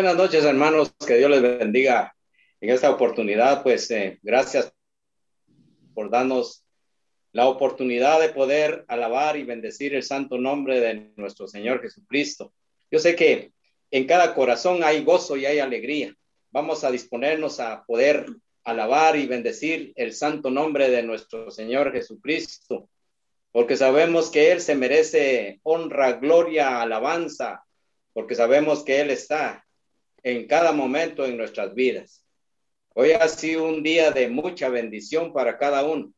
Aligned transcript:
Buenas 0.00 0.16
noches, 0.16 0.46
hermanos. 0.46 0.94
Que 1.06 1.18
Dios 1.18 1.30
les 1.30 1.42
bendiga 1.42 2.16
en 2.62 2.70
esta 2.70 2.90
oportunidad. 2.90 3.62
Pues 3.62 3.90
eh, 3.90 4.18
gracias 4.22 4.72
por 5.92 6.08
darnos 6.08 6.64
la 7.32 7.46
oportunidad 7.46 8.18
de 8.18 8.30
poder 8.30 8.86
alabar 8.88 9.36
y 9.36 9.42
bendecir 9.42 9.94
el 9.94 10.02
santo 10.02 10.38
nombre 10.38 10.80
de 10.80 11.12
nuestro 11.16 11.46
Señor 11.46 11.82
Jesucristo. 11.82 12.54
Yo 12.90 12.98
sé 12.98 13.14
que 13.14 13.52
en 13.90 14.06
cada 14.06 14.34
corazón 14.34 14.82
hay 14.84 15.04
gozo 15.04 15.36
y 15.36 15.44
hay 15.44 15.58
alegría. 15.58 16.16
Vamos 16.50 16.82
a 16.82 16.90
disponernos 16.90 17.60
a 17.60 17.84
poder 17.84 18.24
alabar 18.64 19.16
y 19.16 19.26
bendecir 19.26 19.92
el 19.96 20.14
santo 20.14 20.48
nombre 20.48 20.88
de 20.88 21.02
nuestro 21.02 21.50
Señor 21.50 21.92
Jesucristo, 21.92 22.88
porque 23.52 23.76
sabemos 23.76 24.30
que 24.30 24.50
Él 24.50 24.62
se 24.62 24.76
merece 24.76 25.60
honra, 25.62 26.12
gloria, 26.12 26.80
alabanza, 26.80 27.66
porque 28.14 28.34
sabemos 28.34 28.82
que 28.82 29.02
Él 29.02 29.10
está 29.10 29.66
en 30.22 30.46
cada 30.46 30.72
momento 30.72 31.24
en 31.24 31.36
nuestras 31.36 31.74
vidas. 31.74 32.24
Hoy 32.94 33.12
ha 33.12 33.28
sido 33.28 33.66
un 33.66 33.82
día 33.82 34.10
de 34.10 34.28
mucha 34.28 34.68
bendición 34.68 35.32
para 35.32 35.58
cada 35.58 35.84
uno, 35.84 36.12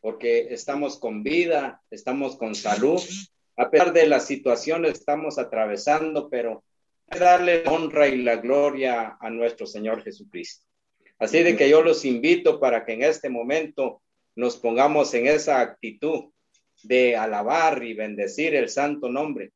porque 0.00 0.48
estamos 0.50 0.98
con 0.98 1.22
vida, 1.22 1.82
estamos 1.90 2.36
con 2.36 2.54
salud, 2.54 3.00
a 3.56 3.70
pesar 3.70 3.92
de 3.92 4.06
las 4.06 4.26
situaciones 4.26 4.92
estamos 4.92 5.38
atravesando, 5.38 6.28
pero 6.28 6.64
darle 7.06 7.64
la 7.64 7.72
honra 7.72 8.08
y 8.08 8.22
la 8.22 8.36
gloria 8.36 9.16
a 9.20 9.30
nuestro 9.30 9.66
Señor 9.66 10.02
Jesucristo. 10.02 10.64
Así 11.18 11.42
de 11.42 11.56
que 11.56 11.70
yo 11.70 11.82
los 11.82 12.04
invito 12.04 12.60
para 12.60 12.84
que 12.84 12.92
en 12.92 13.02
este 13.02 13.30
momento 13.30 14.02
nos 14.34 14.56
pongamos 14.56 15.14
en 15.14 15.26
esa 15.26 15.60
actitud 15.60 16.26
de 16.82 17.16
alabar 17.16 17.82
y 17.82 17.94
bendecir 17.94 18.54
el 18.54 18.68
santo 18.68 19.08
nombre. 19.08 19.52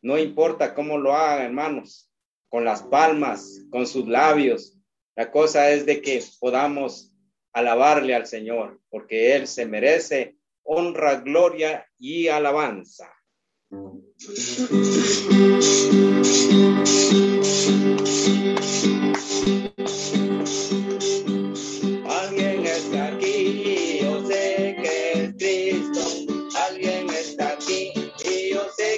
No 0.00 0.16
importa 0.16 0.74
cómo 0.74 0.96
lo 0.96 1.14
hagan, 1.14 1.46
hermanos, 1.46 2.07
con 2.48 2.64
las 2.64 2.82
palmas, 2.82 3.64
con 3.70 3.86
sus 3.86 4.08
labios. 4.08 4.78
La 5.16 5.30
cosa 5.30 5.70
es 5.70 5.86
de 5.86 6.00
que 6.00 6.22
podamos 6.40 7.12
alabarle 7.52 8.14
al 8.14 8.26
Señor, 8.26 8.80
porque 8.90 9.34
Él 9.34 9.46
se 9.46 9.66
merece 9.66 10.36
honra, 10.62 11.16
gloria 11.16 11.86
y 11.98 12.28
alabanza. 12.28 13.12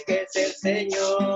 que 0.06 1.29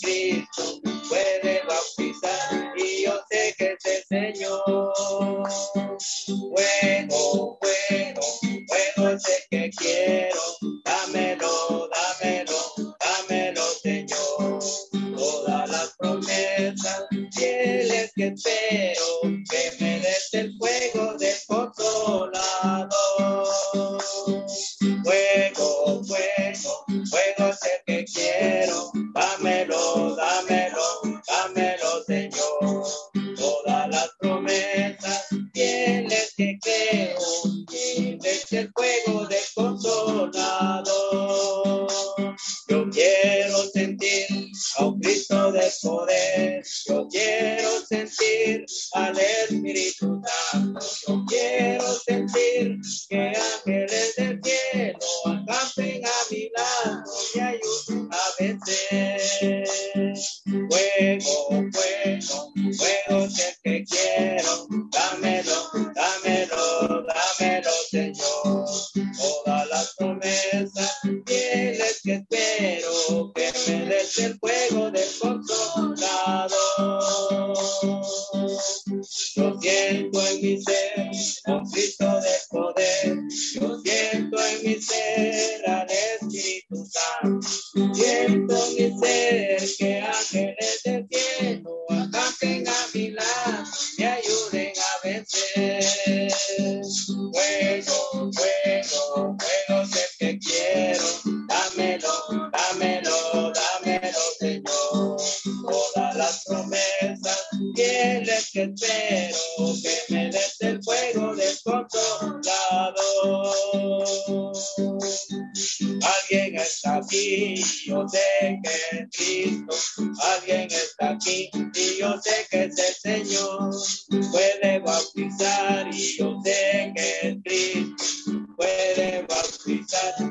Cristo 0.00 0.80
puede 1.08 1.62
bautizar 1.66 2.72
y 2.76 3.04
yo 3.04 3.20
sé 3.30 3.54
que 3.56 3.76
es 3.78 3.84
el 3.84 4.34
Señor. 4.34 4.92
Bueno, 6.28 7.58
bueno, 7.60 8.20
bueno 8.66 9.10
es 9.10 9.22
el 9.28 9.48
que 9.50 9.70
quiero, 9.76 10.40
dámelo, 10.84 11.88
dámelo, 11.94 12.96
dámelo 13.00 13.62
Señor. 13.82 14.60
Todas 15.16 15.70
las 15.70 15.94
promesas 15.98 17.04
fieles 17.32 18.12
que 18.14 18.26
espero. 18.28 19.55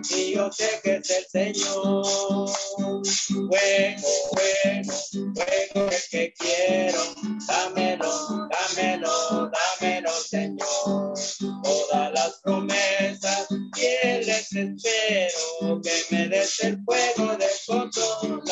y 0.09 0.33
yo 0.33 0.51
sé 0.51 0.81
que 0.83 0.97
es 0.97 1.09
el 1.09 1.25
Señor. 1.25 2.05
Fuego, 2.05 3.01
fuego, 4.29 4.93
fuego 5.33 5.89
es 5.89 6.09
que 6.09 6.31
quiero, 6.37 6.99
dámelo, 7.47 8.11
dámelo, 8.49 9.49
dámelo, 9.51 10.11
Señor. 10.11 11.13
Todas 11.63 12.11
las 12.13 12.41
promesas 12.43 13.47
fieles 13.73 14.53
espero 14.53 15.81
que 15.81 16.05
me 16.11 16.27
des 16.27 16.59
el 16.61 16.77
fuego 16.83 17.35
descontrolado. 17.37 18.45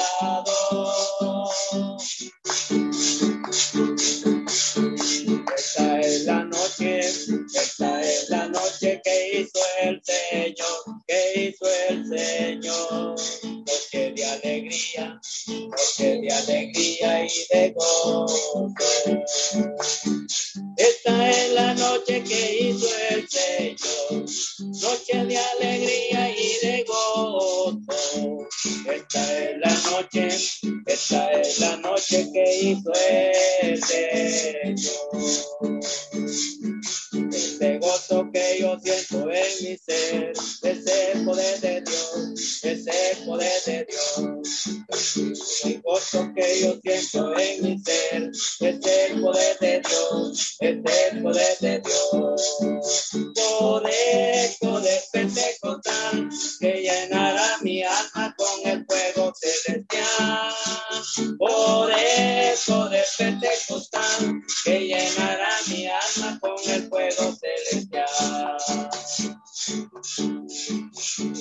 el 11.90 12.06
Señor. 12.08 13.16
Noche 13.44 14.14
de 14.16 14.26
alegría, 14.26 15.20
porque 15.46 16.22
de 16.22 16.32
alegría 16.32 17.26
y 17.26 17.48
de 17.52 17.74
gozo. 17.74 18.74
Esta 21.06 21.30
es 21.30 21.52
la 21.52 21.74
noche 21.74 22.24
que 22.24 22.60
hizo 22.62 22.88
el 23.10 23.28
Señor, 23.28 24.26
noche 24.60 25.26
de 25.26 25.38
alegría 25.38 26.30
y 26.30 26.66
de 26.66 26.86
gozo. 26.88 28.48
Esta 28.90 29.40
es 29.40 29.58
la 29.60 29.92
noche, 29.92 30.28
esta 30.86 31.32
es 31.34 31.60
la 31.60 31.76
noche 31.76 32.32
que 32.32 32.58
hizo 32.62 32.94
el 33.64 33.84
Señor. 33.84 35.34
Este 37.34 37.80
gozo 37.80 38.30
que 38.34 38.58
yo 38.60 38.80
siento 38.80 39.30
en 39.30 39.52
mi 39.62 39.78
ser, 39.78 40.32
es 40.32 40.64
el 40.64 41.26
poder 41.26 41.60
de 41.60 41.82
Dios, 41.82 42.64
es 42.64 42.88
el 42.88 43.26
poder 43.26 43.62
de 43.66 43.88
Dios. 43.90 44.66
El 45.66 45.82
gozo 45.82 46.32
que 46.36 46.62
yo 46.62 46.80
siento 46.82 47.38
en 47.38 47.64
mi 47.64 47.80
ser, 47.80 48.32
es 48.34 48.60
el 48.62 49.22
poder 49.22 49.60
de 49.60 49.82
Dios, 49.82 50.58
es 50.60 50.70
el 50.70 50.82
poder, 50.94 51.22
poder 51.24 51.58
de 51.60 51.80
Dios. 51.80 53.10
Poder, 53.36 54.52
poder 54.60 55.02
pentecostal 55.12 56.30
que 56.60 56.74
llenará 56.82 57.58
mi 57.62 57.84
alma 57.84 58.36
con 58.38 58.72
el 58.72 58.86
fuego 58.86 59.34
celestial. 59.36 60.54
Poder, 61.38 62.58
poder 62.66 63.06
pentecostal 63.18 64.42
que 64.64 64.80
llenará 64.80 65.50
mi 65.68 65.88
alma 65.88 66.40
con 66.40 66.58
el 66.72 66.90
fuego 66.90 67.36
celestial. 67.36 68.58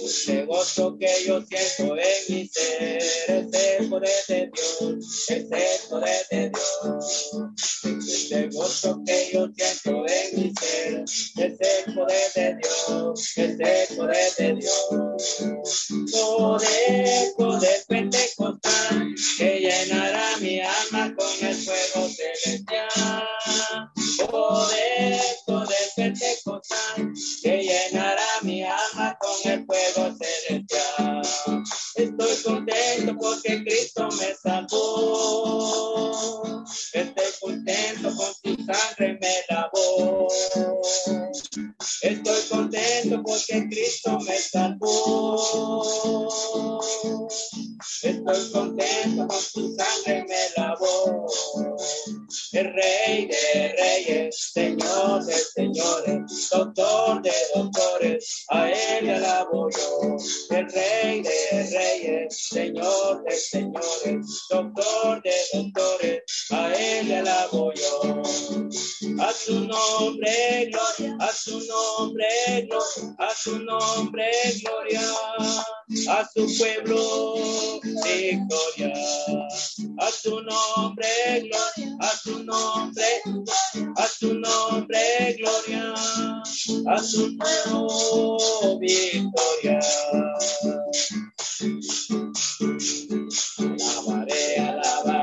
Este 0.05 0.45
gozo 0.45 0.97
que 0.97 1.09
yo 1.27 1.43
siento 1.43 1.97
en 1.97 2.23
mi 2.29 2.47
ser 2.47 2.99
es 2.99 3.19
el 3.27 3.89
poder 3.89 4.11
de 4.29 4.51
Dios, 4.53 5.29
es 5.29 5.47
el 5.51 5.89
poder 5.91 6.27
de 6.31 6.51
Dios. 6.51 7.31
Este 7.83 8.49
gozo 8.49 9.03
que 9.05 9.31
yo 9.33 9.49
siento 9.57 10.05
en 10.07 10.41
mi 10.41 10.53
ser 10.55 11.03
es 11.03 11.35
el 11.37 11.95
poder 11.95 12.33
de 12.37 12.57
Dios, 12.63 13.39
es 13.39 13.59
el 13.59 13.97
poder 13.97 14.35
de 14.39 14.55
Dios. 14.55 14.89
Poder, 16.13 17.33
poder 17.37 17.85
pentecostal 17.89 19.15
que 19.37 19.61
llenará 19.61 20.39
su 71.53 71.67
nombre, 71.67 72.69
a 73.19 73.35
su 73.35 73.59
nombre 73.59 74.31
gloria, 74.63 75.03
a 76.09 76.29
su 76.33 76.47
pueblo 76.59 77.81
victoria, 78.03 78.93
a 79.99 80.11
su 80.11 80.41
nombre 80.43 81.07
gloria, 81.41 81.97
a 82.01 82.09
su 82.17 82.43
nombre, 82.45 83.05
a 83.97 84.07
su 84.07 84.35
nombre 84.35 85.37
gloria, 85.39 85.95
a 86.87 86.99
su 86.99 87.37
pueblo 87.37 88.79
victoria. 88.79 89.79
Alabaré, 93.59 94.57
alabaré 94.59 95.22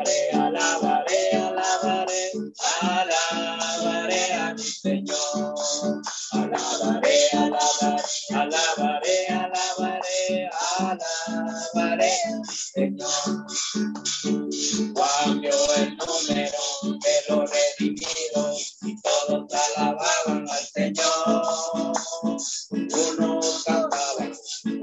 alabaré 2.81 4.33
a 4.33 4.53
mi 4.53 4.63
Señor. 4.63 5.55
Alabaré, 6.31 7.29
alabaré, 7.33 8.03
alabaré, 8.29 9.27
alabaré, 9.27 10.49
alabaré 10.79 12.11
a 12.25 12.37
mi 12.37 12.55
Señor. 12.55 13.47
Cambio 14.95 15.57
el 15.77 15.97
número 15.97 16.61
de 17.03 17.15
los 17.27 17.51
redimidos 17.51 18.77
y 18.81 18.95
todos 19.01 19.53
alababan 19.53 20.47
al 20.49 20.65
Señor. 20.73 21.93
Unos 22.71 23.63
cantaban, 23.65 24.31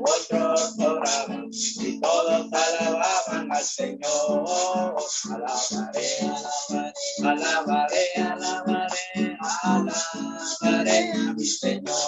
otros 0.05 0.75
oraban 0.79 1.51
y 1.53 2.01
todos 2.01 2.53
alababan 2.53 3.16
al 3.57 3.65
Señor. 3.65 4.45
Alabaré, 5.31 6.09
alabaré, 7.25 8.07
alabaré, 8.17 9.37
alabaré, 9.41 9.93
alabaré 10.61 11.13
a 11.13 11.33
mi 11.33 11.45
Señor. 11.45 12.06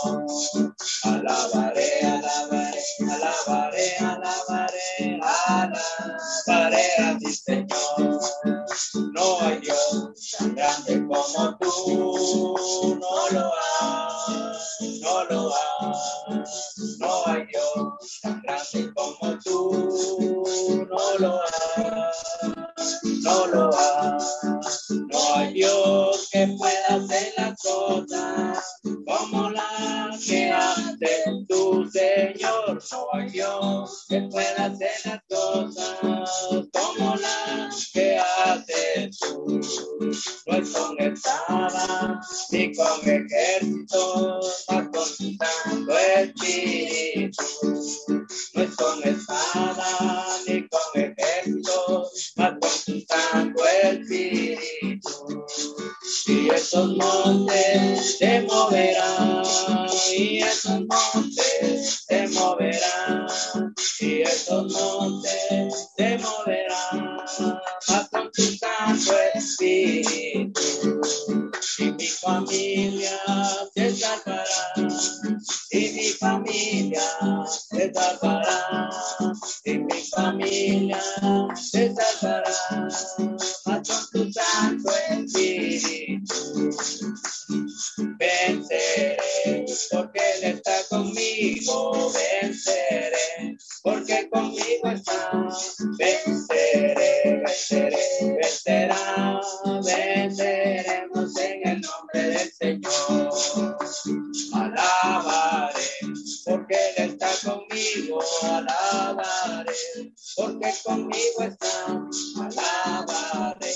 porque 110.37 110.73
conmigo 110.85 111.41
está. 111.41 112.09
Alabaré, 112.37 113.75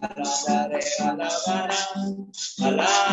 alabaré, 0.00 0.80
alabará, 1.00 1.76
alabaré. 2.60 3.07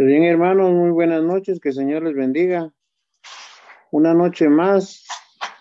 Pues 0.00 0.08
bien, 0.08 0.22
hermanos, 0.22 0.72
muy 0.72 0.88
buenas 0.92 1.22
noches, 1.22 1.60
que 1.60 1.68
el 1.68 1.74
Señor 1.74 2.02
les 2.04 2.14
bendiga. 2.14 2.72
Una 3.90 4.14
noche 4.14 4.48
más, 4.48 5.06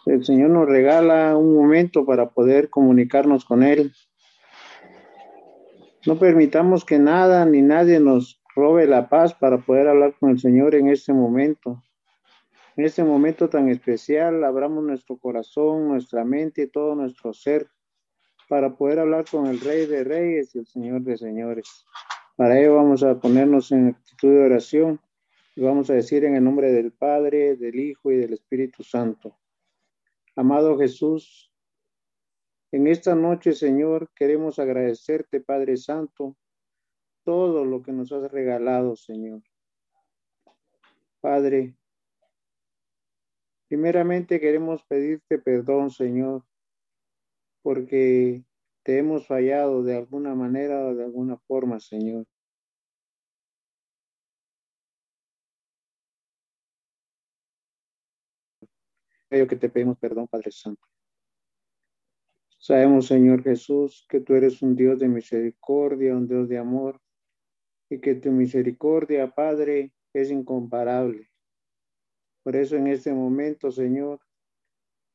el 0.05 0.24
Señor 0.24 0.51
nos 0.51 0.65
regala 0.65 1.36
un 1.36 1.53
momento 1.53 2.05
para 2.05 2.29
poder 2.29 2.69
comunicarnos 2.69 3.43
con 3.43 3.63
Él. 3.63 3.91
No 6.05 6.17
permitamos 6.17 6.86
que 6.86 7.00
nada 7.00 7.46
ni 7.46 7.62
nadie 7.62 8.00
nos 8.00 8.41
robe 8.55 8.88
la 8.88 9.10
paz 9.10 9.34
para 9.34 9.58
poder 9.58 9.89
hablar 9.89 10.15
con 10.17 10.29
el 10.29 10.39
Señor 10.39 10.74
en 10.74 10.88
este 10.88 11.12
momento. 11.12 11.84
En 12.77 12.86
este 12.86 13.03
momento 13.03 13.50
tan 13.50 13.67
especial, 13.67 14.46
abramos 14.46 14.86
nuestro 14.86 15.17
corazón, 15.17 15.89
nuestra 15.89 16.24
mente 16.24 16.62
y 16.62 16.67
todo 16.67 16.96
nuestro 16.96 17.34
ser 17.34 17.67
para 18.48 18.74
poder 18.77 19.00
hablar 19.00 19.25
con 19.29 19.48
el 19.48 19.60
Rey 19.60 19.86
de 19.86 20.05
Reyes 20.05 20.55
y 20.55 20.60
el 20.60 20.65
Señor 20.65 21.01
de 21.01 21.17
Señores. 21.17 21.86
Para 22.39 22.58
ello 22.58 22.75
vamos 22.75 23.03
a 23.03 23.19
ponernos 23.19 23.69
en 23.74 23.89
actitud 23.89 24.29
de 24.29 24.46
oración 24.46 25.01
y 25.58 25.62
vamos 25.62 25.89
a 25.89 25.93
decir 25.96 26.24
en 26.24 26.38
el 26.38 26.43
nombre 26.46 26.72
del 26.72 26.93
Padre, 26.93 27.58
del 27.58 27.77
Hijo 27.77 28.13
y 28.13 28.15
del 28.15 28.31
Espíritu 28.31 28.81
Santo. 28.81 29.38
Amado 30.38 30.77
Jesús, 30.77 31.51
en 32.72 32.88
esta 32.88 33.13
noche, 33.13 33.51
Señor, 33.51 34.10
queremos 34.15 34.58
agradecerte, 34.58 35.41
Padre 35.41 35.75
Santo, 35.75 36.38
todo 37.25 37.65
lo 37.65 37.84
que 37.84 37.91
nos 37.91 38.10
has 38.13 38.31
regalado, 38.31 38.96
Señor. 38.96 39.41
Padre, 41.19 41.75
primeramente 43.67 44.39
queremos 44.39 44.81
pedirte 44.86 45.39
perdón, 45.39 45.91
Señor, 45.91 46.46
porque 47.62 48.46
te 48.89 48.98
hemos 48.98 49.27
fallado 49.27 49.84
de 49.84 49.96
alguna 49.96 50.34
manera 50.34 50.88
o 50.88 50.96
de 50.96 51.03
alguna 51.03 51.38
forma, 51.38 51.79
Señor. 51.79 52.25
Que 59.29 59.46
te 59.46 59.69
pedimos 59.69 60.00
perdón, 60.00 60.27
Padre 60.27 60.50
Santo. 60.50 60.81
Sabemos, 62.58 63.05
Señor 63.05 63.43
Jesús, 63.43 64.08
que 64.10 64.22
tú 64.22 64.34
eres 64.34 64.60
un 64.63 64.75
Dios 64.75 64.98
de 64.98 65.08
misericordia, 65.08 66.15
un 66.15 66.27
Dios 66.27 66.50
de 66.50 66.58
amor, 66.58 67.00
y 67.91 68.01
que 68.01 68.15
tu 68.15 68.31
misericordia, 68.31 69.29
Padre, 69.29 69.93
es 70.13 70.31
incomparable. 70.31 71.29
Por 72.41 72.55
eso 72.55 72.75
en 72.75 72.88
este 72.88 73.13
momento, 73.13 73.69
Señor, 73.69 74.19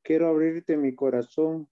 quiero 0.05 0.29
abrirte 0.29 0.77
mi 0.77 0.95
corazón 0.95 1.69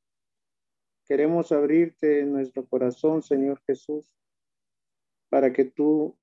Queremos 1.13 1.53
abrirte 1.53 2.25
nuestro 2.25 2.67
corazón, 2.67 3.23
Señor 3.23 3.61
Jesús, 3.67 4.17
para 5.29 5.53
que 5.53 5.67
tú 5.67 6.17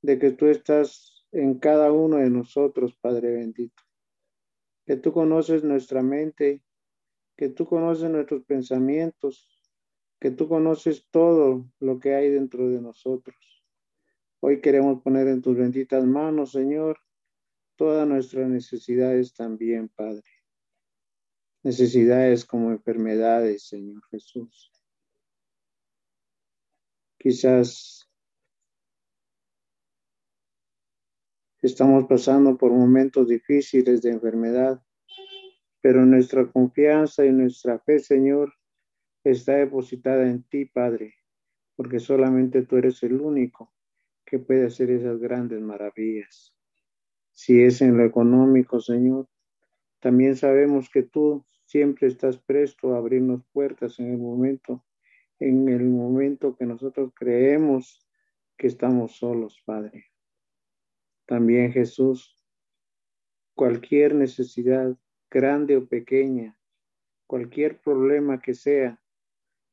de 0.00 0.18
que 0.18 0.30
tú 0.30 0.46
estás 0.46 1.26
en 1.32 1.58
cada 1.58 1.92
uno 1.92 2.16
de 2.16 2.30
nosotros, 2.30 2.94
Padre 3.02 3.32
bendito. 3.32 3.82
Que 4.86 4.96
tú 4.96 5.12
conoces 5.12 5.62
nuestra 5.62 6.00
mente, 6.02 6.62
que 7.36 7.50
tú 7.50 7.66
conoces 7.66 8.08
nuestros 8.08 8.44
pensamientos, 8.44 9.49
que 10.20 10.30
tú 10.30 10.48
conoces 10.48 11.06
todo 11.10 11.64
lo 11.80 11.98
que 11.98 12.14
hay 12.14 12.30
dentro 12.30 12.68
de 12.68 12.80
nosotros. 12.80 13.64
Hoy 14.40 14.60
queremos 14.60 15.02
poner 15.02 15.26
en 15.28 15.40
tus 15.40 15.56
benditas 15.56 16.04
manos, 16.04 16.52
Señor, 16.52 17.00
todas 17.76 18.06
nuestras 18.06 18.48
necesidades 18.48 19.32
también, 19.32 19.88
Padre. 19.88 20.24
Necesidades 21.62 22.44
como 22.44 22.70
enfermedades, 22.70 23.66
Señor 23.66 24.02
Jesús. 24.10 24.70
Quizás 27.18 28.06
estamos 31.62 32.06
pasando 32.06 32.56
por 32.56 32.72
momentos 32.72 33.28
difíciles 33.28 34.02
de 34.02 34.10
enfermedad, 34.10 34.82
pero 35.82 36.04
nuestra 36.04 36.50
confianza 36.50 37.24
y 37.24 37.32
nuestra 37.32 37.78
fe, 37.78 37.98
Señor, 37.98 38.54
está 39.32 39.54
depositada 39.54 40.28
en 40.28 40.42
ti, 40.44 40.64
Padre, 40.66 41.14
porque 41.76 41.98
solamente 41.98 42.62
tú 42.62 42.76
eres 42.76 43.02
el 43.02 43.20
único 43.20 43.72
que 44.24 44.38
puede 44.38 44.66
hacer 44.66 44.90
esas 44.90 45.18
grandes 45.18 45.60
maravillas. 45.60 46.54
Si 47.32 47.62
es 47.62 47.80
en 47.82 47.96
lo 47.96 48.04
económico, 48.04 48.80
Señor, 48.80 49.28
también 49.98 50.36
sabemos 50.36 50.88
que 50.90 51.02
tú 51.02 51.44
siempre 51.64 52.08
estás 52.08 52.38
presto 52.38 52.94
a 52.94 52.98
abrirnos 52.98 53.44
puertas 53.52 53.98
en 53.98 54.10
el 54.12 54.18
momento, 54.18 54.84
en 55.38 55.68
el 55.68 55.84
momento 55.84 56.56
que 56.56 56.66
nosotros 56.66 57.12
creemos 57.14 58.06
que 58.56 58.66
estamos 58.66 59.16
solos, 59.16 59.62
Padre. 59.64 60.06
También 61.26 61.72
Jesús, 61.72 62.36
cualquier 63.54 64.14
necesidad, 64.14 64.96
grande 65.30 65.76
o 65.76 65.86
pequeña, 65.86 66.58
cualquier 67.26 67.80
problema 67.80 68.40
que 68.40 68.54
sea, 68.54 69.00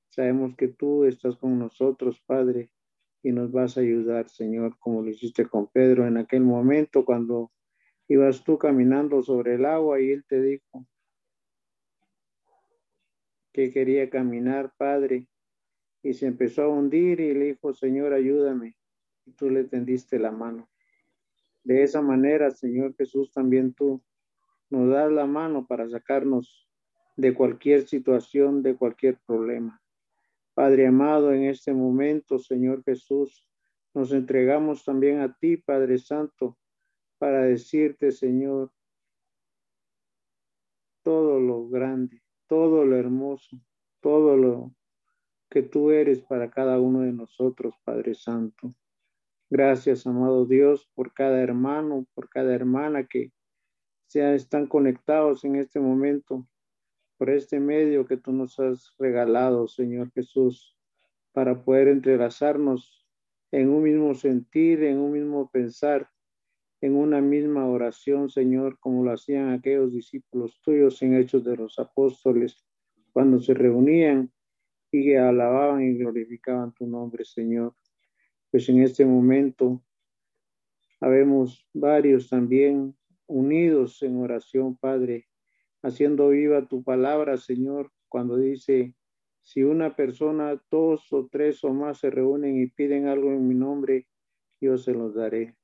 Sabemos 0.09 0.55
que 0.55 0.67
tú 0.67 1.05
estás 1.05 1.35
con 1.37 1.59
nosotros, 1.59 2.19
Padre, 2.25 2.71
y 3.23 3.31
nos 3.31 3.51
vas 3.51 3.77
a 3.77 3.81
ayudar, 3.81 4.29
Señor, 4.29 4.77
como 4.79 5.01
lo 5.01 5.09
hiciste 5.09 5.45
con 5.45 5.67
Pedro 5.67 6.07
en 6.07 6.17
aquel 6.17 6.43
momento 6.43 7.03
cuando 7.03 7.51
ibas 8.07 8.43
tú 8.43 8.57
caminando 8.57 9.21
sobre 9.21 9.55
el 9.55 9.65
agua 9.65 9.99
y 9.99 10.11
él 10.11 10.23
te 10.27 10.41
dijo 10.41 10.87
que 13.51 13.71
quería 13.71 14.09
caminar, 14.09 14.73
Padre, 14.77 15.27
y 16.03 16.13
se 16.13 16.27
empezó 16.27 16.63
a 16.63 16.67
hundir 16.69 17.19
y 17.19 17.33
le 17.33 17.45
dijo, 17.45 17.73
Señor, 17.73 18.13
ayúdame. 18.13 18.75
Y 19.25 19.31
tú 19.31 19.49
le 19.49 19.63
tendiste 19.63 20.19
la 20.19 20.31
mano. 20.31 20.69
De 21.63 21.83
esa 21.83 22.01
manera, 22.01 22.51
Señor 22.51 22.95
Jesús, 22.95 23.31
también 23.33 23.73
tú 23.73 24.01
nos 24.69 24.89
das 24.89 25.11
la 25.11 25.25
mano 25.25 25.65
para 25.65 25.89
sacarnos 25.89 26.69
de 27.15 27.33
cualquier 27.33 27.87
situación, 27.87 28.61
de 28.61 28.75
cualquier 28.75 29.17
problema. 29.25 29.81
Padre 30.57 30.87
amado, 30.87 31.31
en 31.33 31.43
este 31.43 31.71
momento, 31.71 32.39
Señor 32.39 32.83
Jesús, 32.83 33.47
nos 33.93 34.11
entregamos 34.11 34.83
también 34.83 35.19
a 35.19 35.37
ti, 35.37 35.57
Padre 35.57 35.99
Santo, 35.99 36.57
para 37.19 37.43
decirte, 37.43 38.11
Señor, 38.11 38.71
todo 41.03 41.39
lo 41.39 41.69
grande, 41.69 42.23
todo 42.47 42.85
lo 42.85 42.97
hermoso, 42.97 43.61
todo 44.01 44.35
lo 44.35 44.73
que 45.47 45.61
tú 45.61 45.91
eres 45.91 46.23
para 46.23 46.49
cada 46.49 46.79
uno 46.81 47.01
de 47.01 47.13
nosotros, 47.13 47.75
Padre 47.83 48.15
Santo. 48.15 48.71
Gracias, 49.51 50.07
amado 50.07 50.47
Dios, 50.47 50.89
por 50.95 51.13
cada 51.13 51.39
hermano, 51.39 52.07
por 52.15 52.29
cada 52.29 52.55
hermana 52.55 53.05
que 53.05 53.31
se 54.07 54.33
están 54.33 54.65
conectados 54.65 55.43
en 55.43 55.57
este 55.57 55.79
momento 55.79 56.47
por 57.17 57.29
este 57.29 57.59
medio 57.59 58.05
que 58.05 58.17
tú 58.17 58.31
nos 58.31 58.59
has 58.59 58.93
regalado, 58.97 59.67
Señor 59.67 60.11
Jesús, 60.11 60.77
para 61.31 61.63
poder 61.63 61.87
entrelazarnos 61.87 63.05
en 63.51 63.69
un 63.69 63.83
mismo 63.83 64.13
sentir, 64.13 64.83
en 64.83 64.99
un 64.99 65.11
mismo 65.13 65.49
pensar, 65.49 66.09
en 66.81 66.95
una 66.95 67.21
misma 67.21 67.65
oración, 67.65 68.29
Señor, 68.29 68.77
como 68.79 69.03
lo 69.03 69.11
hacían 69.11 69.49
aquellos 69.49 69.93
discípulos 69.93 70.61
tuyos 70.61 71.01
en 71.01 71.15
Hechos 71.15 71.43
de 71.43 71.57
los 71.57 71.79
Apóstoles, 71.79 72.63
cuando 73.13 73.39
se 73.39 73.53
reunían 73.53 74.31
y 74.91 75.15
alababan 75.15 75.81
y 75.81 75.97
glorificaban 75.97 76.73
tu 76.73 76.85
nombre, 76.85 77.25
Señor. 77.25 77.73
Pues 78.51 78.69
en 78.69 78.83
este 78.83 79.05
momento 79.05 79.83
habemos 80.99 81.67
varios 81.73 82.29
también 82.29 82.95
unidos 83.25 84.01
en 84.03 84.17
oración, 84.21 84.77
Padre, 84.77 85.27
haciendo 85.83 86.29
viva 86.29 86.67
tu 86.67 86.83
palabra, 86.83 87.37
Señor, 87.37 87.91
cuando 88.09 88.37
dice, 88.37 88.95
si 89.41 89.63
una 89.63 89.95
persona, 89.95 90.61
dos 90.69 91.11
o 91.13 91.27
tres 91.31 91.63
o 91.63 91.73
más 91.73 91.99
se 91.99 92.09
reúnen 92.09 92.61
y 92.61 92.67
piden 92.67 93.07
algo 93.07 93.31
en 93.31 93.47
mi 93.47 93.55
nombre, 93.55 94.07
yo 94.59 94.77
se 94.77 94.93
los 94.93 95.15
daré. 95.15 95.55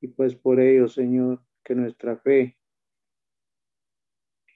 Y 0.00 0.08
pues 0.08 0.34
por 0.34 0.60
ello, 0.60 0.88
Señor, 0.88 1.42
que 1.62 1.74
nuestra 1.74 2.16
fe 2.16 2.56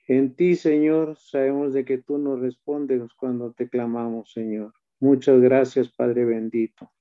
en 0.06 0.34
ti, 0.36 0.54
Señor, 0.54 1.16
sabemos 1.16 1.72
de 1.72 1.86
que 1.86 1.96
tú 1.96 2.18
nos 2.18 2.38
respondes 2.38 3.02
cuando 3.14 3.52
te 3.52 3.70
clamamos, 3.70 4.32
Señor. 4.32 4.74
Muchas 5.00 5.40
gracias, 5.40 5.90
Padre 5.90 6.26
bendito. 6.26 6.92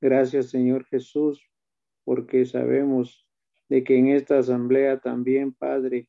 Gracias, 0.00 0.50
Señor 0.50 0.84
Jesús, 0.84 1.44
porque 2.04 2.44
sabemos 2.44 3.26
de 3.68 3.82
que 3.82 3.98
en 3.98 4.08
esta 4.08 4.38
asamblea 4.38 5.00
también, 5.00 5.52
Padre, 5.52 6.08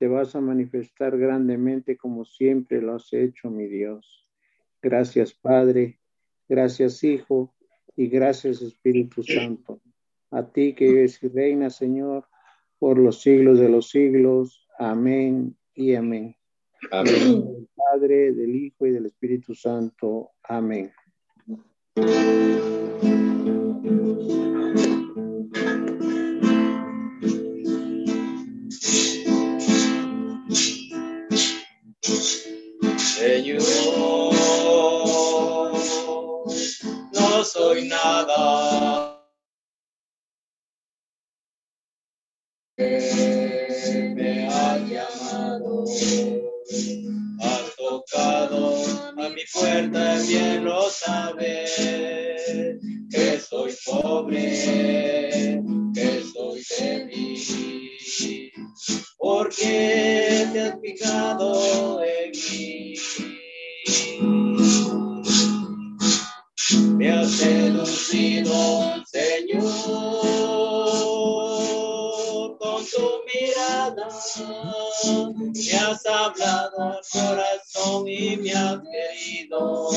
te 0.00 0.08
vas 0.08 0.34
a 0.34 0.40
manifestar 0.40 1.18
grandemente 1.18 1.98
como 1.98 2.24
siempre 2.24 2.80
lo 2.80 2.94
has 2.94 3.12
hecho, 3.12 3.50
mi 3.50 3.66
Dios. 3.66 4.26
Gracias, 4.80 5.34
Padre. 5.34 6.00
Gracias, 6.48 7.04
Hijo. 7.04 7.54
Y 7.96 8.08
gracias, 8.08 8.62
Espíritu 8.62 9.22
Santo. 9.22 9.82
A 10.30 10.50
ti 10.50 10.74
que 10.74 10.88
eres 10.88 11.20
reina, 11.34 11.68
Señor, 11.68 12.26
por 12.78 12.98
los 12.98 13.20
siglos 13.20 13.58
de 13.58 13.68
los 13.68 13.90
siglos. 13.90 14.66
Amén 14.78 15.54
y 15.74 15.94
amén. 15.94 16.34
Amén. 16.90 17.44
Del 17.44 17.68
Padre, 17.76 18.32
del 18.32 18.56
Hijo 18.56 18.86
y 18.86 18.92
del 18.92 19.04
Espíritu 19.04 19.54
Santo. 19.54 20.30
Amén. 20.44 20.90
Señor, 33.40 33.62
no 37.14 37.42
soy 37.42 37.88
nada. 37.88 39.18
Me 42.76 44.46
ha 44.46 44.76
llamado, 44.76 45.84
ha 47.40 47.60
tocado 47.78 48.84
a 49.16 49.28
mi 49.30 49.42
puerta, 49.54 50.18
bien 50.28 50.64
lo 50.66 50.90
sabe, 50.90 51.64
que 53.10 53.40
soy 53.40 53.74
pobre, 53.86 55.62
que 55.94 56.22
soy 56.34 56.62
débil, 56.78 57.40
porque 59.20 60.48
te 60.52 60.60
has 60.60 60.80
fijado 60.80 62.02
en 62.02 62.30
mí. 62.32 62.94
Me 66.96 67.12
has 67.12 67.30
seducido, 67.30 69.04
Señor 69.06 70.60
me 75.54 75.72
has 75.78 76.06
hablado 76.06 76.82
al 76.82 77.00
corazón 77.12 78.08
y 78.08 78.36
me 78.36 78.52
has 78.52 78.80
querido. 78.80 79.90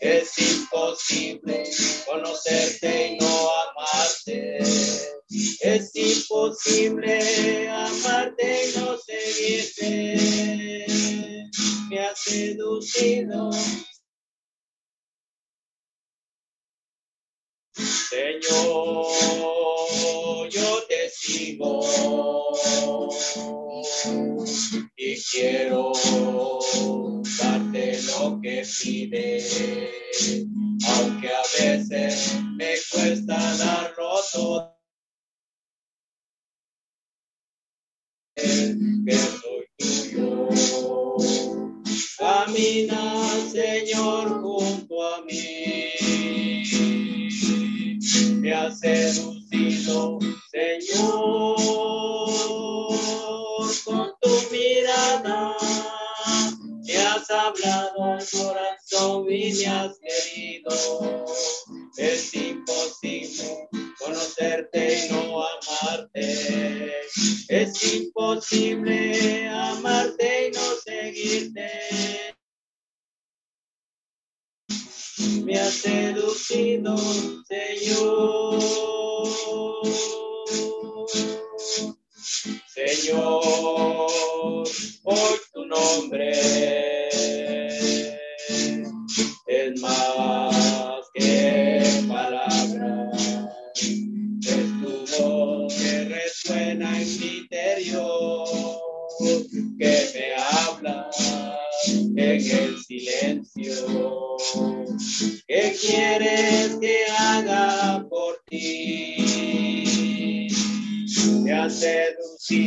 Es 0.00 0.38
imposible 0.38 1.64
conocerte 2.06 3.08
y 3.08 3.18
no 3.18 3.50
amarte. 3.70 4.58
Es 5.60 5.94
imposible 5.94 7.20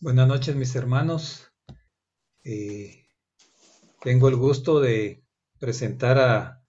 Buenas 0.00 0.28
noches 0.28 0.54
mis 0.54 0.76
hermanos. 0.76 1.53
Eh, 2.44 3.08
tengo 4.02 4.28
el 4.28 4.36
gusto 4.36 4.80
de 4.80 5.24
presentar 5.58 6.18
a 6.18 6.62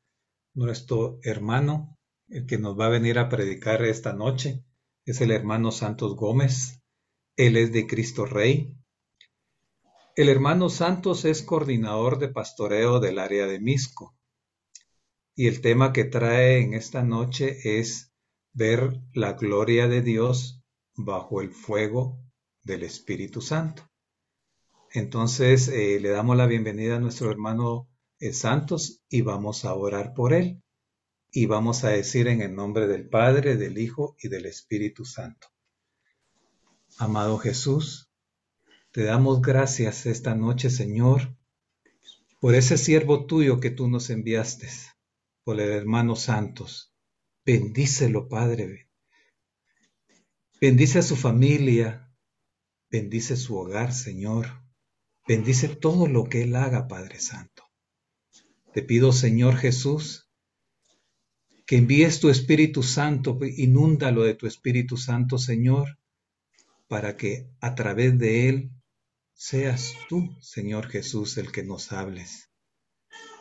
nuestro 0.53 1.19
hermano, 1.21 1.99
el 2.29 2.45
que 2.45 2.57
nos 2.57 2.79
va 2.79 2.85
a 2.85 2.89
venir 2.89 3.19
a 3.19 3.27
predicar 3.27 3.83
esta 3.83 4.13
noche. 4.13 4.63
Es 5.05 5.19
el 5.21 5.31
hermano 5.31 5.71
Santos 5.71 6.15
Gómez. 6.15 6.81
Él 7.35 7.57
es 7.57 7.73
de 7.73 7.85
Cristo 7.87 8.25
Rey. 8.25 8.73
El 10.15 10.29
hermano 10.29 10.69
Santos 10.69 11.25
es 11.25 11.43
coordinador 11.43 12.19
de 12.19 12.29
pastoreo 12.29 13.01
del 13.01 13.19
área 13.19 13.45
de 13.47 13.59
Misco. 13.59 14.15
Y 15.35 15.47
el 15.47 15.59
tema 15.59 15.91
que 15.91 16.05
trae 16.05 16.61
en 16.61 16.73
esta 16.73 17.03
noche 17.03 17.79
es 17.79 18.13
ver 18.53 19.01
la 19.13 19.33
gloria 19.33 19.89
de 19.89 20.01
Dios 20.01 20.63
bajo 20.95 21.41
el 21.41 21.51
fuego 21.51 22.17
del 22.63 22.83
Espíritu 22.83 23.41
Santo. 23.41 23.83
Entonces 24.95 25.67
eh, 25.67 25.99
le 25.99 26.07
damos 26.07 26.37
la 26.37 26.47
bienvenida 26.47 26.95
a 26.95 26.99
nuestro 27.01 27.29
hermano 27.29 27.89
eh, 28.19 28.31
Santos 28.31 29.03
y 29.09 29.21
vamos 29.21 29.65
a 29.65 29.73
orar 29.73 30.13
por 30.13 30.31
él. 30.31 30.63
Y 31.33 31.47
vamos 31.47 31.83
a 31.83 31.89
decir 31.89 32.29
en 32.29 32.41
el 32.41 32.55
nombre 32.55 32.87
del 32.87 33.09
Padre, 33.09 33.57
del 33.57 33.77
Hijo 33.77 34.15
y 34.21 34.29
del 34.29 34.45
Espíritu 34.45 35.03
Santo. 35.03 35.49
Amado 36.97 37.37
Jesús, 37.39 38.09
te 38.91 39.03
damos 39.03 39.41
gracias 39.41 40.05
esta 40.05 40.33
noche, 40.33 40.69
Señor, 40.69 41.35
por 42.39 42.55
ese 42.55 42.77
siervo 42.77 43.25
tuyo 43.25 43.59
que 43.59 43.71
tú 43.71 43.89
nos 43.89 44.09
enviaste, 44.09 44.69
por 45.43 45.59
el 45.59 45.71
hermano 45.71 46.15
Santos. 46.15 46.95
Bendícelo, 47.45 48.29
Padre. 48.29 48.89
Bendice 50.61 50.99
a 50.99 51.01
su 51.01 51.17
familia, 51.17 52.09
Bendice 52.89 53.35
su 53.35 53.57
hogar, 53.57 53.91
Señor. 53.91 54.64
Bendice 55.27 55.69
todo 55.69 56.07
lo 56.07 56.25
que 56.25 56.43
Él 56.43 56.55
haga, 56.55 56.87
Padre 56.87 57.19
Santo. 57.19 57.63
Te 58.73 58.83
pido, 58.83 59.11
Señor 59.11 59.57
Jesús, 59.57 60.29
que 61.65 61.77
envíes 61.77 62.19
tu 62.19 62.29
Espíritu 62.29 62.83
Santo, 62.83 63.39
inúndalo 63.41 64.23
de 64.23 64.35
tu 64.35 64.45
Espíritu 64.45 64.97
Santo, 64.97 65.39
Señor, 65.39 65.97
para 66.87 67.17
que 67.17 67.49
a 67.59 67.73
través 67.73 68.19
de 68.19 68.49
Él 68.49 68.71
seas 69.33 69.93
tú, 70.07 70.29
Señor 70.41 70.89
Jesús, 70.89 71.37
el 71.37 71.51
que 71.51 71.63
nos 71.63 71.91
hables. 71.91 72.51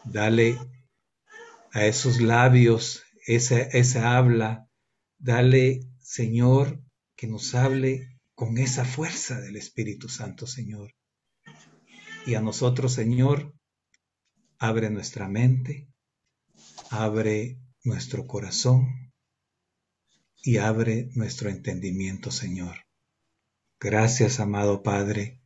Dale 0.05 0.59
a 1.73 1.85
esos 1.85 2.21
labios 2.21 3.03
esa, 3.27 3.61
esa 3.61 4.17
habla, 4.17 4.71
dale, 5.19 5.81
Señor, 6.01 6.81
que 7.15 7.27
nos 7.27 7.55
hable 7.55 8.21
con 8.35 8.57
esa 8.57 8.87
fuerza 8.87 9.41
del 9.41 9.57
Espíritu 9.57 10.09
Santo, 10.09 10.47
Señor. 10.47 10.95
Y 12.27 12.37
a 12.37 12.41
nosotros, 12.41 12.95
Señor, 12.95 13.55
abre 14.59 14.89
nuestra 14.89 15.29
mente, 15.29 15.89
abre 16.91 17.59
nuestro 17.83 18.27
corazón 18.27 19.13
y 20.43 20.57
abre 20.57 21.11
nuestro 21.15 21.51
entendimiento, 21.51 22.31
Señor. 22.31 22.87
Gracias, 23.79 24.41
amado 24.41 24.83
Padre. 24.83 25.43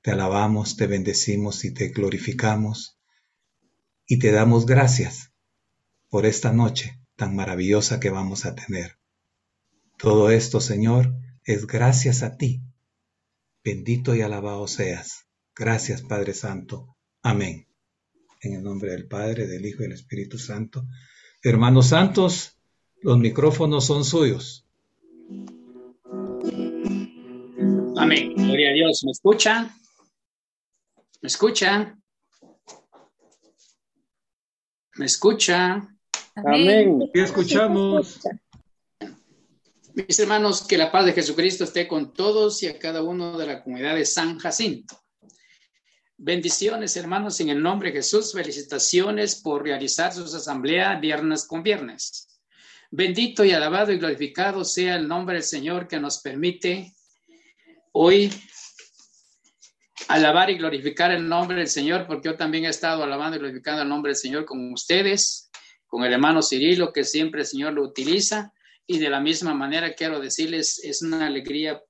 Te 0.00 0.10
alabamos, 0.10 0.76
te 0.76 0.86
bendecimos 0.86 1.64
y 1.64 1.74
te 1.74 1.88
glorificamos 1.88 2.98
y 4.06 4.18
te 4.18 4.32
damos 4.32 4.64
gracias 4.64 5.32
por 6.08 6.24
esta 6.24 6.52
noche 6.52 6.98
tan 7.16 7.36
maravillosa 7.36 8.00
que 8.00 8.10
vamos 8.10 8.46
a 8.46 8.54
tener. 8.54 8.98
Todo 9.98 10.30
esto, 10.30 10.60
Señor, 10.60 11.14
es 11.44 11.66
gracias 11.66 12.22
a 12.22 12.36
ti. 12.36 12.62
Bendito 13.62 14.14
y 14.14 14.22
alabado 14.22 14.66
seas. 14.66 15.26
Gracias, 15.54 16.02
Padre 16.02 16.32
Santo. 16.32 16.96
Amén. 17.22 17.66
En 18.40 18.54
el 18.54 18.62
nombre 18.62 18.92
del 18.92 19.06
Padre, 19.06 19.46
del 19.46 19.64
Hijo 19.66 19.80
y 19.80 19.82
del 19.84 19.92
Espíritu 19.92 20.38
Santo. 20.38 20.86
Hermanos 21.42 21.88
santos, 21.88 22.56
los 23.02 23.18
micrófonos 23.18 23.86
son 23.86 24.04
suyos. 24.04 24.66
Amén. 27.96 28.34
Gloria 28.34 28.70
a 28.70 28.72
Dios. 28.72 29.02
¿Me 29.04 29.12
escuchan? 29.12 29.70
¿Me 31.20 31.26
escuchan? 31.26 32.02
¿Me 34.96 35.06
escuchan? 35.06 35.98
Amén. 36.34 37.10
¿Qué 37.12 37.22
escuchamos? 37.22 38.20
Mis 39.94 40.18
hermanos, 40.18 40.66
que 40.66 40.78
la 40.78 40.90
paz 40.90 41.04
de 41.04 41.12
Jesucristo 41.12 41.64
esté 41.64 41.86
con 41.86 42.14
todos 42.14 42.62
y 42.62 42.66
a 42.66 42.78
cada 42.78 43.02
uno 43.02 43.36
de 43.36 43.46
la 43.46 43.62
comunidad 43.62 43.94
de 43.94 44.06
San 44.06 44.38
Jacinto. 44.38 45.01
Bendiciones, 46.24 46.96
hermanos, 46.96 47.40
en 47.40 47.48
el 47.48 47.60
nombre 47.60 47.88
de 47.90 47.96
Jesús. 47.96 48.32
Felicitaciones 48.32 49.42
por 49.42 49.64
realizar 49.64 50.12
sus 50.12 50.32
asambleas 50.32 51.00
viernes 51.00 51.44
con 51.44 51.64
viernes. 51.64 52.28
Bendito 52.92 53.44
y 53.44 53.50
alabado 53.50 53.90
y 53.90 53.98
glorificado 53.98 54.64
sea 54.64 54.94
el 54.94 55.08
nombre 55.08 55.34
del 55.34 55.42
Señor 55.42 55.88
que 55.88 55.98
nos 55.98 56.20
permite 56.20 56.92
hoy 57.90 58.32
alabar 60.06 60.48
y 60.50 60.58
glorificar 60.58 61.10
el 61.10 61.28
nombre 61.28 61.56
del 61.56 61.66
Señor, 61.66 62.06
porque 62.06 62.28
yo 62.28 62.36
también 62.36 62.66
he 62.66 62.68
estado 62.68 63.02
alabando 63.02 63.36
y 63.36 63.40
glorificando 63.40 63.82
el 63.82 63.88
nombre 63.88 64.10
del 64.10 64.16
Señor 64.16 64.44
con 64.44 64.72
ustedes, 64.72 65.50
con 65.88 66.04
el 66.04 66.12
hermano 66.12 66.40
Cirilo, 66.40 66.92
que 66.92 67.02
siempre 67.02 67.40
el 67.40 67.48
Señor 67.48 67.72
lo 67.72 67.82
utiliza. 67.82 68.52
Y 68.86 69.00
de 69.00 69.10
la 69.10 69.18
misma 69.18 69.54
manera 69.54 69.94
quiero 69.94 70.20
decirles, 70.20 70.84
es 70.84 71.02
una 71.02 71.26
alegría 71.26 71.82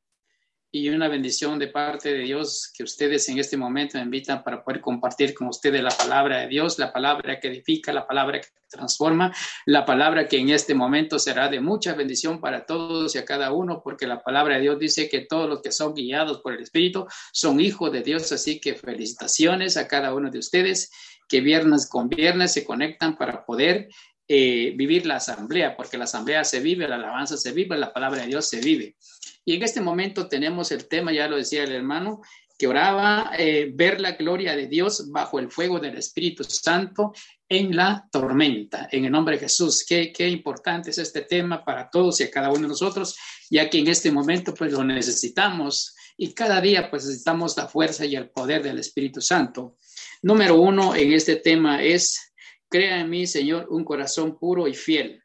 y 0.74 0.88
una 0.88 1.06
bendición 1.06 1.58
de 1.58 1.68
parte 1.68 2.14
de 2.14 2.20
Dios 2.20 2.72
que 2.74 2.82
ustedes 2.82 3.28
en 3.28 3.38
este 3.38 3.58
momento 3.58 3.98
me 3.98 4.04
invitan 4.04 4.42
para 4.42 4.64
poder 4.64 4.80
compartir 4.80 5.34
con 5.34 5.48
ustedes 5.48 5.82
la 5.82 5.90
palabra 5.90 6.38
de 6.40 6.48
Dios, 6.48 6.78
la 6.78 6.90
palabra 6.90 7.38
que 7.38 7.48
edifica, 7.48 7.92
la 7.92 8.06
palabra 8.06 8.40
que 8.40 8.48
transforma, 8.70 9.30
la 9.66 9.84
palabra 9.84 10.26
que 10.26 10.38
en 10.38 10.48
este 10.48 10.74
momento 10.74 11.18
será 11.18 11.50
de 11.50 11.60
mucha 11.60 11.92
bendición 11.92 12.40
para 12.40 12.64
todos 12.64 13.14
y 13.14 13.18
a 13.18 13.26
cada 13.26 13.52
uno, 13.52 13.82
porque 13.84 14.06
la 14.06 14.22
palabra 14.22 14.54
de 14.54 14.62
Dios 14.62 14.78
dice 14.78 15.10
que 15.10 15.20
todos 15.20 15.46
los 15.46 15.60
que 15.60 15.72
son 15.72 15.92
guiados 15.92 16.40
por 16.40 16.54
el 16.54 16.62
Espíritu 16.62 17.06
son 17.32 17.60
hijos 17.60 17.92
de 17.92 18.00
Dios, 18.00 18.32
así 18.32 18.58
que 18.58 18.74
felicitaciones 18.74 19.76
a 19.76 19.86
cada 19.86 20.14
uno 20.14 20.30
de 20.30 20.38
ustedes 20.38 20.90
que 21.28 21.42
viernes 21.42 21.86
con 21.86 22.08
viernes 22.08 22.52
se 22.54 22.64
conectan 22.64 23.18
para 23.18 23.44
poder 23.44 23.88
eh, 24.34 24.72
vivir 24.74 25.04
la 25.04 25.16
asamblea, 25.16 25.76
porque 25.76 25.98
la 25.98 26.04
asamblea 26.04 26.42
se 26.42 26.60
vive, 26.60 26.88
la 26.88 26.94
alabanza 26.94 27.36
se 27.36 27.52
vive, 27.52 27.76
la 27.76 27.92
palabra 27.92 28.22
de 28.22 28.28
Dios 28.28 28.48
se 28.48 28.62
vive. 28.62 28.96
Y 29.44 29.56
en 29.56 29.62
este 29.62 29.82
momento 29.82 30.26
tenemos 30.26 30.72
el 30.72 30.88
tema, 30.88 31.12
ya 31.12 31.28
lo 31.28 31.36
decía 31.36 31.64
el 31.64 31.72
hermano, 31.72 32.22
que 32.58 32.66
oraba, 32.66 33.32
eh, 33.36 33.70
ver 33.74 34.00
la 34.00 34.12
gloria 34.12 34.56
de 34.56 34.68
Dios 34.68 35.10
bajo 35.10 35.38
el 35.38 35.50
fuego 35.50 35.78
del 35.80 35.98
Espíritu 35.98 36.44
Santo 36.44 37.12
en 37.46 37.76
la 37.76 38.08
tormenta, 38.10 38.88
en 38.90 39.04
el 39.04 39.12
nombre 39.12 39.34
de 39.34 39.42
Jesús. 39.42 39.84
Qué, 39.86 40.10
qué 40.10 40.26
importante 40.30 40.88
es 40.88 40.96
este 40.96 41.20
tema 41.20 41.62
para 41.62 41.90
todos 41.90 42.18
y 42.20 42.24
a 42.24 42.30
cada 42.30 42.48
uno 42.48 42.62
de 42.62 42.68
nosotros, 42.68 43.14
ya 43.50 43.68
que 43.68 43.80
en 43.80 43.88
este 43.88 44.10
momento 44.10 44.54
pues 44.54 44.72
lo 44.72 44.82
necesitamos 44.82 45.94
y 46.16 46.32
cada 46.32 46.58
día 46.62 46.88
pues 46.88 47.04
necesitamos 47.04 47.54
la 47.58 47.68
fuerza 47.68 48.06
y 48.06 48.16
el 48.16 48.30
poder 48.30 48.62
del 48.62 48.78
Espíritu 48.78 49.20
Santo. 49.20 49.76
Número 50.22 50.58
uno 50.58 50.94
en 50.94 51.12
este 51.12 51.36
tema 51.36 51.82
es, 51.82 52.31
crea 52.72 53.00
en 53.00 53.10
mí, 53.10 53.26
Señor, 53.26 53.66
un 53.68 53.84
corazón 53.84 54.38
puro 54.38 54.66
y 54.66 54.74
fiel. 54.74 55.22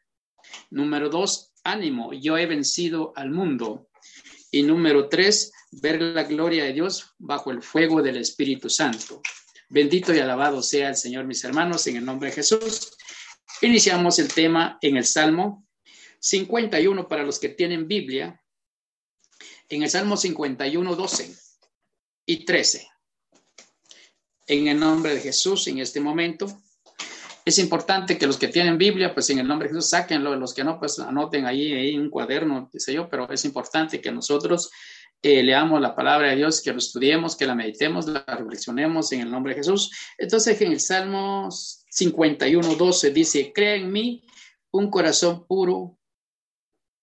Número 0.70 1.08
dos, 1.08 1.54
ánimo, 1.64 2.12
yo 2.12 2.36
he 2.36 2.46
vencido 2.46 3.12
al 3.16 3.30
mundo. 3.30 3.88
Y 4.50 4.62
número 4.62 5.08
tres, 5.08 5.50
ver 5.72 6.00
la 6.00 6.24
gloria 6.24 6.64
de 6.64 6.74
Dios 6.74 7.14
bajo 7.18 7.50
el 7.50 7.62
fuego 7.62 8.02
del 8.02 8.18
Espíritu 8.18 8.68
Santo. 8.68 9.22
Bendito 9.70 10.14
y 10.14 10.18
alabado 10.18 10.62
sea 10.62 10.90
el 10.90 10.96
Señor, 10.96 11.24
mis 11.24 11.42
hermanos, 11.42 11.86
en 11.86 11.96
el 11.96 12.04
nombre 12.04 12.28
de 12.28 12.36
Jesús. 12.36 12.96
Iniciamos 13.62 14.18
el 14.18 14.32
tema 14.32 14.78
en 14.82 14.98
el 14.98 15.04
Salmo 15.04 15.66
51 16.20 17.08
para 17.08 17.24
los 17.24 17.38
que 17.38 17.48
tienen 17.48 17.88
Biblia. 17.88 18.42
En 19.70 19.82
el 19.82 19.90
Salmo 19.90 20.18
51, 20.18 20.94
12 20.94 21.34
y 22.26 22.44
13. 22.44 22.88
En 24.46 24.68
el 24.68 24.78
nombre 24.78 25.14
de 25.14 25.20
Jesús, 25.20 25.66
en 25.66 25.78
este 25.78 26.00
momento, 26.00 26.46
es 27.48 27.58
importante 27.58 28.18
que 28.18 28.26
los 28.26 28.36
que 28.36 28.48
tienen 28.48 28.78
Biblia, 28.78 29.14
pues 29.14 29.30
en 29.30 29.38
el 29.38 29.48
nombre 29.48 29.68
de 29.68 29.74
Jesús, 29.74 29.90
sáquenlo. 29.90 30.36
Los 30.36 30.52
que 30.54 30.64
no, 30.64 30.78
pues 30.78 30.98
anoten 30.98 31.46
ahí, 31.46 31.72
ahí 31.72 31.98
un 31.98 32.10
cuaderno, 32.10 32.68
qué 32.70 32.78
sé 32.78 32.92
yo, 32.92 33.08
pero 33.08 33.30
es 33.30 33.44
importante 33.44 34.00
que 34.00 34.12
nosotros 34.12 34.70
eh, 35.22 35.42
leamos 35.42 35.80
la 35.80 35.96
palabra 35.96 36.28
de 36.28 36.36
Dios, 36.36 36.60
que 36.60 36.72
lo 36.72 36.78
estudiemos, 36.78 37.36
que 37.36 37.46
la 37.46 37.54
meditemos, 37.54 38.06
la 38.06 38.24
reflexionemos 38.24 39.12
en 39.12 39.22
el 39.22 39.30
nombre 39.30 39.54
de 39.54 39.60
Jesús. 39.60 39.90
Entonces, 40.16 40.60
en 40.60 40.72
el 40.72 40.80
Salmo 40.80 41.48
51, 41.50 42.74
12 42.74 43.10
dice, 43.10 43.52
crea 43.52 43.74
en 43.74 43.90
mí 43.90 44.24
un 44.70 44.90
corazón 44.90 45.46
puro, 45.46 45.98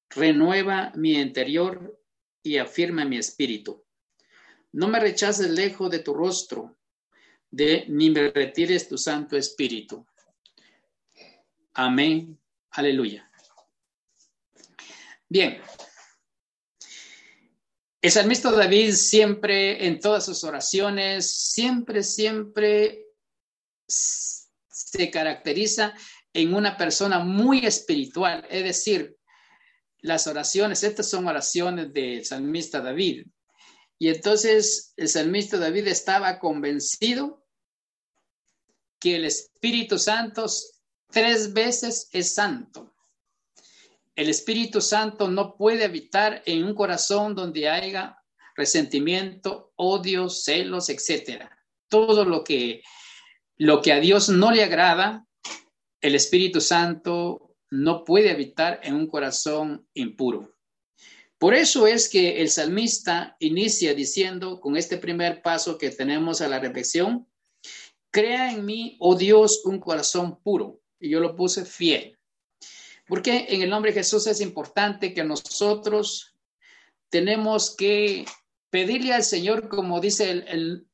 renueva 0.10 0.92
mi 0.96 1.20
interior 1.20 2.00
y 2.44 2.58
afirma 2.58 3.04
mi 3.04 3.18
espíritu. 3.18 3.84
No 4.72 4.88
me 4.88 5.00
rechaces 5.00 5.50
lejos 5.50 5.90
de 5.90 6.00
tu 6.00 6.14
rostro, 6.14 6.78
de, 7.50 7.86
ni 7.90 8.10
me 8.10 8.32
retires 8.32 8.88
tu 8.88 8.98
santo 8.98 9.36
espíritu. 9.38 10.06
Amén. 11.76 12.40
Aleluya. 12.72 13.30
Bien. 15.28 15.62
El 18.02 18.12
salmista 18.12 18.50
David 18.52 18.94
siempre, 18.94 19.86
en 19.86 20.00
todas 20.00 20.26
sus 20.26 20.44
oraciones, 20.46 21.30
siempre, 21.52 22.02
siempre 22.04 23.08
se 23.88 25.12
caracteriza 25.12 25.94
en 26.32 26.54
una 26.54 26.78
persona 26.78 27.20
muy 27.20 27.66
espiritual. 27.66 28.48
Es 28.50 28.64
decir, 28.64 29.18
las 30.00 30.28
oraciones, 30.28 30.82
estas 30.84 31.10
son 31.10 31.28
oraciones 31.28 31.92
del 31.92 32.24
salmista 32.24 32.80
David. 32.80 33.26
Y 34.00 34.10
entonces 34.10 34.94
el 34.96 35.10
salmista 35.10 35.58
David 35.58 35.88
estaba 35.88 36.40
convencido 36.40 37.46
que 39.00 39.18
el 39.18 39.26
Espíritu 39.26 39.98
Santo 39.98 40.46
tres 41.16 41.54
veces 41.54 42.10
es 42.12 42.34
santo. 42.34 42.94
El 44.18 44.28
Espíritu 44.28 44.82
Santo 44.82 45.30
no 45.30 45.56
puede 45.56 45.86
habitar 45.86 46.44
en 46.46 46.66
un 46.66 46.76
corazón 46.76 47.34
donde 47.34 47.70
haya 47.70 48.18
resentimiento, 48.54 49.72
odio, 49.78 50.28
celos, 50.28 50.90
etcétera. 50.90 51.58
Todo 51.88 52.26
lo 52.26 52.44
que 52.44 52.84
lo 53.56 53.82
que 53.82 53.94
a 53.94 54.02
Dios 54.02 54.28
no 54.28 54.52
le 54.52 54.66
agrada, 54.66 55.26
el 56.02 56.16
Espíritu 56.16 56.60
Santo 56.60 57.56
no 57.72 58.04
puede 58.04 58.30
habitar 58.30 58.82
en 58.84 58.96
un 58.96 59.08
corazón 59.08 59.88
impuro. 59.94 60.58
Por 61.38 61.54
eso 61.54 61.88
es 61.88 62.10
que 62.10 62.42
el 62.42 62.50
salmista 62.50 63.38
inicia 63.40 63.94
diciendo 63.94 64.60
con 64.60 64.76
este 64.76 64.98
primer 64.98 65.42
paso 65.42 65.78
que 65.78 65.92
tenemos 65.92 66.42
a 66.42 66.50
la 66.50 66.60
reflexión, 66.60 67.26
crea 68.12 68.52
en 68.52 68.66
mí, 68.66 68.98
oh 69.00 69.16
Dios, 69.16 69.62
un 69.64 69.80
corazón 69.80 70.42
puro 70.44 70.82
yo 71.10 71.20
lo 71.20 71.36
puse 71.36 71.66
fiel. 71.66 72.18
Porque 73.08 73.46
en 73.50 73.62
el 73.62 73.70
nombre 73.70 73.92
de 73.92 74.00
Jesús 74.00 74.28
es 74.28 74.42
importante 74.42 75.14
que 75.14 75.24
nosotros 75.24 76.36
tenemos 77.10 77.76
que 77.76 78.26
pedirle 78.70 79.14
al 79.14 79.24
Señor, 79.24 79.70
como 79.70 80.00
dice 80.02 80.32
el, 80.32 80.88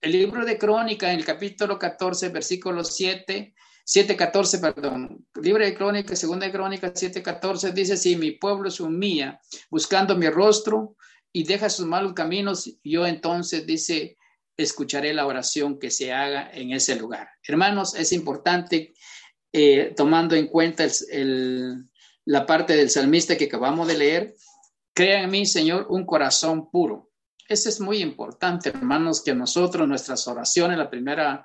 el 0.00 0.12
libro 0.12 0.44
de 0.44 0.58
Crónica, 0.58 1.12
en 1.12 1.18
el 1.18 1.24
capítulo 1.24 1.78
14, 1.78 2.28
versículo 2.28 2.84
7, 2.84 3.54
7.14, 3.86 4.60
perdón, 4.60 5.26
libro 5.42 5.64
de 5.64 5.74
Crónica, 5.74 6.14
segunda 6.14 6.46
de 6.46 6.52
Crónica 6.52 6.92
7.14, 6.92 7.72
dice, 7.72 7.96
si 7.96 8.16
mi 8.16 8.32
pueblo 8.32 8.70
se 8.70 8.82
humilla 8.82 9.40
buscando 9.68 10.16
mi 10.16 10.28
rostro 10.28 10.96
y 11.32 11.44
deja 11.44 11.68
sus 11.68 11.86
malos 11.86 12.12
caminos, 12.12 12.78
yo 12.84 13.06
entonces, 13.06 13.66
dice, 13.66 14.16
escucharé 14.56 15.12
la 15.12 15.26
oración 15.26 15.78
que 15.78 15.90
se 15.90 16.12
haga 16.12 16.50
en 16.52 16.72
ese 16.72 16.96
lugar. 16.96 17.28
Hermanos, 17.46 17.94
es 17.94 18.12
importante, 18.12 18.94
eh, 19.52 19.92
tomando 19.96 20.34
en 20.36 20.46
cuenta 20.46 20.86
la 22.24 22.46
parte 22.46 22.76
del 22.76 22.90
salmista 22.90 23.36
que 23.36 23.46
acabamos 23.46 23.88
de 23.88 23.98
leer, 23.98 24.34
crea 24.94 25.22
en 25.22 25.30
mí, 25.30 25.46
Señor, 25.46 25.86
un 25.90 26.04
corazón 26.04 26.70
puro 26.70 27.10
eso 27.50 27.68
es 27.68 27.80
muy 27.80 27.98
importante, 27.98 28.68
hermanos, 28.68 29.22
que 29.24 29.34
nosotros, 29.34 29.88
nuestras 29.88 30.28
oraciones, 30.28 30.78
la 30.78 30.88
primera, 30.88 31.44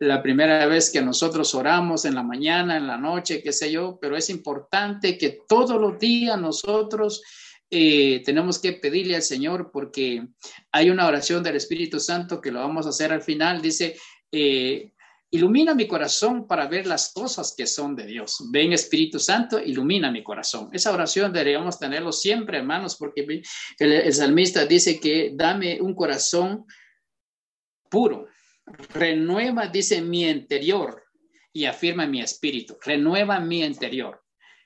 la 0.00 0.20
primera 0.20 0.66
vez 0.66 0.90
que 0.90 1.00
nosotros 1.00 1.54
oramos 1.54 2.04
en 2.04 2.16
la 2.16 2.24
mañana, 2.24 2.76
en 2.76 2.88
la 2.88 2.98
noche, 2.98 3.40
qué 3.40 3.52
sé 3.52 3.70
yo, 3.70 3.96
pero 4.00 4.16
es 4.16 4.30
importante 4.30 5.16
que 5.16 5.38
todos 5.48 5.80
los 5.80 5.96
días 5.96 6.40
nosotros 6.40 7.22
eh, 7.70 8.20
tenemos 8.24 8.58
que 8.58 8.72
pedirle 8.72 9.14
al 9.14 9.22
Señor 9.22 9.70
porque 9.72 10.26
hay 10.72 10.90
una 10.90 11.06
oración 11.06 11.44
del 11.44 11.54
Espíritu 11.54 12.00
Santo 12.00 12.40
que 12.40 12.50
lo 12.50 12.58
vamos 12.58 12.86
a 12.86 12.88
hacer 12.88 13.12
al 13.12 13.22
final. 13.22 13.62
Dice, 13.62 13.96
eh, 14.32 14.92
Ilumina 15.34 15.74
mi 15.74 15.88
corazón 15.88 16.46
para 16.46 16.68
ver 16.68 16.86
las 16.86 17.12
cosas 17.12 17.56
que 17.56 17.66
son 17.66 17.96
de 17.96 18.06
Dios. 18.06 18.38
Ven 18.52 18.72
Espíritu 18.72 19.18
Santo, 19.18 19.58
ilumina 19.58 20.08
mi 20.08 20.22
corazón. 20.22 20.70
Esa 20.72 20.92
oración 20.92 21.32
deberíamos 21.32 21.76
tenerlo 21.76 22.12
siempre, 22.12 22.58
hermanos, 22.58 22.94
porque 22.94 23.42
el, 23.80 24.14
salmista 24.14 24.64
dice 24.64 25.00
que 25.00 25.32
dame 25.34 25.80
un 25.80 25.96
corazón 25.96 26.64
puro. 27.90 28.28
Renueva, 28.90 29.66
dice, 29.66 30.00
mi 30.00 30.22
interior 30.22 31.02
y 31.52 31.64
afirma 31.64 32.06
mi 32.06 32.20
espíritu. 32.20 32.78
Renueva 32.80 33.40
mi 33.40 33.64
interior. 33.64 34.22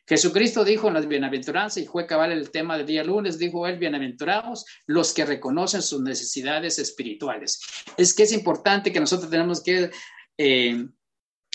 Jesucristo 0.06 0.64
dijo 0.64 0.88
en 0.88 0.94
las 0.94 1.08
bienaventuranzas, 1.08 1.82
y 1.82 1.86
fue 1.86 2.06
cabal 2.06 2.32
el 2.32 2.50
tema 2.50 2.76
del 2.76 2.86
día 2.86 3.04
lunes, 3.04 3.38
dijo 3.38 3.66
él, 3.66 3.78
bienaventurados 3.78 4.66
los 4.86 5.14
que 5.14 5.24
reconocen 5.24 5.80
sus 5.80 6.02
necesidades 6.02 6.78
espirituales. 6.78 7.58
Es 7.96 8.12
que 8.12 8.24
es 8.24 8.32
importante 8.32 8.92
que 8.92 9.00
nosotros 9.00 9.30
tenemos 9.30 9.62
que 9.62 9.90
eh, 10.38 10.86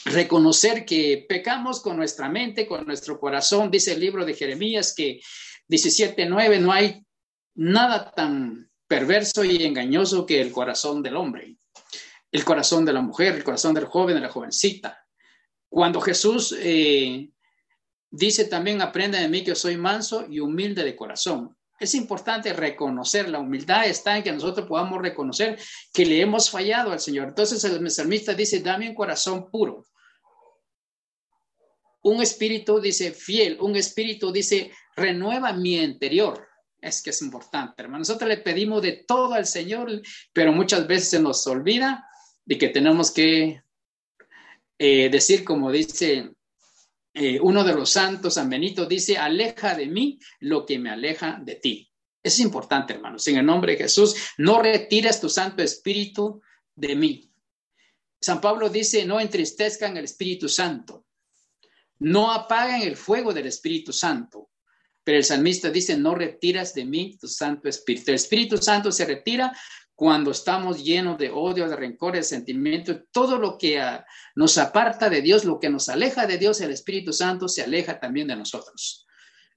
reconocer 0.06 0.86
que 0.86 1.26
pecamos 1.28 1.82
con 1.82 1.98
nuestra 1.98 2.30
mente, 2.30 2.68
con 2.68 2.86
nuestro 2.86 3.20
corazón. 3.20 3.72
Dice 3.72 3.94
el 3.94 4.02
libro 4.02 4.26
de 4.26 4.34
Jeremías 4.34 4.94
que 4.96 5.22
17.9, 5.70 6.60
no 6.60 6.72
hay 6.72 7.06
nada 7.56 8.12
tan 8.12 8.70
perverso 8.88 9.44
y 9.44 9.64
engañoso 9.64 10.26
que 10.26 10.42
el 10.42 10.52
corazón 10.52 11.02
del 11.02 11.16
hombre, 11.16 11.56
el 12.32 12.44
corazón 12.44 12.86
de 12.86 12.94
la 12.94 13.02
mujer, 13.02 13.36
el 13.36 13.44
corazón 13.44 13.74
del 13.74 13.86
joven, 13.86 14.16
de 14.16 14.22
la 14.22 14.30
jovencita. 14.30 15.04
Cuando 15.70 16.02
Jesús 16.02 16.56
eh, 16.60 17.32
dice 18.12 18.46
también, 18.46 18.82
aprenda 18.82 19.20
de 19.20 19.30
mí 19.30 19.44
que 19.44 19.56
soy 19.56 19.78
manso 19.78 20.28
y 20.30 20.40
humilde 20.40 20.84
de 20.84 20.96
corazón. 20.96 21.58
Es 21.80 21.96
importante 21.96 22.54
reconocer, 22.54 23.30
la 23.30 23.40
humildad 23.40 23.88
está 23.88 24.18
en 24.18 24.24
que 24.24 24.32
nosotros 24.32 24.68
podamos 24.68 25.02
reconocer 25.02 25.60
que 25.94 26.06
le 26.06 26.22
hemos 26.22 26.50
fallado 26.50 26.92
al 26.92 27.00
Señor. 27.00 27.30
Entonces 27.30 27.64
el 27.64 27.90
salmista 27.92 28.34
dice, 28.34 28.62
dame 28.62 28.90
un 28.90 28.96
corazón 28.96 29.50
puro. 29.50 29.86
Un 32.04 32.22
espíritu 32.22 32.80
dice 32.80 33.12
fiel, 33.12 33.58
un 33.62 33.76
espíritu 33.76 34.32
dice 34.32 34.72
renueva 34.96 35.54
mi 35.54 35.78
interior. 35.78 36.48
Es 36.80 37.02
que 37.02 37.12
es 37.12 37.22
importante, 37.22 37.82
hermano. 37.82 38.00
Nosotros 38.00 38.28
le 38.28 38.38
pedimos 38.38 38.82
de 38.82 39.04
todo 39.08 39.34
al 39.34 39.46
Señor, 39.46 40.02
pero 40.34 40.52
muchas 40.52 40.86
veces 40.86 41.10
se 41.12 41.20
nos 41.22 41.48
olvida 41.48 42.06
de 42.46 42.58
que 42.58 42.68
tenemos 42.70 43.12
que 43.12 43.64
eh, 44.78 45.10
decir, 45.10 45.46
como 45.46 45.72
dice 45.72 46.32
eh, 47.14 47.40
uno 47.40 47.64
de 47.64 47.74
los 47.74 47.92
santos, 47.92 48.34
San 48.34 48.50
Benito, 48.50 48.86
dice, 48.86 49.18
aleja 49.18 49.76
de 49.76 49.86
mí 49.86 50.20
lo 50.40 50.66
que 50.66 50.80
me 50.80 50.90
aleja 50.90 51.40
de 51.44 51.56
ti. 51.56 51.92
Es 52.24 52.40
importante, 52.40 52.94
hermanos. 52.94 53.28
En 53.28 53.38
el 53.38 53.46
nombre 53.46 53.74
de 53.74 53.84
Jesús, 53.84 54.16
no 54.38 54.62
retires 54.62 55.20
tu 55.20 55.30
Santo 55.30 55.62
Espíritu 55.62 56.42
de 56.74 56.96
mí. 56.96 57.32
San 58.20 58.42
Pablo 58.42 58.70
dice, 58.70 59.06
no 59.06 59.20
entristezcan 59.20 59.98
el 59.98 60.06
Espíritu 60.06 60.50
Santo. 60.50 61.06
No 62.00 62.32
apaguen 62.32 62.82
el 62.82 62.96
fuego 62.96 63.34
del 63.34 63.48
Espíritu 63.48 63.94
Santo. 63.94 64.50
Pero 65.04 65.18
el 65.18 65.24
salmista 65.24 65.70
dice, 65.70 65.98
no 65.98 66.16
retiras 66.16 66.74
de 66.74 66.86
mí 66.86 67.18
tu 67.20 67.28
Santo 67.28 67.68
Espíritu. 67.68 68.12
El 68.12 68.16
Espíritu 68.16 68.58
Santo 68.58 68.92
se 68.92 69.06
retira 69.06 69.56
cuando 69.96 70.32
estamos 70.32 70.84
llenos 70.84 71.18
de 71.18 71.30
odio, 71.30 71.70
de 71.70 71.76
rencor, 71.76 72.16
de 72.16 72.24
sentimiento, 72.24 73.04
todo 73.12 73.38
lo 73.38 73.58
que 73.58 73.80
ah, 73.80 74.06
nos 74.36 74.58
aparta 74.58 75.10
de 75.10 75.22
Dios, 75.22 75.46
lo 75.46 75.60
que 75.60 75.70
nos 75.70 75.90
aleja 75.90 76.26
de 76.26 76.38
Dios, 76.38 76.62
el 76.62 76.72
Espíritu 76.72 77.14
Santo 77.14 77.48
se 77.48 77.62
aleja 77.62 78.00
también 78.00 78.28
de 78.28 78.36
nosotros. 78.36 79.06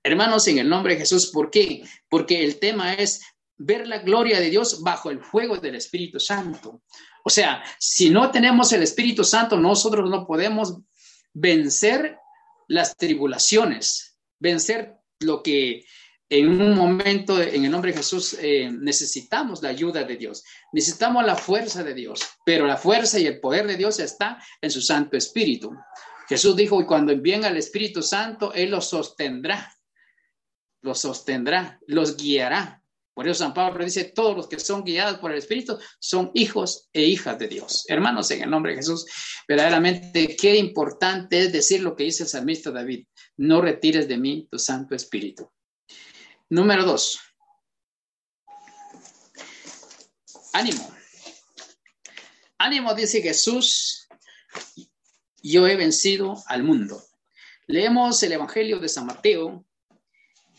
Hermanos, 0.02 0.46
en 0.48 0.58
el 0.58 0.68
nombre 0.68 0.94
de 0.94 1.00
Jesús, 1.00 1.30
¿por 1.32 1.50
qué? 1.50 1.82
Porque 2.08 2.44
el 2.44 2.58
tema 2.58 2.94
es 2.94 3.22
ver 3.56 3.88
la 3.88 3.98
gloria 3.98 4.38
de 4.38 4.50
Dios 4.50 4.82
bajo 4.82 5.10
el 5.10 5.20
fuego 5.20 5.56
del 5.56 5.74
Espíritu 5.74 6.20
Santo. 6.20 6.82
O 7.24 7.30
sea, 7.30 7.62
si 7.78 8.10
no 8.10 8.30
tenemos 8.30 8.72
el 8.72 8.82
Espíritu 8.82 9.24
Santo, 9.24 9.56
nosotros 9.56 10.08
no 10.08 10.26
podemos 10.26 10.78
vencer 11.32 12.18
las 12.68 12.96
tribulaciones, 12.96 14.16
vencer 14.38 14.96
lo 15.20 15.42
que 15.42 15.84
en 16.28 16.60
un 16.60 16.74
momento, 16.74 17.40
en 17.40 17.64
el 17.64 17.70
nombre 17.70 17.92
de 17.92 17.98
Jesús, 17.98 18.36
eh, 18.40 18.68
necesitamos 18.70 19.62
la 19.62 19.68
ayuda 19.68 20.02
de 20.02 20.16
Dios, 20.16 20.42
necesitamos 20.72 21.24
la 21.24 21.36
fuerza 21.36 21.84
de 21.84 21.94
Dios, 21.94 22.20
pero 22.44 22.66
la 22.66 22.76
fuerza 22.76 23.18
y 23.18 23.26
el 23.26 23.38
poder 23.38 23.66
de 23.66 23.76
Dios 23.76 24.00
está 24.00 24.42
en 24.60 24.70
su 24.70 24.80
Santo 24.80 25.16
Espíritu. 25.16 25.72
Jesús 26.28 26.56
dijo, 26.56 26.80
y 26.80 26.86
cuando 26.86 27.12
envíen 27.12 27.44
al 27.44 27.56
Espíritu 27.56 28.02
Santo, 28.02 28.52
Él 28.52 28.70
los 28.70 28.88
sostendrá, 28.88 29.72
los 30.82 31.00
sostendrá, 31.00 31.78
los 31.86 32.16
guiará. 32.16 32.82
Por 33.14 33.26
eso 33.26 33.44
San 33.44 33.54
Pablo 33.54 33.84
dice, 33.84 34.12
todos 34.14 34.36
los 34.36 34.48
que 34.48 34.58
son 34.58 34.84
guiados 34.84 35.18
por 35.20 35.30
el 35.30 35.38
Espíritu 35.38 35.78
son 36.00 36.32
hijos 36.34 36.90
e 36.92 37.04
hijas 37.04 37.38
de 37.38 37.48
Dios. 37.48 37.84
Hermanos, 37.88 38.30
en 38.32 38.42
el 38.42 38.50
nombre 38.50 38.72
de 38.72 38.78
Jesús, 38.78 39.06
verdaderamente 39.48 40.36
qué 40.36 40.56
importante 40.56 41.38
es 41.38 41.52
decir 41.52 41.82
lo 41.82 41.94
que 41.94 42.04
dice 42.04 42.24
el 42.24 42.28
salmista 42.28 42.72
David, 42.72 43.06
no 43.38 43.60
retires 43.60 44.08
de 44.08 44.18
mí 44.18 44.48
tu 44.50 44.58
Santo 44.58 44.94
Espíritu. 44.94 45.48
Número 46.48 46.84
dos. 46.84 47.18
Ánimo. 50.52 50.88
Ánimo, 52.58 52.94
dice 52.94 53.20
Jesús, 53.20 54.08
yo 55.42 55.66
he 55.66 55.76
vencido 55.76 56.42
al 56.46 56.62
mundo. 56.62 57.02
Leemos 57.66 58.22
el 58.22 58.32
Evangelio 58.32 58.78
de 58.78 58.88
San 58.88 59.06
Mateo, 59.06 59.66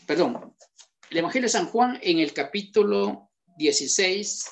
perdón, 0.06 0.54
el 1.10 1.16
Evangelio 1.16 1.46
de 1.46 1.52
San 1.52 1.66
Juan 1.66 1.98
en 2.02 2.18
el 2.18 2.34
capítulo 2.34 3.30
16, 3.56 4.44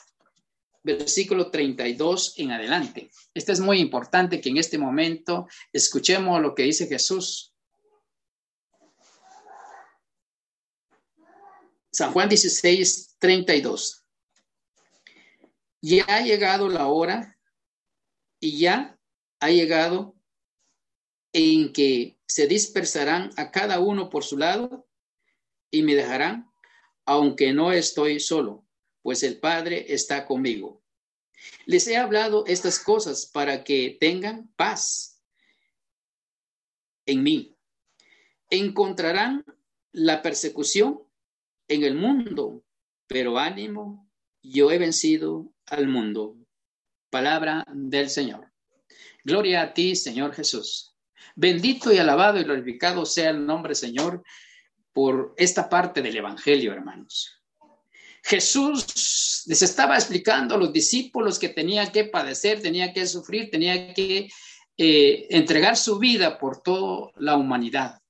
versículo 0.83 1.51
32 1.51 2.35
en 2.39 2.53
adelante. 2.53 3.11
Esto 3.35 3.53
es 3.53 3.61
muy 3.61 3.79
importante 3.81 4.41
que 4.41 4.49
en 4.49 4.57
este 4.57 4.79
momento 4.79 5.49
escuchemos 5.71 6.41
lo 6.41 6.55
que 6.55 6.63
dice 6.63 6.87
Jesús 6.87 7.53
San 11.97 12.13
Juan 12.13 12.29
16, 12.29 13.17
32. 13.19 14.05
Ya 15.81 16.05
ha 16.07 16.21
llegado 16.21 16.69
la 16.69 16.89
hora 16.89 17.39
y 18.39 18.59
ya 18.59 19.01
ha 19.41 19.49
llegado 19.49 20.15
en 21.33 21.73
que 21.73 22.19
se 22.27 22.47
dispersarán 22.47 23.31
a 23.39 23.51
cada 23.51 23.81
uno 23.81 24.11
por 24.11 24.25
su 24.25 24.37
lado 24.37 24.87
y 25.71 25.81
me 25.85 25.95
dejarán, 25.95 26.53
aunque 27.07 27.55
no 27.55 27.73
estoy 27.73 28.21
solo, 28.21 28.67
pues 29.01 29.23
el 29.23 29.41
Padre 29.41 29.87
está 29.89 30.27
conmigo. 30.27 30.83
Les 31.65 31.87
he 31.87 31.97
hablado 31.97 32.45
estas 32.47 32.79
cosas 32.79 33.25
para 33.25 33.65
que 33.65 33.97
tengan 33.99 34.53
paz 34.57 35.23
en 37.07 37.23
mí. 37.23 37.57
Encontrarán 38.51 39.47
la 39.93 40.21
persecución 40.21 41.06
en 41.69 41.85
el 41.85 41.95
mundo, 41.95 42.63
pero 43.07 43.39
ánimo, 43.39 44.09
yo 44.43 44.71
he 44.71 44.79
vencido 44.79 45.53
al 45.67 45.89
mundo. 45.89 46.37
Palabra 47.11 47.65
del 47.73 48.11
Señor. 48.11 48.53
Gloria 49.25 49.63
a 49.63 49.75
ti, 49.75 49.97
Señor 49.97 50.35
Jesús. 50.35 50.95
Bendito 51.35 51.93
y 51.93 51.99
alabado 51.99 52.39
y 52.39 52.45
glorificado 52.45 53.05
sea 53.05 53.31
el 53.31 53.45
nombre, 53.45 53.75
Señor, 53.75 54.23
por 54.93 55.35
esta 55.37 55.69
parte 55.69 56.01
del 56.01 56.17
Evangelio, 56.17 56.73
hermanos. 56.73 57.43
Jesús 58.23 59.45
les 59.47 59.63
estaba 59.63 59.97
explicando 59.97 60.55
a 60.55 60.59
los 60.59 60.73
discípulos 60.73 61.39
que 61.39 61.49
tenían 61.51 61.93
que 61.93 62.05
padecer, 62.05 62.61
tenía 62.61 62.93
que 62.93 63.07
sufrir, 63.07 63.51
tenía 63.51 63.95
que 63.95 64.29
eh, 64.77 65.27
entregar 65.31 65.77
su 65.77 65.99
vida 65.99 66.39
por 66.39 66.63
toda 66.63 67.13
la 67.17 67.37
humanidad. 67.37 68.01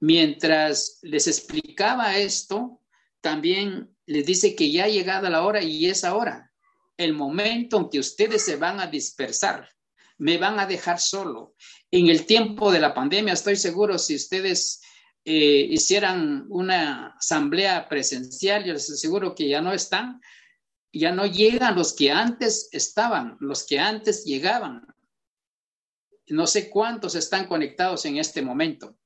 Mientras 0.00 0.98
les 1.02 1.26
explicaba 1.26 2.16
esto, 2.16 2.80
también 3.20 3.96
les 4.06 4.24
dice 4.26 4.54
que 4.54 4.70
ya 4.70 4.84
ha 4.84 4.88
llegado 4.88 5.28
la 5.28 5.44
hora 5.44 5.62
y 5.62 5.86
es 5.86 6.04
ahora. 6.04 6.44
el 6.96 7.14
momento 7.14 7.78
en 7.78 7.90
que 7.90 8.00
ustedes 8.00 8.44
se 8.44 8.56
van 8.56 8.80
a 8.80 8.88
dispersar, 8.88 9.68
me 10.16 10.36
van 10.36 10.58
a 10.58 10.66
dejar 10.66 10.98
solo. 10.98 11.54
En 11.92 12.08
el 12.08 12.26
tiempo 12.26 12.72
de 12.72 12.80
la 12.80 12.92
pandemia, 12.92 13.34
estoy 13.34 13.54
seguro, 13.54 13.98
si 13.98 14.16
ustedes 14.16 14.80
eh, 15.24 15.66
hicieran 15.70 16.46
una 16.48 17.14
asamblea 17.16 17.88
presencial, 17.88 18.64
yo 18.64 18.72
les 18.72 18.90
aseguro 18.90 19.36
que 19.36 19.48
ya 19.48 19.60
no 19.60 19.72
están, 19.72 20.20
ya 20.92 21.12
no 21.12 21.24
llegan 21.26 21.76
los 21.76 21.94
que 21.94 22.10
antes 22.10 22.68
estaban, 22.72 23.36
los 23.38 23.64
que 23.64 23.78
antes 23.78 24.24
llegaban. 24.24 24.86
No 26.26 26.48
sé 26.48 26.68
cuántos 26.68 27.14
están 27.14 27.46
conectados 27.46 28.04
en 28.06 28.18
este 28.18 28.42
momento, 28.42 28.97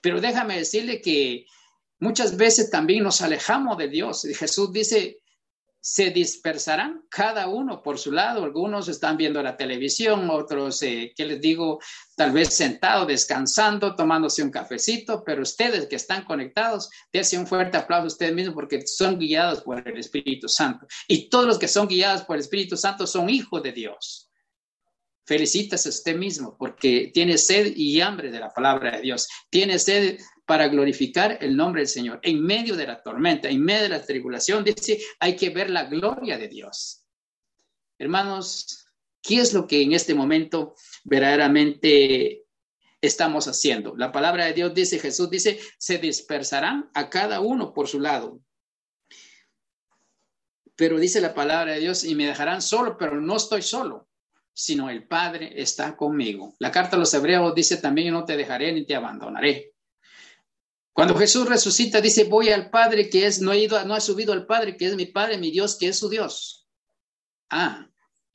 pero 0.00 0.20
déjame 0.20 0.58
decirle 0.58 1.00
que 1.00 1.46
muchas 1.98 2.36
veces 2.36 2.70
también 2.70 3.04
nos 3.04 3.20
alejamos 3.22 3.78
de 3.78 3.88
Dios. 3.88 4.26
Jesús 4.38 4.72
dice, 4.72 5.20
se 5.86 6.08
dispersarán 6.08 7.04
cada 7.10 7.46
uno 7.46 7.82
por 7.82 7.98
su 7.98 8.10
lado. 8.10 8.42
Algunos 8.42 8.88
están 8.88 9.18
viendo 9.18 9.42
la 9.42 9.54
televisión, 9.54 10.30
otros, 10.30 10.82
eh, 10.82 11.12
¿qué 11.14 11.26
les 11.26 11.42
digo? 11.42 11.78
Tal 12.16 12.32
vez 12.32 12.54
sentados, 12.54 13.06
descansando, 13.06 13.94
tomándose 13.94 14.42
un 14.42 14.50
cafecito, 14.50 15.22
pero 15.22 15.42
ustedes 15.42 15.86
que 15.86 15.96
están 15.96 16.24
conectados, 16.24 16.88
dense 17.12 17.36
un 17.36 17.46
fuerte 17.46 17.76
aplauso 17.76 18.04
a 18.04 18.06
ustedes 18.06 18.34
mismos 18.34 18.54
porque 18.54 18.86
son 18.86 19.18
guiados 19.18 19.60
por 19.60 19.86
el 19.86 19.98
Espíritu 19.98 20.48
Santo. 20.48 20.86
Y 21.06 21.28
todos 21.28 21.44
los 21.44 21.58
que 21.58 21.68
son 21.68 21.86
guiados 21.86 22.22
por 22.22 22.36
el 22.36 22.40
Espíritu 22.40 22.78
Santo 22.78 23.06
son 23.06 23.28
hijos 23.28 23.62
de 23.62 23.72
Dios. 23.72 24.23
Felicítase 25.26 25.88
usted 25.88 26.16
mismo 26.16 26.54
porque 26.58 27.10
tiene 27.12 27.38
sed 27.38 27.72
y 27.74 28.00
hambre 28.00 28.30
de 28.30 28.40
la 28.40 28.52
palabra 28.52 28.96
de 28.96 29.02
Dios. 29.02 29.26
Tiene 29.48 29.78
sed 29.78 30.18
para 30.44 30.68
glorificar 30.68 31.38
el 31.40 31.56
nombre 31.56 31.80
del 31.80 31.88
Señor. 31.88 32.20
En 32.22 32.42
medio 32.42 32.76
de 32.76 32.86
la 32.86 33.02
tormenta, 33.02 33.48
en 33.48 33.62
medio 33.62 33.84
de 33.84 33.88
la 33.88 34.04
tribulación, 34.04 34.64
dice, 34.64 35.00
hay 35.18 35.34
que 35.34 35.48
ver 35.48 35.70
la 35.70 35.84
gloria 35.84 36.36
de 36.36 36.48
Dios. 36.48 37.06
Hermanos, 37.98 38.86
¿qué 39.22 39.40
es 39.40 39.54
lo 39.54 39.66
que 39.66 39.80
en 39.80 39.92
este 39.92 40.14
momento 40.14 40.74
verdaderamente 41.04 42.44
estamos 43.00 43.48
haciendo? 43.48 43.96
La 43.96 44.12
palabra 44.12 44.44
de 44.44 44.52
Dios 44.52 44.74
dice, 44.74 44.98
Jesús 44.98 45.30
dice, 45.30 45.58
se 45.78 45.96
dispersarán 45.96 46.90
a 46.92 47.08
cada 47.08 47.40
uno 47.40 47.72
por 47.72 47.88
su 47.88 47.98
lado. 47.98 48.42
Pero 50.76 50.98
dice 50.98 51.22
la 51.22 51.32
palabra 51.32 51.72
de 51.72 51.80
Dios, 51.80 52.04
y 52.04 52.14
me 52.14 52.26
dejarán 52.26 52.60
solo, 52.60 52.98
pero 52.98 53.18
no 53.18 53.36
estoy 53.36 53.62
solo 53.62 54.06
sino 54.54 54.88
el 54.88 55.06
Padre 55.06 55.60
está 55.60 55.96
conmigo. 55.96 56.54
La 56.60 56.70
carta 56.70 56.96
a 56.96 56.98
los 56.98 57.12
hebreos 57.12 57.54
dice 57.54 57.76
también, 57.76 58.14
no 58.14 58.24
te 58.24 58.36
dejaré 58.36 58.72
ni 58.72 58.86
te 58.86 58.94
abandonaré. 58.94 59.74
Cuando 60.92 61.16
Jesús 61.16 61.48
resucita, 61.48 62.00
dice, 62.00 62.24
voy 62.24 62.50
al 62.50 62.70
Padre 62.70 63.10
que 63.10 63.26
es, 63.26 63.40
no 63.40 63.52
he 63.52 63.58
ido, 63.58 63.84
no 63.84 63.94
ha 63.94 64.00
subido 64.00 64.32
al 64.32 64.46
Padre 64.46 64.76
que 64.76 64.86
es 64.86 64.94
mi 64.94 65.06
Padre, 65.06 65.38
mi 65.38 65.50
Dios, 65.50 65.76
que 65.76 65.88
es 65.88 65.98
su 65.98 66.08
Dios. 66.08 66.68
Ah, 67.50 67.90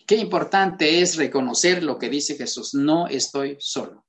qué 0.05 0.17
importante 0.17 1.01
es 1.01 1.15
reconocer 1.15 1.83
lo 1.83 1.97
que 1.97 2.09
dice 2.09 2.35
Jesús, 2.35 2.73
no 2.73 3.07
estoy 3.07 3.55
solo. 3.59 4.05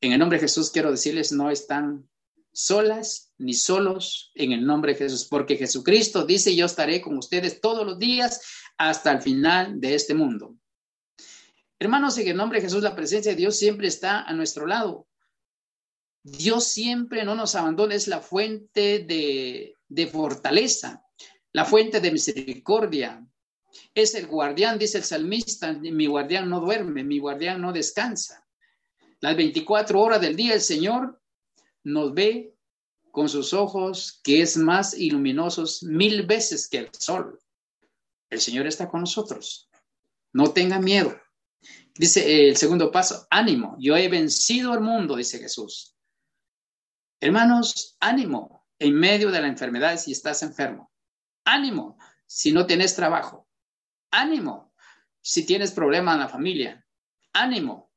En 0.00 0.12
el 0.12 0.18
nombre 0.18 0.38
de 0.38 0.42
Jesús 0.42 0.70
quiero 0.72 0.90
decirles, 0.90 1.30
no 1.30 1.48
están 1.48 2.10
solas 2.52 3.32
ni 3.38 3.54
solos 3.54 4.30
en 4.34 4.52
el 4.52 4.64
nombre 4.64 4.92
de 4.92 4.98
Jesús, 4.98 5.26
porque 5.28 5.56
Jesucristo 5.56 6.24
dice, 6.24 6.54
yo 6.54 6.66
estaré 6.66 7.00
con 7.00 7.16
ustedes 7.16 7.60
todos 7.60 7.84
los 7.84 7.98
días 7.98 8.40
hasta 8.76 9.12
el 9.12 9.22
final 9.22 9.80
de 9.80 9.94
este 9.94 10.14
mundo. 10.14 10.56
Hermanos, 11.78 12.16
en 12.18 12.28
el 12.28 12.36
nombre 12.36 12.60
de 12.60 12.66
Jesús, 12.66 12.82
la 12.82 12.94
presencia 12.94 13.32
de 13.32 13.36
Dios 13.36 13.56
siempre 13.58 13.88
está 13.88 14.22
a 14.22 14.32
nuestro 14.32 14.66
lado. 14.66 15.08
Dios 16.22 16.68
siempre 16.68 17.24
no 17.24 17.34
nos 17.34 17.56
abandona, 17.56 17.94
es 17.94 18.06
la 18.06 18.20
fuente 18.20 19.00
de, 19.00 19.76
de 19.88 20.06
fortaleza, 20.06 21.04
la 21.52 21.64
fuente 21.64 22.00
de 22.00 22.12
misericordia. 22.12 23.26
Es 23.94 24.14
el 24.14 24.26
guardián, 24.26 24.78
dice 24.78 24.98
el 24.98 25.04
salmista, 25.04 25.72
mi 25.72 26.06
guardián 26.06 26.48
no 26.48 26.60
duerme, 26.60 27.02
mi 27.02 27.18
guardián 27.18 27.60
no 27.60 27.72
descansa. 27.72 28.46
Las 29.20 29.36
24 29.36 30.00
horas 30.00 30.20
del 30.20 30.36
día 30.36 30.54
el 30.54 30.60
Señor 30.60 31.21
nos 31.84 32.14
ve 32.14 32.54
con 33.10 33.28
sus 33.28 33.52
ojos 33.52 34.20
que 34.24 34.42
es 34.42 34.56
más 34.56 34.94
iluminosos 34.94 35.82
mil 35.82 36.26
veces 36.26 36.68
que 36.68 36.78
el 36.78 36.90
sol. 36.92 37.38
El 38.30 38.40
Señor 38.40 38.66
está 38.66 38.88
con 38.88 39.00
nosotros. 39.00 39.68
No 40.32 40.52
tenga 40.52 40.78
miedo. 40.78 41.14
Dice 41.94 42.48
el 42.48 42.56
segundo 42.56 42.90
paso, 42.90 43.26
ánimo, 43.30 43.76
yo 43.78 43.96
he 43.96 44.08
vencido 44.08 44.72
al 44.72 44.80
mundo, 44.80 45.16
dice 45.16 45.38
Jesús. 45.38 45.94
Hermanos, 47.20 47.96
ánimo 48.00 48.66
en 48.78 48.94
medio 48.94 49.30
de 49.30 49.40
la 49.40 49.46
enfermedad 49.46 49.98
si 49.98 50.12
estás 50.12 50.42
enfermo. 50.42 50.90
Ánimo 51.44 51.98
si 52.26 52.50
no 52.50 52.66
tienes 52.66 52.96
trabajo. 52.96 53.46
Ánimo 54.10 54.72
si 55.20 55.44
tienes 55.44 55.70
problema 55.70 56.14
en 56.14 56.20
la 56.20 56.28
familia. 56.28 56.86
Ánimo 57.34 57.91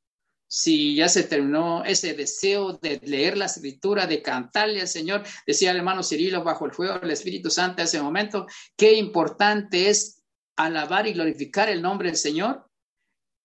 si 0.48 0.96
ya 0.96 1.10
se 1.10 1.24
terminó 1.24 1.84
ese 1.84 2.14
deseo 2.14 2.74
de 2.74 3.00
leer 3.04 3.38
la 3.38 3.46
escritura, 3.46 4.08
de 4.08 4.22
cantarle 4.22 4.82
al 4.82 4.88
Señor. 4.88 5.24
Decía 5.46 5.72
el 5.72 5.78
hermano 5.78 6.04
Cirilo 6.04 6.44
bajo 6.44 6.66
el 6.66 6.72
fuego 6.72 7.00
del 7.00 7.12
Espíritu 7.12 7.50
Santo 7.50 7.82
en 7.82 7.86
ese 7.86 8.02
momento, 8.02 8.46
qué 8.78 8.94
importante 8.94 9.90
es 9.90 10.24
alabar 10.56 11.08
y 11.08 11.14
glorificar 11.14 11.70
el 11.70 11.82
nombre 11.82 12.10
del 12.10 12.18
Señor 12.18 12.70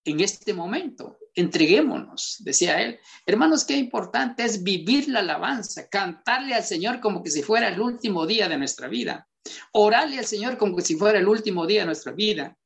en 0.04 0.20
este 0.20 0.54
momento 0.54 1.20
entreguémonos, 1.34 2.36
decía 2.40 2.82
él. 2.82 2.98
Hermanos, 3.26 3.64
qué 3.64 3.76
importante 3.76 4.44
es 4.44 4.62
vivir 4.62 5.08
la 5.08 5.20
alabanza, 5.20 5.88
cantarle 5.88 6.54
al 6.54 6.64
Señor 6.64 7.00
como 7.00 7.22
que 7.22 7.30
si 7.30 7.42
fuera 7.42 7.68
el 7.68 7.80
último 7.80 8.26
día 8.26 8.48
de 8.48 8.58
nuestra 8.58 8.88
vida, 8.88 9.28
orarle 9.72 10.18
al 10.18 10.24
Señor 10.24 10.58
como 10.58 10.76
que 10.76 10.82
si 10.82 10.96
fuera 10.96 11.18
el 11.18 11.28
último 11.28 11.66
día 11.66 11.80
de 11.80 11.86
nuestra 11.86 12.12
vida. 12.12 12.56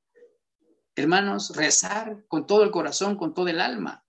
Hermanos, 0.97 1.55
rezar 1.57 2.25
con 2.29 2.47
todo 2.47 2.63
el 2.63 2.71
corazón, 2.71 3.17
con 3.17 3.35
todo 3.35 3.49
el 3.49 3.61
alma. 3.61 4.04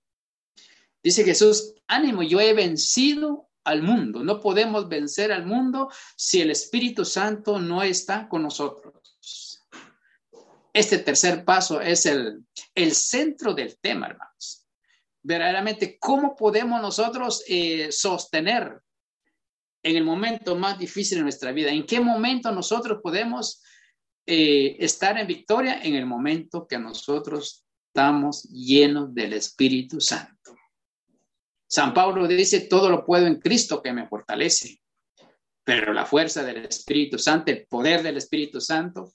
Dice 1.05 1.23
Jesús, 1.23 1.75
ánimo, 1.85 2.23
yo 2.23 2.39
he 2.39 2.51
vencido 2.55 3.47
al 3.63 3.83
mundo. 3.83 4.23
No 4.23 4.39
podemos 4.39 4.89
vencer 4.89 5.31
al 5.31 5.45
mundo 5.45 5.91
si 6.17 6.41
el 6.41 6.49
Espíritu 6.49 7.05
Santo 7.05 7.59
no 7.59 7.83
está 7.83 8.27
con 8.27 8.41
nosotros. 8.41 9.61
Este 10.73 10.97
tercer 10.97 11.45
paso 11.45 11.79
es 11.79 12.07
el, 12.07 12.43
el 12.73 12.95
centro 12.95 13.53
del 13.53 13.77
tema, 13.77 14.07
hermanos. 14.07 14.65
Verdaderamente, 15.21 15.99
¿cómo 15.99 16.35
podemos 16.35 16.81
nosotros 16.81 17.43
eh, 17.47 17.91
sostener 17.91 18.81
en 19.83 19.97
el 19.97 20.03
momento 20.03 20.55
más 20.55 20.79
difícil 20.79 21.19
de 21.19 21.25
nuestra 21.25 21.51
vida? 21.51 21.69
¿En 21.69 21.85
qué 21.85 21.99
momento 21.99 22.51
nosotros 22.51 22.99
podemos 23.03 23.61
eh, 24.25 24.75
estar 24.79 25.19
en 25.19 25.27
victoria? 25.27 25.83
En 25.83 25.93
el 25.93 26.07
momento 26.07 26.65
que 26.67 26.79
nosotros 26.79 27.63
estamos 27.89 28.41
llenos 28.49 29.13
del 29.13 29.33
Espíritu 29.33 30.01
Santo. 30.01 30.55
San 31.75 31.93
Pablo 31.93 32.25
dice, 32.25 32.61
todo 32.61 32.89
lo 32.89 33.05
puedo 33.05 33.27
en 33.27 33.41
Cristo 33.41 33.83
que 33.83 33.91
me 33.91 34.07
fortalece, 34.07 34.81
pero 35.61 35.91
la 35.91 36.05
fuerza 36.05 36.41
del 36.41 36.65
Espíritu 36.65 37.19
Santo, 37.19 37.51
el 37.51 37.67
poder 37.67 38.01
del 38.01 38.15
Espíritu 38.15 38.61
Santo, 38.61 39.13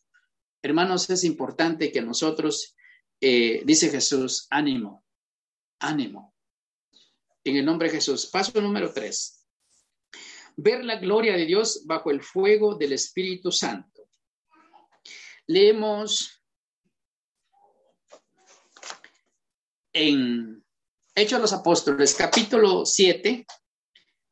Hermanos, 0.60 1.08
es 1.08 1.24
importante 1.24 1.90
que 1.90 2.02
nosotros, 2.02 2.76
eh, 3.18 3.62
dice 3.64 3.88
Jesús, 3.88 4.46
ánimo, 4.50 5.06
ánimo. 5.78 6.34
En 7.44 7.56
el 7.56 7.64
nombre 7.64 7.88
de 7.88 7.94
Jesús. 7.94 8.26
Paso 8.26 8.60
número 8.60 8.92
tres. 8.92 9.46
Ver 10.54 10.84
la 10.84 10.96
gloria 10.96 11.38
de 11.38 11.46
Dios 11.46 11.86
bajo 11.86 12.10
el 12.10 12.20
fuego 12.22 12.74
del 12.74 12.92
Espíritu 12.92 13.50
Santo. 13.50 14.02
Leemos 15.46 16.44
en 19.94 20.59
Hechos 21.20 21.36
de 21.36 21.42
los 21.42 21.52
Apóstoles, 21.52 22.14
capítulo 22.14 22.86
7, 22.86 23.46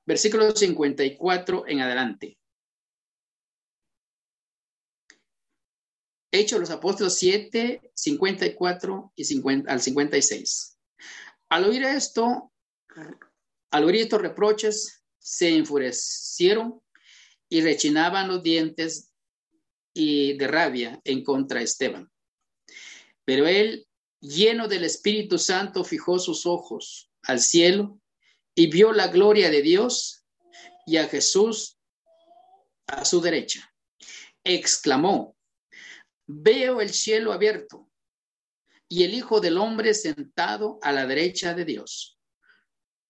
versículo 0.06 0.56
54 0.56 1.64
en 1.66 1.80
adelante. 1.82 2.38
Hechos 6.32 6.60
los 6.60 6.70
Apóstoles 6.70 7.18
7, 7.18 7.90
54 7.92 9.12
y 9.14 9.24
50, 9.24 9.70
al 9.70 9.82
56. 9.82 10.78
Al 11.50 11.64
oír 11.66 11.84
esto, 11.84 12.54
al 13.70 13.84
oír 13.84 13.96
estos 13.96 14.22
reproches, 14.22 15.04
se 15.18 15.54
enfurecieron 15.56 16.80
y 17.50 17.60
rechinaban 17.60 18.28
los 18.28 18.42
dientes 18.42 19.12
y 19.92 20.38
de 20.38 20.48
rabia 20.48 20.98
en 21.04 21.22
contra 21.22 21.58
de 21.58 21.66
Esteban. 21.66 22.10
Pero 23.26 23.46
él, 23.46 23.86
lleno 24.20 24.68
del 24.68 24.84
Espíritu 24.84 25.38
Santo, 25.38 25.84
fijó 25.84 26.18
sus 26.18 26.46
ojos 26.46 27.10
al 27.22 27.40
cielo 27.40 28.00
y 28.54 28.68
vio 28.68 28.92
la 28.92 29.08
gloria 29.08 29.50
de 29.50 29.62
Dios 29.62 30.24
y 30.86 30.96
a 30.96 31.06
Jesús 31.06 31.78
a 32.86 33.04
su 33.04 33.20
derecha. 33.20 33.72
Exclamó, 34.44 35.36
Veo 36.26 36.82
el 36.82 36.90
cielo 36.90 37.32
abierto 37.32 37.90
y 38.86 39.04
el 39.04 39.14
Hijo 39.14 39.40
del 39.40 39.56
Hombre 39.56 39.94
sentado 39.94 40.78
a 40.82 40.92
la 40.92 41.06
derecha 41.06 41.54
de 41.54 41.64
Dios. 41.64 42.18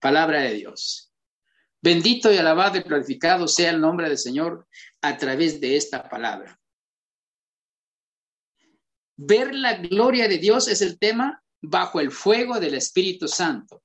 Palabra 0.00 0.42
de 0.42 0.54
Dios. 0.54 1.12
Bendito 1.80 2.32
y 2.32 2.36
alabado 2.36 2.78
y 2.78 2.82
glorificado 2.82 3.48
sea 3.48 3.70
el 3.70 3.80
nombre 3.80 4.08
del 4.08 4.18
Señor 4.18 4.68
a 5.00 5.16
través 5.16 5.60
de 5.60 5.76
esta 5.76 6.08
palabra. 6.08 6.60
Ver 9.20 9.52
la 9.52 9.74
gloria 9.74 10.28
de 10.28 10.38
Dios 10.38 10.68
es 10.68 10.80
el 10.80 10.96
tema 10.96 11.42
bajo 11.60 11.98
el 11.98 12.12
fuego 12.12 12.60
del 12.60 12.74
Espíritu 12.74 13.26
Santo. 13.26 13.82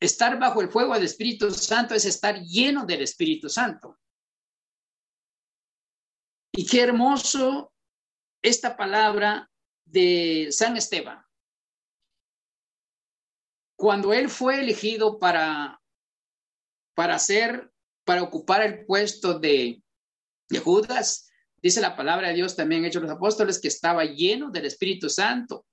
Estar 0.00 0.36
bajo 0.36 0.60
el 0.60 0.68
fuego 0.68 0.94
del 0.94 1.04
Espíritu 1.04 1.52
Santo 1.52 1.94
es 1.94 2.04
estar 2.04 2.40
lleno 2.40 2.84
del 2.84 3.02
Espíritu 3.02 3.48
Santo. 3.48 4.00
Y 6.50 6.66
qué 6.66 6.82
hermoso 6.82 7.72
esta 8.42 8.76
palabra 8.76 9.48
de 9.84 10.48
San 10.50 10.76
Esteban. 10.76 11.24
Cuando 13.76 14.12
él 14.12 14.28
fue 14.28 14.60
elegido 14.60 15.20
para, 15.20 15.80
para 16.94 17.20
para 18.04 18.24
ocupar 18.24 18.62
el 18.62 18.84
puesto 18.86 19.38
de, 19.38 19.84
de 20.48 20.58
Judas, 20.58 21.31
dice 21.62 21.80
la 21.80 21.96
palabra 21.96 22.28
de 22.28 22.34
Dios 22.34 22.56
también 22.56 22.84
hecho 22.84 23.00
los 23.00 23.10
apóstoles 23.10 23.60
que 23.60 23.68
estaba 23.68 24.04
lleno 24.04 24.50
del 24.50 24.66
Espíritu 24.66 25.08
Santo. 25.08 25.66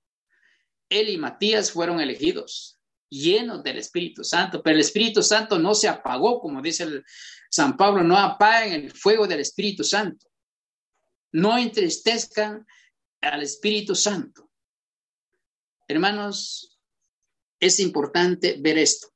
Él 0.88 1.08
y 1.08 1.18
Matías 1.18 1.72
fueron 1.72 2.00
elegidos, 2.00 2.78
llenos 3.08 3.62
del 3.62 3.78
Espíritu 3.78 4.24
Santo, 4.24 4.62
pero 4.62 4.74
el 4.74 4.80
Espíritu 4.80 5.22
Santo 5.22 5.58
no 5.58 5.74
se 5.74 5.88
apagó, 5.88 6.40
como 6.40 6.62
dice 6.62 7.02
San 7.50 7.76
Pablo, 7.76 8.02
no 8.02 8.16
apaguen 8.16 8.84
el 8.84 8.92
fuego 8.92 9.26
del 9.26 9.40
Espíritu 9.40 9.84
Santo. 9.84 10.26
No 11.32 11.58
entristezcan 11.58 12.66
al 13.20 13.42
Espíritu 13.42 13.94
Santo. 13.94 14.50
Hermanos, 15.86 16.78
es 17.60 17.78
importante 17.80 18.56
ver 18.58 18.78
esto. 18.78 19.08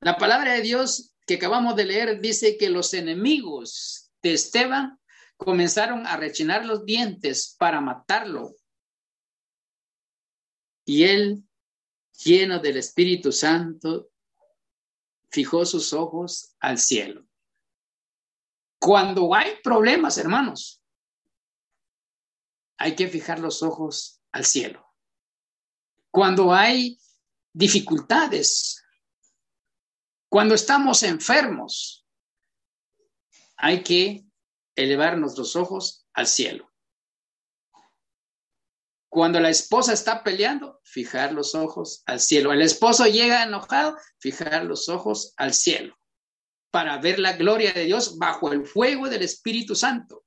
La 0.00 0.16
palabra 0.16 0.54
de 0.54 0.62
Dios 0.62 1.14
que 1.26 1.34
acabamos 1.34 1.76
de 1.76 1.84
leer 1.84 2.20
dice 2.20 2.56
que 2.56 2.68
los 2.68 2.92
enemigos 2.92 4.10
de 4.22 4.34
Esteban 4.34 4.98
comenzaron 5.44 6.06
a 6.06 6.16
rechinar 6.16 6.64
los 6.64 6.84
dientes 6.84 7.56
para 7.58 7.80
matarlo. 7.80 8.56
Y 10.84 11.04
él, 11.04 11.44
lleno 12.24 12.58
del 12.58 12.76
Espíritu 12.76 13.32
Santo, 13.32 14.10
fijó 15.30 15.64
sus 15.64 15.92
ojos 15.92 16.54
al 16.60 16.78
cielo. 16.78 17.26
Cuando 18.78 19.34
hay 19.34 19.60
problemas, 19.62 20.18
hermanos, 20.18 20.82
hay 22.76 22.96
que 22.96 23.08
fijar 23.08 23.38
los 23.38 23.62
ojos 23.62 24.20
al 24.32 24.44
cielo. 24.44 24.84
Cuando 26.10 26.52
hay 26.52 26.98
dificultades, 27.52 28.84
cuando 30.28 30.54
estamos 30.54 31.02
enfermos, 31.02 32.06
hay 33.56 33.82
que 33.82 34.26
elevar 34.76 35.18
nuestros 35.18 35.56
ojos 35.56 36.06
al 36.14 36.26
cielo. 36.26 36.70
Cuando 39.08 39.40
la 39.40 39.50
esposa 39.50 39.92
está 39.92 40.24
peleando, 40.24 40.80
fijar 40.84 41.32
los 41.32 41.54
ojos 41.54 42.02
al 42.06 42.18
cielo. 42.18 42.52
El 42.52 42.62
esposo 42.62 43.04
llega 43.04 43.42
enojado, 43.42 43.96
fijar 44.18 44.64
los 44.64 44.88
ojos 44.88 45.34
al 45.36 45.52
cielo 45.52 45.98
para 46.72 46.96
ver 46.96 47.18
la 47.18 47.34
gloria 47.34 47.72
de 47.72 47.84
Dios 47.84 48.16
bajo 48.16 48.50
el 48.50 48.66
fuego 48.66 49.08
del 49.10 49.22
Espíritu 49.22 49.74
Santo. 49.74 50.24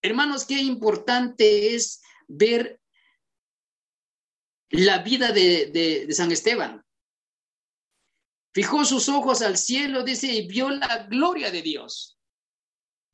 Hermanos, 0.00 0.46
qué 0.46 0.60
importante 0.60 1.74
es 1.74 2.00
ver 2.28 2.80
la 4.70 4.98
vida 4.98 5.32
de, 5.32 6.06
San 6.12 6.30
Esteban. 6.30 6.84
Fijó 8.54 8.84
sus 8.84 9.08
ojos 9.08 9.42
al 9.42 9.58
cielo, 9.58 10.04
dice, 10.04 10.28
y 10.28 10.46
vio 10.46 10.70
la 10.70 11.06
gloria 11.08 11.50
de 11.50 11.60
Dios. 11.60 12.15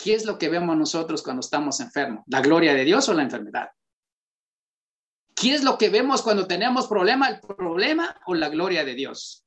¿Qué 0.03 0.15
es 0.15 0.25
lo 0.25 0.37
que 0.37 0.49
vemos 0.49 0.77
nosotros 0.77 1.23
cuando 1.23 1.41
estamos 1.41 1.79
enfermos? 1.79 2.25
¿La 2.27 2.41
gloria 2.41 2.75
de 2.75 2.85
Dios 2.85 3.09
o 3.09 3.15
la 3.15 3.23
enfermedad? 3.23 3.69
¿Qué 5.37 5.55
es 5.55 5.63
lo 5.63 5.79
que 5.79 5.91
vemos 5.91 6.23
cuando 6.23 6.49
tenemos 6.49 6.89
problema? 6.89 7.29
¿El 7.29 7.39
problema 7.39 8.21
o 8.27 8.35
la 8.35 8.49
gloria 8.49 8.85
de 8.85 8.95
Dios? 8.95 9.47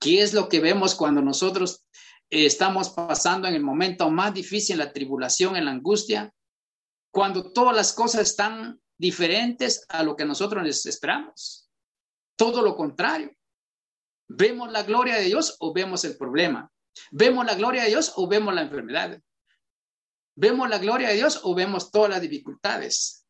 ¿Qué 0.00 0.22
es 0.22 0.34
lo 0.34 0.48
que 0.48 0.58
vemos 0.58 0.96
cuando 0.96 1.22
nosotros 1.22 1.86
eh, 2.30 2.46
estamos 2.46 2.90
pasando 2.90 3.46
en 3.46 3.54
el 3.54 3.62
momento 3.62 4.10
más 4.10 4.34
difícil, 4.34 4.80
en 4.80 4.86
la 4.86 4.92
tribulación, 4.92 5.54
en 5.54 5.66
la 5.66 5.70
angustia? 5.70 6.34
Cuando 7.12 7.52
todas 7.52 7.76
las 7.76 7.92
cosas 7.92 8.22
están 8.22 8.80
diferentes 8.98 9.86
a 9.88 10.02
lo 10.02 10.16
que 10.16 10.24
nosotros 10.24 10.84
esperamos. 10.84 11.70
Todo 12.34 12.60
lo 12.60 12.74
contrario. 12.74 13.30
¿Vemos 14.26 14.72
la 14.72 14.82
gloria 14.82 15.14
de 15.14 15.26
Dios 15.26 15.56
o 15.60 15.72
vemos 15.72 16.04
el 16.04 16.16
problema? 16.16 16.71
¿Vemos 17.10 17.44
la 17.46 17.54
gloria 17.54 17.82
de 17.82 17.88
Dios 17.88 18.12
o 18.16 18.26
vemos 18.28 18.54
la 18.54 18.62
enfermedad? 18.62 19.20
¿Vemos 20.34 20.68
la 20.68 20.78
gloria 20.78 21.08
de 21.08 21.14
Dios 21.14 21.40
o 21.42 21.54
vemos 21.54 21.90
todas 21.90 22.10
las 22.10 22.20
dificultades? 22.20 23.26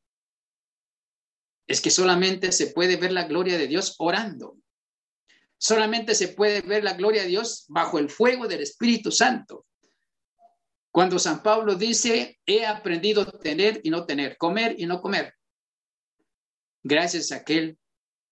Es 1.66 1.80
que 1.80 1.90
solamente 1.90 2.52
se 2.52 2.68
puede 2.68 2.96
ver 2.96 3.12
la 3.12 3.24
gloria 3.24 3.58
de 3.58 3.66
Dios 3.66 3.96
orando. 3.98 4.56
Solamente 5.58 6.14
se 6.14 6.28
puede 6.28 6.60
ver 6.60 6.84
la 6.84 6.94
gloria 6.94 7.22
de 7.22 7.28
Dios 7.28 7.66
bajo 7.68 7.98
el 7.98 8.10
fuego 8.10 8.48
del 8.48 8.62
Espíritu 8.62 9.10
Santo. 9.12 9.66
Cuando 10.90 11.18
San 11.18 11.42
Pablo 11.42 11.74
dice, 11.74 12.40
he 12.44 12.66
aprendido 12.66 13.22
a 13.22 13.38
tener 13.38 13.80
y 13.82 13.90
no 13.90 14.04
tener, 14.04 14.36
comer 14.36 14.74
y 14.78 14.86
no 14.86 15.00
comer, 15.00 15.34
gracias 16.82 17.32
a 17.32 17.36
aquel 17.36 17.78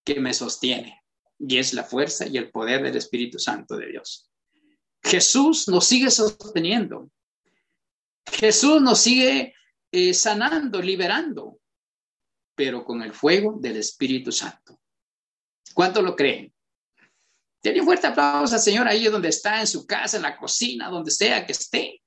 que 0.05 0.19
me 0.19 0.33
sostiene, 0.33 1.01
y 1.39 1.57
es 1.57 1.73
la 1.73 1.83
fuerza 1.83 2.27
y 2.27 2.37
el 2.37 2.51
poder 2.51 2.83
del 2.83 2.97
Espíritu 2.97 3.39
Santo 3.39 3.77
de 3.77 3.87
Dios. 3.87 4.30
Jesús 5.03 5.67
nos 5.67 5.85
sigue 5.85 6.09
sosteniendo. 6.09 7.09
Jesús 8.25 8.81
nos 8.81 8.99
sigue 8.99 9.53
eh, 9.91 10.13
sanando, 10.13 10.81
liberando, 10.81 11.59
pero 12.55 12.83
con 12.83 13.01
el 13.01 13.13
fuego 13.13 13.57
del 13.59 13.77
Espíritu 13.77 14.31
Santo. 14.31 14.79
¿Cuánto 15.73 16.01
lo 16.01 16.15
creen? 16.15 16.53
Tiene 17.61 17.83
fuerte 17.83 18.07
aplauso 18.07 18.55
al 18.55 18.61
Señor 18.61 18.87
ahí 18.87 19.05
donde 19.05 19.29
está, 19.29 19.59
en 19.59 19.67
su 19.67 19.85
casa, 19.85 20.17
en 20.17 20.23
la 20.23 20.37
cocina, 20.37 20.89
donde 20.89 21.11
sea 21.11 21.45
que 21.45 21.51
esté. 21.51 22.01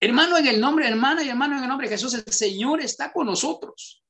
Hermano, 0.00 0.36
en 0.38 0.46
el 0.46 0.60
nombre, 0.60 0.86
hermana 0.86 1.22
y 1.22 1.28
hermano, 1.28 1.56
en 1.56 1.62
el 1.62 1.68
nombre 1.68 1.88
de 1.88 1.94
Jesús, 1.94 2.14
el 2.14 2.32
Señor 2.32 2.80
está 2.80 3.12
con 3.12 3.26
nosotros 3.26 4.02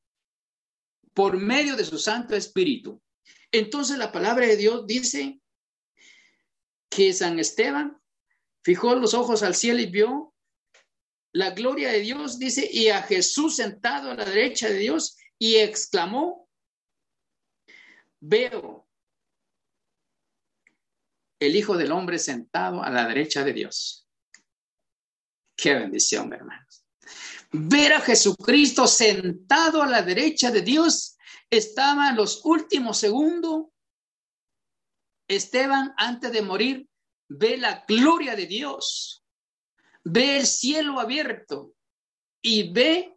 por 1.15 1.39
medio 1.39 1.77
de 1.77 1.85
su 1.85 1.99
Santo 1.99 2.37
Espíritu. 2.37 3.01
Entonces 3.51 3.97
la 3.97 4.13
palabra 4.13 4.47
de 4.47 4.57
Dios 4.57 4.87
dice 4.87 5.41
que 6.97 7.13
San 7.13 7.39
Esteban 7.39 8.01
fijó 8.65 8.95
los 8.95 9.13
ojos 9.13 9.43
al 9.43 9.55
cielo 9.55 9.81
y 9.81 9.87
vio 9.87 10.35
la 11.35 11.51
gloria 11.51 11.91
de 11.91 12.01
Dios, 12.01 12.39
dice, 12.39 12.67
y 12.73 12.89
a 12.89 13.03
Jesús 13.03 13.57
sentado 13.57 14.11
a 14.11 14.15
la 14.15 14.25
derecha 14.25 14.71
de 14.71 14.79
Dios 14.79 15.19
y 15.39 15.57
exclamó, 15.57 16.49
veo 18.19 18.89
el 21.39 21.55
Hijo 21.55 21.77
del 21.77 21.93
Hombre 21.93 22.19
sentado 22.19 22.83
a 22.83 22.89
la 22.89 23.07
derecha 23.07 23.45
de 23.45 23.53
Dios. 23.53 24.09
Qué 25.55 25.75
bendición, 25.75 26.33
hermanos. 26.33 26.87
Ver 27.53 27.93
a 27.93 28.01
Jesucristo 28.01 28.87
sentado 28.87 29.83
a 29.83 29.87
la 29.87 30.01
derecha 30.01 30.51
de 30.51 30.63
Dios 30.63 31.19
estaba 31.51 32.09
en 32.09 32.17
los 32.17 32.43
últimos 32.47 32.97
segundos. 32.97 33.67
Esteban, 35.29 35.95
antes 35.97 36.33
de 36.33 36.43
morir, 36.43 36.89
ve 37.29 37.57
la 37.57 37.85
gloria 37.87 38.37
de 38.37 38.47
Dios, 38.47 39.25
ve 40.05 40.39
el 40.39 40.47
cielo 40.47 41.01
abierto 41.01 41.73
y 42.41 42.73
ve 42.73 43.17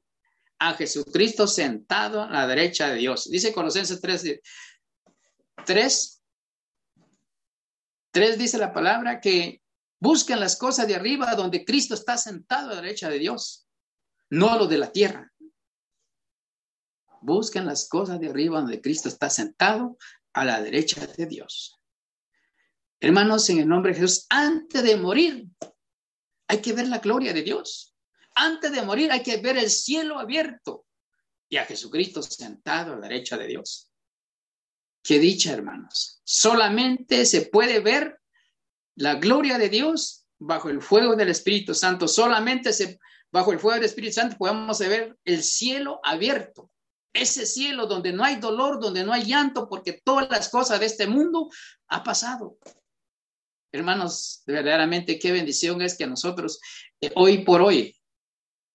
a 0.57 0.74
Jesucristo 0.74 1.47
sentado 1.47 2.24
a 2.24 2.30
la 2.30 2.47
derecha 2.47 2.89
de 2.89 2.95
Dios. 2.95 3.30
Dice 3.30 3.53
Colosenses 3.53 4.01
3, 4.01 4.41
3 5.66 6.20
Tres 8.12 8.39
dice 8.39 8.57
la 8.57 8.74
palabra 8.74 9.22
que 9.22 9.62
busquen 9.99 10.39
las 10.39 10.57
cosas 10.57 10.88
de 10.88 10.95
arriba 10.95 11.36
donde 11.36 11.64
Cristo 11.64 11.93
está 11.93 12.18
sentado 12.18 12.72
a 12.72 12.76
la 12.76 12.82
derecha 12.82 13.10
de 13.10 13.20
Dios, 13.20 13.68
no 14.32 14.57
lo 14.57 14.66
de 14.66 14.78
la 14.80 14.91
tierra. 14.91 15.32
Busquen 17.22 17.66
las 17.66 17.88
cosas 17.88 18.20
de 18.20 18.30
arriba 18.30 18.62
donde 18.62 18.82
Cristo 18.82 19.10
está 19.10 19.30
sentado 19.30 19.97
a 20.34 20.45
la 20.45 20.62
derecha 20.62 21.05
de 21.05 21.26
Dios. 21.28 21.78
Hermanos, 23.00 23.50
en 23.50 23.60
el 23.60 23.68
nombre 23.68 23.93
de 23.93 24.00
Jesús, 24.00 24.26
antes 24.30 24.84
de 24.84 24.97
morir, 24.97 25.47
hay 26.47 26.62
que 26.62 26.74
ver 26.74 26.88
la 26.88 27.00
gloria 27.00 27.34
de 27.34 27.43
Dios. 27.43 27.95
Antes 28.36 28.72
de 28.72 28.82
morir, 28.82 29.12
hay 29.12 29.24
que 29.24 29.38
ver 29.38 29.58
el 29.58 29.70
cielo 29.70 30.20
abierto 30.20 30.86
y 31.50 31.58
a 31.58 31.66
Jesucristo 31.66 32.22
sentado 32.22 32.93
a 32.93 32.95
la 32.97 33.08
derecha 33.08 33.38
de 33.38 33.47
Dios. 33.47 33.91
Qué 35.04 35.18
dicha, 35.20 35.54
hermanos. 35.54 36.22
Solamente 36.24 37.26
se 37.26 37.43
puede 37.43 37.80
ver 37.80 38.20
la 38.95 39.16
gloria 39.16 39.58
de 39.58 39.70
Dios 39.70 40.26
bajo 40.38 40.70
el 40.70 40.82
fuego 40.82 41.16
del 41.16 41.30
Espíritu 41.30 41.74
Santo. 41.74 42.08
Solamente 42.08 42.74
se, 42.74 43.00
bajo 43.32 43.52
el 43.52 43.60
fuego 43.60 43.76
del 43.76 43.86
Espíritu 43.86 44.14
Santo 44.14 44.38
podemos 44.38 44.80
ver 44.80 45.18
el 45.26 45.43
cielo 45.43 46.00
abierto. 46.04 46.72
Ese 47.12 47.45
cielo 47.45 47.88
donde 47.88 48.14
no 48.14 48.24
hay 48.24 48.36
dolor, 48.36 48.80
donde 48.80 49.04
no 49.04 49.12
hay 49.12 49.26
llanto, 49.26 49.68
porque 49.68 50.02
todas 50.04 50.30
las 50.30 50.50
cosas 50.50 50.80
de 50.80 50.86
este 50.86 51.08
mundo 51.08 51.50
ha 51.88 52.04
pasado. 52.04 52.58
Hermanos, 53.72 54.43
verdaderamente 54.45 55.20
qué 55.20 55.32
bendición 55.32 55.82
es 55.82 55.97
que 55.97 56.07
nosotros 56.07 56.59
eh, 57.01 57.11
hoy 57.15 57.39
por 57.39 57.61
hoy 57.61 57.95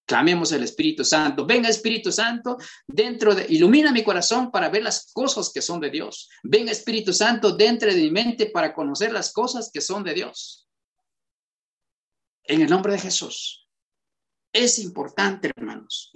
Clamemos 0.07 0.53
el 0.53 0.63
Espíritu 0.63 1.03
Santo. 1.05 1.47
Venga 1.47 1.69
Espíritu 1.69 2.13
Santo 2.13 2.59
dentro 2.87 3.35
de, 3.35 3.47
ilumina 3.49 3.91
mi 3.91 4.05
corazón 4.05 4.51
para 4.51 4.69
ver 4.69 4.83
las 4.83 5.11
cosas 5.13 5.51
que 5.53 5.63
son 5.63 5.81
de 5.81 5.91
Dios. 5.91 6.29
Venga 6.43 6.71
Espíritu 6.71 7.13
Santo 7.13 7.57
dentro 7.57 7.91
de 7.91 7.99
mi 7.99 8.11
mente 8.11 8.47
para 8.47 8.75
conocer 8.75 9.13
las 9.13 9.33
cosas 9.33 9.71
que 9.73 9.81
son 9.81 10.05
de 10.05 10.13
Dios. 10.13 10.69
En 12.43 12.61
el 12.61 12.69
nombre 12.69 12.93
de 12.93 12.99
Jesús. 12.99 13.67
Es 14.53 14.79
importante, 14.79 15.51
hermanos. 15.57 16.13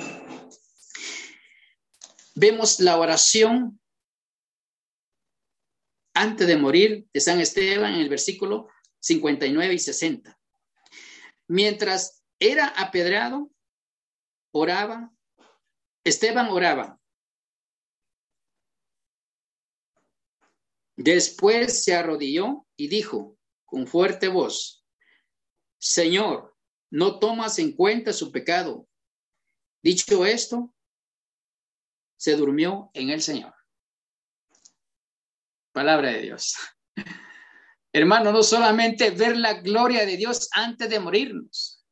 Vemos 2.35 2.81
la 2.81 2.99
oración 2.99 3.81
antes 6.19 6.49
de 6.49 6.57
morir 6.57 7.07
de 7.13 7.21
San 7.21 7.39
Esteban 7.39 7.95
en 7.95 8.01
el 8.01 8.09
versículo 8.09 8.69
59 8.99 9.75
y 9.75 9.79
60. 9.79 10.37
Mientras 11.47 12.25
era 12.41 12.67
apedrado, 12.67 13.53
oraba, 14.51 15.13
Esteban 16.03 16.49
oraba. 16.49 17.01
Después 20.97 21.85
se 21.85 21.95
arrodilló 21.95 22.67
y 22.77 22.89
dijo 22.89 23.39
con 23.65 23.87
fuerte 23.87 24.27
voz, 24.27 24.85
Señor, 25.79 26.57
no 26.91 27.21
tomas 27.21 27.61
en 27.61 27.77
cuenta 27.77 28.13
su 28.13 28.33
pecado. 28.33 28.89
Dicho 29.83 30.27
esto, 30.27 30.75
se 32.17 32.35
durmió 32.35 32.91
en 32.95 33.11
el 33.11 33.23
Señor. 33.23 33.58
Palabra 35.79 36.11
de 36.11 36.23
Dios. 36.23 36.57
Hermano, 37.93 38.33
no 38.33 38.43
solamente 38.43 39.13
ver 39.13 39.37
la 39.37 39.61
gloria 39.61 40.05
de 40.05 40.17
Dios 40.17 40.49
antes 40.51 40.91
de 40.91 40.99
morirnos. 40.99 41.87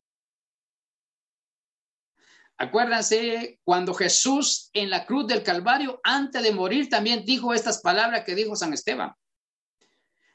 Acuérdense 2.59 3.61
cuando 3.62 3.95
Jesús 3.95 4.70
en 4.72 4.91
la 4.91 5.07
cruz 5.07 5.28
del 5.28 5.45
Calvario, 5.45 6.01
antes 6.03 6.43
de 6.43 6.51
morir, 6.51 6.89
también 6.89 7.24
dijo 7.24 7.55
estas 7.55 7.80
palabras 7.80 8.24
que 8.24 8.34
dijo 8.34 8.57
San 8.57 8.72
Esteban. 8.72 9.12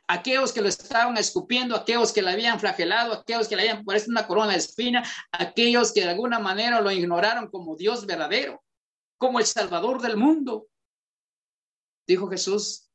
Aquellos 0.08 0.54
que 0.54 0.62
lo 0.62 0.70
estaban 0.70 1.18
escupiendo, 1.18 1.76
aquellos 1.76 2.14
que 2.14 2.22
le 2.22 2.32
habían 2.32 2.58
flagelado, 2.58 3.12
aquellos 3.12 3.50
que 3.50 3.58
le 3.58 3.64
habían 3.64 3.84
puesto 3.84 4.10
una 4.10 4.28
corona 4.28 4.54
de 4.54 4.60
espina, 4.60 5.04
aquellos 5.34 5.92
que 5.92 6.04
de 6.04 6.12
alguna 6.12 6.40
manera 6.40 6.80
lo 6.80 6.90
ignoraron 6.90 7.50
como 7.50 7.76
Dios 7.76 8.06
verdadero, 8.06 8.64
como 9.18 9.40
el 9.40 9.46
Salvador 9.46 10.02
del 10.02 10.16
mundo. 10.16 10.68
Dijo 12.08 12.30
Jesús, 12.30 12.91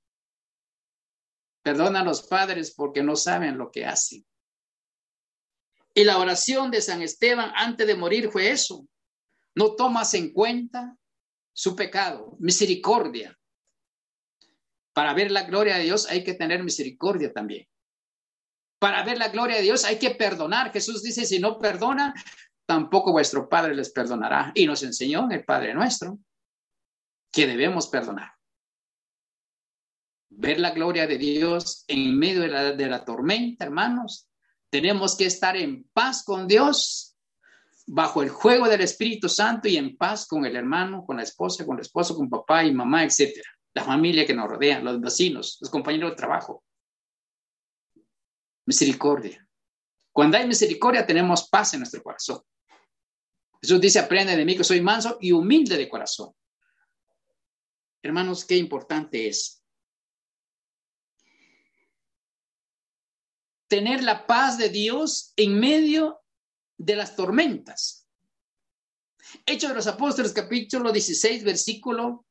Perdona 1.66 2.02
a 2.02 2.04
los 2.04 2.22
padres 2.22 2.72
porque 2.76 3.02
no 3.02 3.16
saben 3.16 3.58
lo 3.58 3.72
que 3.72 3.84
hacen. 3.84 4.24
Y 5.92 6.04
la 6.04 6.18
oración 6.18 6.70
de 6.70 6.80
San 6.80 7.02
Esteban 7.02 7.50
antes 7.56 7.88
de 7.88 7.96
morir 7.96 8.30
fue 8.30 8.52
eso. 8.52 8.86
No 9.56 9.74
tomas 9.74 10.14
en 10.14 10.32
cuenta 10.32 10.96
su 11.52 11.74
pecado, 11.74 12.36
misericordia. 12.38 13.36
Para 14.92 15.12
ver 15.12 15.32
la 15.32 15.42
gloria 15.42 15.76
de 15.76 15.82
Dios 15.82 16.08
hay 16.08 16.22
que 16.22 16.34
tener 16.34 16.62
misericordia 16.62 17.32
también. 17.32 17.66
Para 18.78 19.02
ver 19.02 19.18
la 19.18 19.30
gloria 19.30 19.56
de 19.56 19.62
Dios 19.62 19.84
hay 19.84 19.98
que 19.98 20.10
perdonar. 20.10 20.72
Jesús 20.72 21.02
dice, 21.02 21.24
si 21.24 21.40
no 21.40 21.58
perdona, 21.58 22.14
tampoco 22.64 23.10
vuestro 23.10 23.48
Padre 23.48 23.74
les 23.74 23.90
perdonará. 23.90 24.52
Y 24.54 24.66
nos 24.66 24.84
enseñó 24.84 25.24
en 25.24 25.32
el 25.32 25.44
Padre 25.44 25.74
nuestro 25.74 26.20
que 27.32 27.48
debemos 27.48 27.88
perdonar 27.88 28.36
ver 30.29 30.61
la 30.61 30.70
gloria 30.70 31.07
de 31.07 31.18
Dios 31.18 31.85
en 31.89 32.18
medio 32.18 32.43
de 32.43 32.89
la, 32.89 33.05
tormenta, 33.05 33.64
hermanos. 33.64 34.29
Tenemos 34.70 35.16
que 35.16 35.27
estar 35.27 35.57
en 35.57 35.85
paz 35.93 36.24
con 36.24 36.47
Dios, 36.47 37.16
bajo 37.87 38.22
el 38.22 38.31
juego 38.31 38.68
del 38.68 38.81
Espíritu 38.81 39.29
Santo 39.29 39.68
y 39.68 39.77
en 39.77 39.97
paz 39.97 40.27
con 40.27 40.45
el 40.45 40.57
hermano, 40.57 41.05
con 41.05 41.16
la 41.16 41.22
esposa, 41.22 41.64
con 41.64 41.77
el 41.77 41.83
esposo, 41.83 42.16
con 42.16 42.29
papá 42.29 42.64
y 42.64 42.72
mamá, 42.72 43.05
etcétera. 43.05 43.49
La 43.74 43.85
familia 43.85 44.27
que 44.27 44.35
nos 44.35 44.49
rodea, 44.49 44.81
los 44.81 45.01
vecinos, 45.01 45.59
los 45.61 45.70
compañeros 45.70 46.11
de 46.11 46.16
trabajo. 46.16 46.64
Misericordia. 48.64 49.47
Cuando 50.11 50.39
hay 50.39 50.47
misericordia 50.47 51.07
tenemos 51.07 51.49
paz 51.49 51.74
en 51.74 51.81
nuestro 51.81 52.03
corazón. 52.03 52.41
Jesús 53.61 53.81
dice, 53.81 53.99
aprende 53.99 54.37
de 54.37 54.45
mí 54.45 54.57
que 54.57 54.64
soy 54.64 54.81
manso 54.81 55.18
y 55.20 55.33
humilde 55.33 55.77
de 55.77 55.89
corazón. 55.89 56.33
Hermanos, 58.03 58.45
qué 58.45 58.57
importante 58.57 59.29
es 59.29 59.62
tener 63.68 64.02
la 64.02 64.26
paz 64.26 64.58
de 64.58 64.68
Dios 64.68 65.32
en 65.36 65.58
medio 65.58 66.20
de 66.78 66.96
las 66.96 67.16
tormentas. 67.16 68.06
Hechos 69.44 69.70
de 69.70 69.76
los 69.76 69.86
Apóstoles, 69.86 70.32
capítulo 70.32 70.92
16, 70.92 71.42
versículo, 71.44 72.26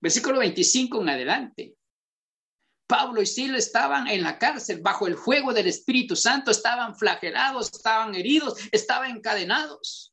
versículo 0.00 0.38
25 0.38 1.02
en 1.02 1.08
adelante. 1.08 1.74
Pablo 2.88 3.22
y 3.22 3.26
Silas 3.26 3.66
estaban 3.66 4.08
en 4.08 4.24
la 4.24 4.36
cárcel 4.36 4.80
bajo 4.80 5.06
el 5.06 5.16
fuego 5.16 5.52
del 5.52 5.68
Espíritu 5.68 6.16
Santo, 6.16 6.50
estaban 6.50 6.96
flagelados, 6.96 7.70
estaban 7.72 8.16
heridos, 8.16 8.58
estaban 8.72 9.12
encadenados. 9.12 10.12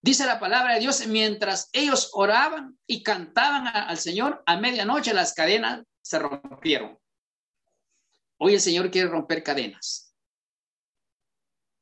Dice 0.00 0.24
la 0.24 0.40
palabra 0.40 0.74
de 0.74 0.80
Dios, 0.80 1.06
mientras 1.06 1.68
ellos 1.72 2.10
oraban 2.14 2.78
y 2.86 3.02
cantaban 3.02 3.66
al 3.66 3.98
Señor, 3.98 4.42
a 4.46 4.56
medianoche 4.56 5.12
las 5.12 5.34
cadenas 5.34 5.84
se 6.00 6.18
rompieron. 6.18 6.98
Hoy 8.38 8.54
el 8.54 8.60
Señor 8.60 8.90
quiere 8.90 9.08
romper 9.08 9.42
cadenas. 9.42 10.14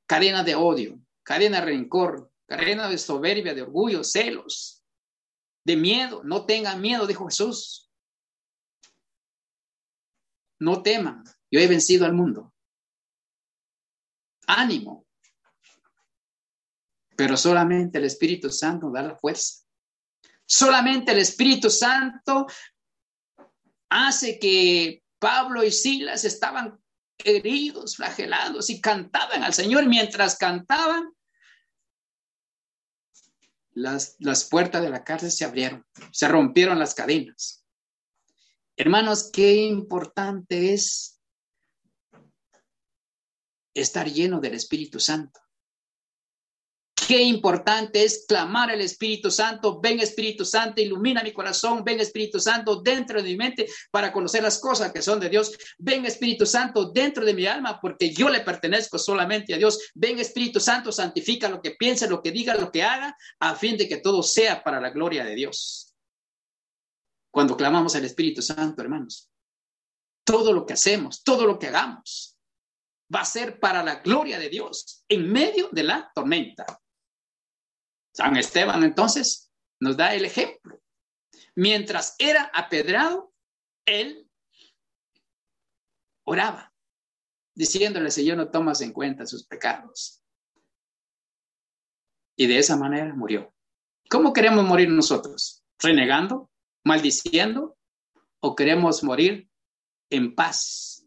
Cadenas 0.07 0.45
de 0.45 0.55
odio, 0.55 1.01
cadenas 1.23 1.61
de 1.61 1.67
rencor, 1.67 2.31
cadenas 2.47 2.91
de 2.91 2.99
soberbia, 2.99 3.55
de 3.55 3.63
orgullo, 3.63 4.05
celos, 4.05 4.85
de 5.65 5.77
miedo. 5.77 6.23
No 6.25 6.47
tengan 6.47 6.81
miedo, 6.81 7.07
dijo 7.07 7.25
Jesús. 7.27 7.91
No 10.61 10.83
teman, 10.83 11.25
yo 11.51 11.61
he 11.61 11.67
vencido 11.67 12.07
al 12.07 12.13
mundo. 12.13 12.55
Ánimo. 14.47 15.07
Pero 17.17 17.37
solamente 17.37 17.99
el 17.99 18.05
Espíritu 18.05 18.51
Santo 18.51 18.91
da 18.91 19.03
la 19.03 19.17
fuerza. 19.17 19.65
Solamente 20.47 21.13
el 21.13 21.19
Espíritu 21.19 21.71
Santo 21.71 22.47
hace 23.89 24.39
que 24.39 25.04
Pablo 25.25 25.65
y 25.65 25.73
Silas 25.73 26.23
estaban 26.27 26.79
heridos, 27.17 27.97
flagelados 27.97 28.69
y 28.69 28.79
cantaban 28.83 29.43
al 29.43 29.55
Señor. 29.55 29.87
Mientras 29.87 30.37
cantaban, 30.37 31.15
las, 33.73 34.17
las 34.19 34.45
puertas 34.45 34.83
de 34.83 34.91
la 34.91 35.03
cárcel 35.03 35.33
se 35.33 35.47
abrieron, 35.47 35.87
se 36.13 36.29
rompieron 36.29 36.79
las 36.79 36.95
cadenas. 36.95 37.65
Hermanos, 38.77 39.31
qué 39.33 39.63
importante 39.63 40.75
es 40.75 41.19
estar 43.73 44.07
lleno 44.07 44.41
del 44.41 44.53
Espíritu 44.53 45.01
Santo. 45.01 45.41
Qué 47.07 47.21
importante 47.21 48.03
es 48.03 48.25
clamar 48.27 48.71
al 48.71 48.81
Espíritu 48.81 49.31
Santo, 49.31 49.79
ven 49.79 50.01
Espíritu 50.01 50.45
Santo, 50.45 50.81
ilumina 50.81 51.23
mi 51.23 51.33
corazón, 51.33 51.85
ven 51.85 52.01
Espíritu 52.01 52.41
Santo 52.41 52.81
dentro 52.81 53.23
de 53.23 53.29
mi 53.29 53.37
mente 53.37 53.67
para 53.91 54.11
conocer 54.11 54.43
las 54.43 54.59
cosas 54.59 54.91
que 54.91 55.03
son 55.03 55.21
de 55.21 55.29
Dios. 55.29 55.53
Ven 55.79 56.07
Espíritu 56.07 56.47
Santo 56.47 56.91
dentro 56.93 57.25
de 57.25 57.35
mi 57.35 57.45
alma 57.47 57.79
porque 57.79 58.11
yo 58.11 58.31
le 58.31 58.41
pertenezco 58.41 58.99
solamente 58.99 59.53
a 59.53 59.59
Dios. 59.59 59.91
Ven 59.95 60.19
Espíritu 60.19 60.61
Santo, 60.61 60.93
santifica 60.93 61.49
lo 61.51 61.61
que 61.61 61.73
piense, 61.73 62.09
lo 62.09 62.23
que 62.23 62.31
diga, 62.31 62.55
lo 62.55 62.73
que 62.73 62.83
haga, 62.83 63.15
a 63.41 63.55
fin 63.55 63.77
de 63.77 63.87
que 63.87 63.99
todo 63.99 64.23
sea 64.23 64.65
para 64.65 64.81
la 64.81 64.89
gloria 64.89 65.25
de 65.25 65.35
Dios. 65.35 65.95
Cuando 67.31 67.55
clamamos 67.55 67.95
al 67.97 68.07
Espíritu 68.07 68.41
Santo, 68.41 68.81
hermanos, 68.81 69.29
todo 70.25 70.55
lo 70.55 70.65
que 70.65 70.73
hacemos, 70.73 71.23
todo 71.23 71.47
lo 71.47 71.59
que 71.59 71.67
hagamos, 71.67 72.39
va 73.15 73.21
a 73.21 73.25
ser 73.27 73.61
para 73.61 73.83
la 73.83 73.97
gloria 73.97 74.39
de 74.39 74.49
Dios 74.49 75.05
en 75.07 75.31
medio 75.31 75.69
de 75.71 75.83
la 75.83 76.11
tormenta. 76.15 76.65
San 78.15 78.37
Esteban 78.37 78.85
entonces 78.85 79.53
nos 79.81 79.97
da 79.97 80.15
el 80.15 80.25
ejemplo. 80.25 80.81
Mientras 81.57 82.15
era 82.19 82.51
apedrado, 82.55 83.35
él 83.85 84.31
oraba, 86.25 86.73
diciéndole, 87.55 88.11
Señor, 88.11 88.37
no 88.37 88.51
tomas 88.51 88.81
en 88.81 88.93
cuenta 88.93 89.27
sus 89.27 89.45
pecados. 89.45 90.23
Y 92.37 92.47
de 92.47 92.59
esa 92.59 92.77
manera 92.77 93.15
murió. 93.15 93.53
¿Cómo 94.09 94.33
queremos 94.33 94.65
morir 94.65 94.89
nosotros? 94.89 95.65
¿Renegando? 95.79 96.51
¿Maldiciendo? 96.85 97.77
¿O 98.41 98.55
queremos 98.55 99.03
morir 99.03 99.49
en 100.11 100.35
paz? 100.35 101.07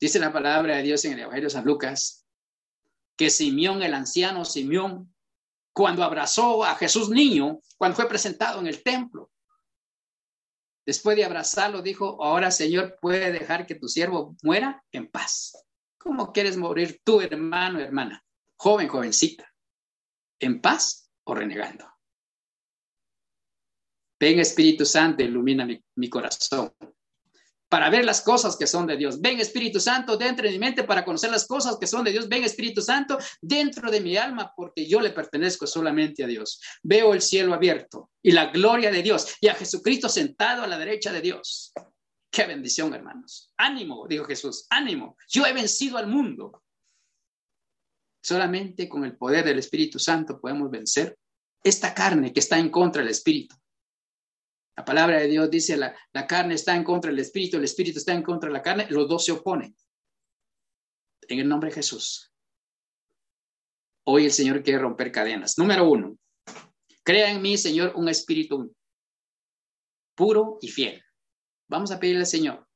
Dice 0.00 0.18
la 0.18 0.32
palabra 0.32 0.76
de 0.76 0.82
Dios 0.82 1.04
en 1.06 1.14
el 1.14 1.20
Evangelio 1.20 1.46
de 1.46 1.54
San 1.54 1.64
Lucas, 1.64 2.23
que 3.16 3.30
Simeón, 3.30 3.82
el 3.82 3.94
anciano 3.94 4.44
Simeón, 4.44 5.14
cuando 5.72 6.04
abrazó 6.04 6.64
a 6.64 6.74
Jesús 6.76 7.10
niño, 7.10 7.60
cuando 7.76 7.96
fue 7.96 8.08
presentado 8.08 8.60
en 8.60 8.66
el 8.66 8.82
templo, 8.82 9.30
después 10.86 11.16
de 11.16 11.24
abrazarlo, 11.24 11.82
dijo, 11.82 12.22
ahora 12.22 12.50
Señor, 12.50 12.98
puede 13.00 13.32
dejar 13.32 13.66
que 13.66 13.74
tu 13.74 13.88
siervo 13.88 14.36
muera 14.42 14.84
en 14.92 15.10
paz, 15.10 15.64
¿Cómo 16.04 16.34
quieres 16.34 16.58
morir 16.58 17.00
tú, 17.02 17.22
hermano, 17.22 17.80
hermana? 17.80 18.22
Joven, 18.56 18.88
jovencita. 18.88 19.50
¿En 20.38 20.60
paz 20.60 21.10
o 21.24 21.34
renegando? 21.34 21.90
Ven 24.20 24.38
Espíritu 24.38 24.84
Santo, 24.84 25.22
ilumina 25.22 25.64
mi, 25.64 25.82
mi 25.96 26.10
corazón 26.10 26.74
para 27.74 27.90
ver 27.90 28.04
las 28.04 28.20
cosas 28.20 28.56
que 28.56 28.68
son 28.68 28.86
de 28.86 28.96
Dios. 28.96 29.20
Ven 29.20 29.40
Espíritu 29.40 29.80
Santo 29.80 30.16
dentro 30.16 30.46
de 30.46 30.52
mi 30.52 30.60
mente 30.60 30.84
para 30.84 31.04
conocer 31.04 31.32
las 31.32 31.44
cosas 31.44 31.76
que 31.76 31.88
son 31.88 32.04
de 32.04 32.12
Dios. 32.12 32.28
Ven 32.28 32.44
Espíritu 32.44 32.80
Santo 32.80 33.18
dentro 33.42 33.90
de 33.90 34.00
mi 34.00 34.16
alma 34.16 34.52
porque 34.56 34.86
yo 34.86 35.00
le 35.00 35.10
pertenezco 35.10 35.66
solamente 35.66 36.22
a 36.22 36.28
Dios. 36.28 36.60
Veo 36.84 37.12
el 37.14 37.20
cielo 37.20 37.52
abierto 37.52 38.12
y 38.22 38.30
la 38.30 38.52
gloria 38.52 38.92
de 38.92 39.02
Dios 39.02 39.34
y 39.40 39.48
a 39.48 39.56
Jesucristo 39.56 40.08
sentado 40.08 40.62
a 40.62 40.68
la 40.68 40.78
derecha 40.78 41.12
de 41.12 41.20
Dios. 41.20 41.72
Qué 42.30 42.46
bendición, 42.46 42.94
hermanos. 42.94 43.52
Ánimo, 43.56 44.06
dijo 44.08 44.24
Jesús, 44.24 44.68
ánimo. 44.70 45.16
Yo 45.28 45.44
he 45.44 45.52
vencido 45.52 45.98
al 45.98 46.06
mundo. 46.06 46.62
Solamente 48.22 48.88
con 48.88 49.04
el 49.04 49.16
poder 49.16 49.44
del 49.44 49.58
Espíritu 49.58 49.98
Santo 49.98 50.40
podemos 50.40 50.70
vencer 50.70 51.18
esta 51.60 51.92
carne 51.92 52.32
que 52.32 52.38
está 52.38 52.56
en 52.56 52.70
contra 52.70 53.02
del 53.02 53.10
Espíritu. 53.10 53.56
La 54.76 54.84
palabra 54.84 55.18
de 55.20 55.28
Dios 55.28 55.50
dice, 55.50 55.76
la, 55.76 55.96
la 56.12 56.26
carne 56.26 56.54
está 56.54 56.74
en 56.74 56.84
contra 56.84 57.10
del 57.10 57.20
espíritu, 57.20 57.56
el 57.56 57.64
espíritu 57.64 57.98
está 57.98 58.12
en 58.12 58.22
contra 58.22 58.48
de 58.48 58.54
la 58.54 58.62
carne, 58.62 58.86
los 58.90 59.08
dos 59.08 59.24
se 59.24 59.32
oponen. 59.32 59.74
En 61.28 61.38
el 61.38 61.48
nombre 61.48 61.70
de 61.70 61.76
Jesús. 61.76 62.32
Hoy 64.06 64.24
el 64.26 64.32
Señor 64.32 64.62
quiere 64.62 64.80
romper 64.80 65.10
cadenas. 65.10 65.56
Número 65.56 65.88
uno, 65.88 66.18
crea 67.02 67.30
en 67.30 67.40
mí, 67.40 67.56
Señor, 67.56 67.92
un 67.94 68.08
espíritu 68.08 68.74
puro 70.14 70.58
y 70.60 70.68
fiel. 70.68 71.02
Vamos 71.68 71.90
a 71.90 71.98
pedirle 71.98 72.20
al 72.20 72.26
Señor 72.26 72.66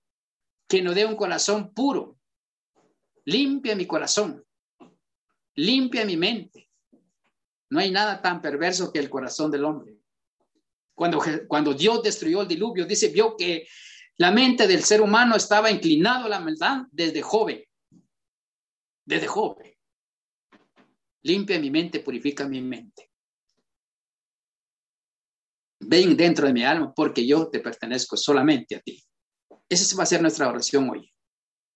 que 0.68 0.82
nos 0.82 0.94
dé 0.94 1.06
un 1.06 1.16
corazón 1.16 1.72
puro. 1.72 2.18
Limpia 3.24 3.74
mi 3.74 3.86
corazón. 3.86 4.44
Limpia 5.54 6.04
mi 6.04 6.16
mente. 6.16 6.70
No 7.70 7.80
hay 7.80 7.90
nada 7.90 8.22
tan 8.22 8.40
perverso 8.40 8.92
que 8.92 8.98
el 8.98 9.10
corazón 9.10 9.50
del 9.50 9.64
hombre. 9.64 9.97
Cuando, 10.98 11.22
cuando 11.46 11.72
Dios 11.74 12.02
destruyó 12.02 12.42
el 12.42 12.48
diluvio, 12.48 12.84
dice, 12.84 13.06
vio 13.06 13.36
que 13.36 13.68
la 14.16 14.32
mente 14.32 14.66
del 14.66 14.82
ser 14.82 15.00
humano 15.00 15.36
estaba 15.36 15.70
inclinado 15.70 16.26
a 16.26 16.28
la 16.28 16.40
maldad 16.40 16.86
desde 16.90 17.22
joven. 17.22 17.64
Desde 19.06 19.28
joven. 19.28 19.72
Limpia 21.22 21.60
mi 21.60 21.70
mente, 21.70 22.00
purifica 22.00 22.48
mi 22.48 22.60
mente. 22.60 23.12
Ven 25.78 26.16
dentro 26.16 26.48
de 26.48 26.52
mi 26.52 26.64
alma 26.64 26.92
porque 26.92 27.24
yo 27.24 27.48
te 27.48 27.60
pertenezco 27.60 28.16
solamente 28.16 28.74
a 28.74 28.80
ti. 28.80 29.00
Esa 29.68 29.96
va 29.96 30.02
a 30.02 30.06
ser 30.06 30.20
nuestra 30.20 30.48
oración 30.48 30.90
hoy. 30.90 31.14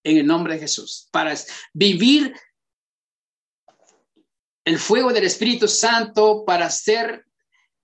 En 0.02 0.16
el 0.16 0.26
nombre 0.26 0.54
de 0.54 0.60
Jesús. 0.62 1.08
Para 1.12 1.32
vivir 1.72 2.34
el 4.64 4.78
fuego 4.80 5.12
del 5.12 5.24
Espíritu 5.24 5.68
Santo, 5.68 6.44
para 6.44 6.68
ser 6.70 7.24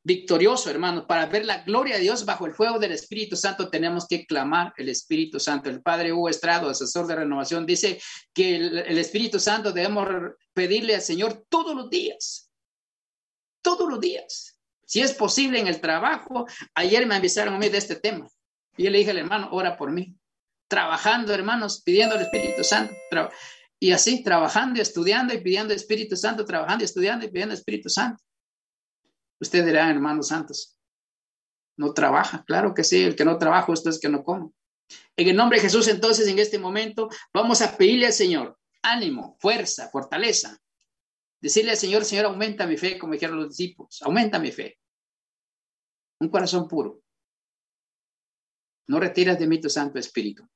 victorioso, 0.09 0.71
hermanos. 0.71 1.05
Para 1.05 1.27
ver 1.27 1.45
la 1.45 1.63
gloria 1.63 1.97
de 1.97 2.01
Dios 2.01 2.25
bajo 2.25 2.47
el 2.47 2.55
fuego 2.55 2.79
del 2.79 2.93
Espíritu 2.93 3.37
Santo, 3.37 3.69
tenemos 3.69 4.09
que 4.09 4.25
clamar 4.25 4.73
el 4.79 4.89
Espíritu 4.89 5.39
Santo. 5.39 5.69
El 5.69 5.83
Padre 5.83 6.15
Hugo 6.15 6.31
Estrado, 6.31 6.71
asesor 6.71 7.07
de 7.07 7.17
renovación, 7.17 7.67
dice 7.67 8.01
que 8.33 8.57
el, 8.57 8.99
Espíritu 8.99 9.39
Santo 9.39 9.71
debemos 9.71 10.09
pedirle 10.55 10.95
al 10.95 11.03
Señor 11.03 11.45
todos 11.51 11.77
los 11.77 11.91
días. 11.91 12.51
Todos 13.63 13.87
los 13.87 14.01
días. 14.01 14.59
Si 14.87 15.03
es 15.03 15.13
posible 15.13 15.61
en 15.61 15.67
el 15.67 15.79
trabajo, 15.79 16.47
ayer 16.75 17.07
me 17.07 17.15
avisaron 17.15 17.55
a 17.55 17.59
mí 17.59 17.69
de 17.69 17.77
este 17.77 17.97
tema. 17.97 18.27
Y 18.79 18.85
yo 18.85 18.91
le 18.91 18.99
dije 18.99 19.11
al 19.11 19.19
hermano, 19.19 19.51
ora 19.53 19.77
por 19.77 19.93
mí. 19.93 20.17
Trabajando, 20.69 21.35
hermanos, 21.35 21.83
pidiendo 21.85 22.15
al 22.15 22.23
Espíritu 22.23 22.65
Santo. 22.65 22.95
y 23.79 23.93
así, 23.93 24.25
trabajando 24.25 24.79
y 24.79 24.81
estudiando 24.83 25.35
y 25.35 25.39
pidiendo 25.43 25.75
Espíritu 25.75 26.17
Santo, 26.17 26.47
trabajando 26.47 26.83
y 26.83 26.87
estudiando 26.87 27.27
y 27.27 27.29
pidiendo 27.29 27.55
Espíritu 27.55 27.91
Santo. 27.91 28.25
Usted 29.41 29.65
dirá, 29.65 29.91
hermanos 29.91 30.29
santos, 30.29 30.79
no 31.77 31.93
trabaja. 31.95 32.45
Claro 32.45 32.75
que 32.75 32.85
sí, 32.85 33.05
el 33.05 33.17
que 33.17 33.25
no 33.25 33.39
trabaja, 33.39 33.73
usted 33.73 33.91
es 33.91 34.01
que 34.01 34.09
no 34.09 34.25
come. 34.25 34.51
En 35.17 35.29
el 35.29 35.37
nombre 35.37 35.59
de 35.59 35.63
Jesús, 35.63 35.87
entonces, 35.89 36.27
en 36.29 36.39
este 36.39 36.59
momento, 36.59 37.09
vamos 37.33 37.63
a 37.63 37.77
pedirle 37.77 38.07
al 38.07 38.13
Señor 38.13 38.59
ánimo, 38.83 39.37
fuerza, 39.41 39.89
fortaleza. 39.91 40.59
Decirle 41.41 41.73
al 41.73 41.77
Señor, 41.77 42.05
Señor, 42.05 42.27
aumenta 42.27 42.67
mi 42.67 42.77
fe, 42.77 42.99
como 42.99 43.13
dijeron 43.13 43.37
los 43.37 43.51
discípulos, 43.51 44.03
aumenta 44.03 44.39
mi 44.39 44.51
fe. 44.51 44.79
Un 46.21 46.29
corazón 46.29 46.67
puro. 46.67 47.03
No 48.89 48.99
retiras 48.99 49.39
de 49.39 49.47
mí 49.47 49.61
tu 49.61 49.69
Santo 49.69 49.99
Espíritu. 49.99 50.49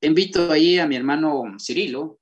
Invito 0.00 0.50
ahí 0.50 0.78
a 0.78 0.86
mi 0.86 0.96
hermano 0.96 1.56
Cirilo, 1.58 2.20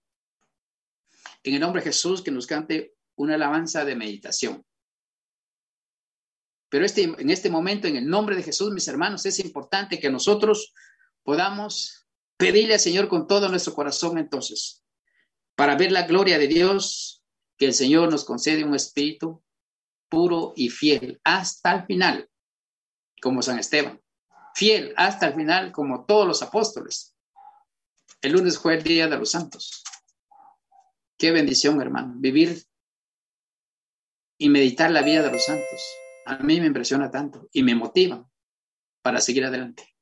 en 1.42 1.54
el 1.54 1.60
nombre 1.60 1.80
de 1.80 1.86
Jesús, 1.86 2.22
que 2.22 2.30
nos 2.30 2.46
cante 2.46 2.94
una 3.16 3.34
alabanza 3.34 3.84
de 3.84 3.96
meditación. 3.96 4.64
Pero 6.68 6.84
este, 6.84 7.02
en 7.04 7.30
este 7.30 7.50
momento, 7.50 7.88
en 7.88 7.96
el 7.96 8.06
nombre 8.06 8.36
de 8.36 8.42
Jesús, 8.42 8.72
mis 8.72 8.88
hermanos, 8.88 9.24
es 9.24 9.38
importante 9.40 9.98
que 9.98 10.10
nosotros 10.10 10.74
podamos 11.22 12.06
pedirle 12.36 12.74
al 12.74 12.80
Señor 12.80 13.08
con 13.08 13.26
todo 13.26 13.48
nuestro 13.48 13.74
corazón 13.74 14.18
entonces, 14.18 14.84
para 15.54 15.76
ver 15.76 15.92
la 15.92 16.02
gloria 16.02 16.38
de 16.38 16.46
Dios, 16.46 17.22
que 17.56 17.66
el 17.66 17.74
Señor 17.74 18.10
nos 18.10 18.24
concede 18.24 18.64
un 18.64 18.74
espíritu 18.74 19.42
puro 20.08 20.52
y 20.56 20.68
fiel 20.68 21.20
hasta 21.24 21.74
el 21.74 21.86
final, 21.86 22.30
como 23.20 23.42
San 23.42 23.58
Esteban, 23.58 24.00
fiel 24.54 24.92
hasta 24.96 25.26
el 25.26 25.34
final, 25.34 25.72
como 25.72 26.04
todos 26.04 26.26
los 26.26 26.42
apóstoles. 26.42 27.14
El 28.20 28.32
lunes 28.32 28.58
fue 28.58 28.74
el 28.74 28.82
Día 28.82 29.08
de 29.08 29.16
los 29.16 29.30
Santos. 29.30 29.82
Qué 31.16 31.30
bendición, 31.30 31.80
hermano, 31.80 32.14
vivir 32.16 32.62
y 34.38 34.48
meditar 34.48 34.90
la 34.90 35.02
vida 35.02 35.22
de 35.22 35.32
los 35.32 35.44
santos 35.44 35.82
a 36.28 36.36
mí 36.42 36.60
me 36.60 36.66
impresiona 36.66 37.10
tanto 37.10 37.48
y 37.52 37.62
me 37.62 37.74
motiva 37.74 38.28
para 39.02 39.20
seguir 39.20 39.46
adelante. 39.46 39.94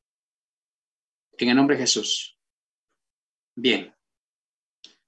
En 1.39 1.51
el 1.51 1.57
nombre 1.57 1.77
de 1.77 1.83
Jesús. 1.83 2.37
Bien. 3.55 3.95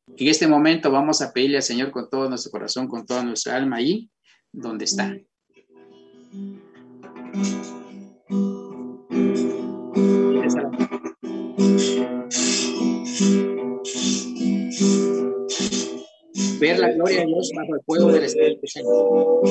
En 0.07 0.29
este 0.29 0.47
momento 0.47 0.91
vamos 0.91 1.21
a 1.21 1.33
pedirle 1.33 1.57
al 1.57 1.63
Señor 1.63 1.91
con 1.91 2.09
todo 2.09 2.29
nuestro 2.29 2.53
corazón, 2.53 2.87
con 2.87 3.05
toda 3.05 3.25
nuestra 3.25 3.57
alma 3.57 3.77
ahí 3.77 4.11
donde 4.53 4.85
está. 4.85 5.13
Ver 16.59 16.79
la 16.79 16.91
gloria 16.93 17.21
de 17.21 17.27
Dios 17.27 17.51
bajo 17.55 17.75
el 17.75 17.81
fuego 17.85 18.13
del 18.13 18.25
Espíritu 18.25 18.67
Santo. 18.67 19.43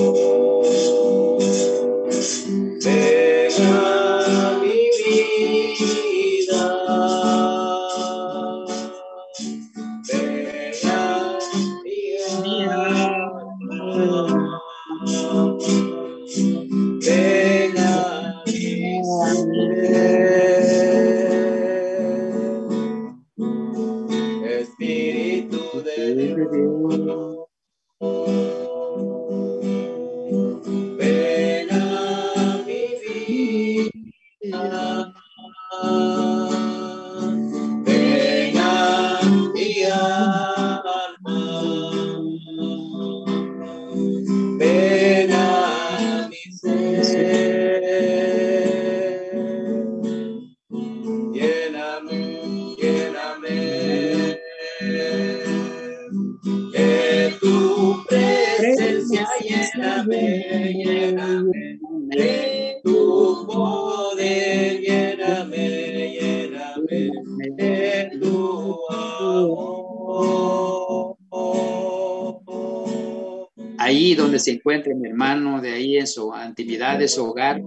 Hermano 75.05 75.61
de 75.61 75.73
ahí 75.73 75.97
en 75.97 76.07
su 76.07 76.31
intimidad 76.45 76.99
de 76.99 77.07
su 77.07 77.25
hogar, 77.25 77.61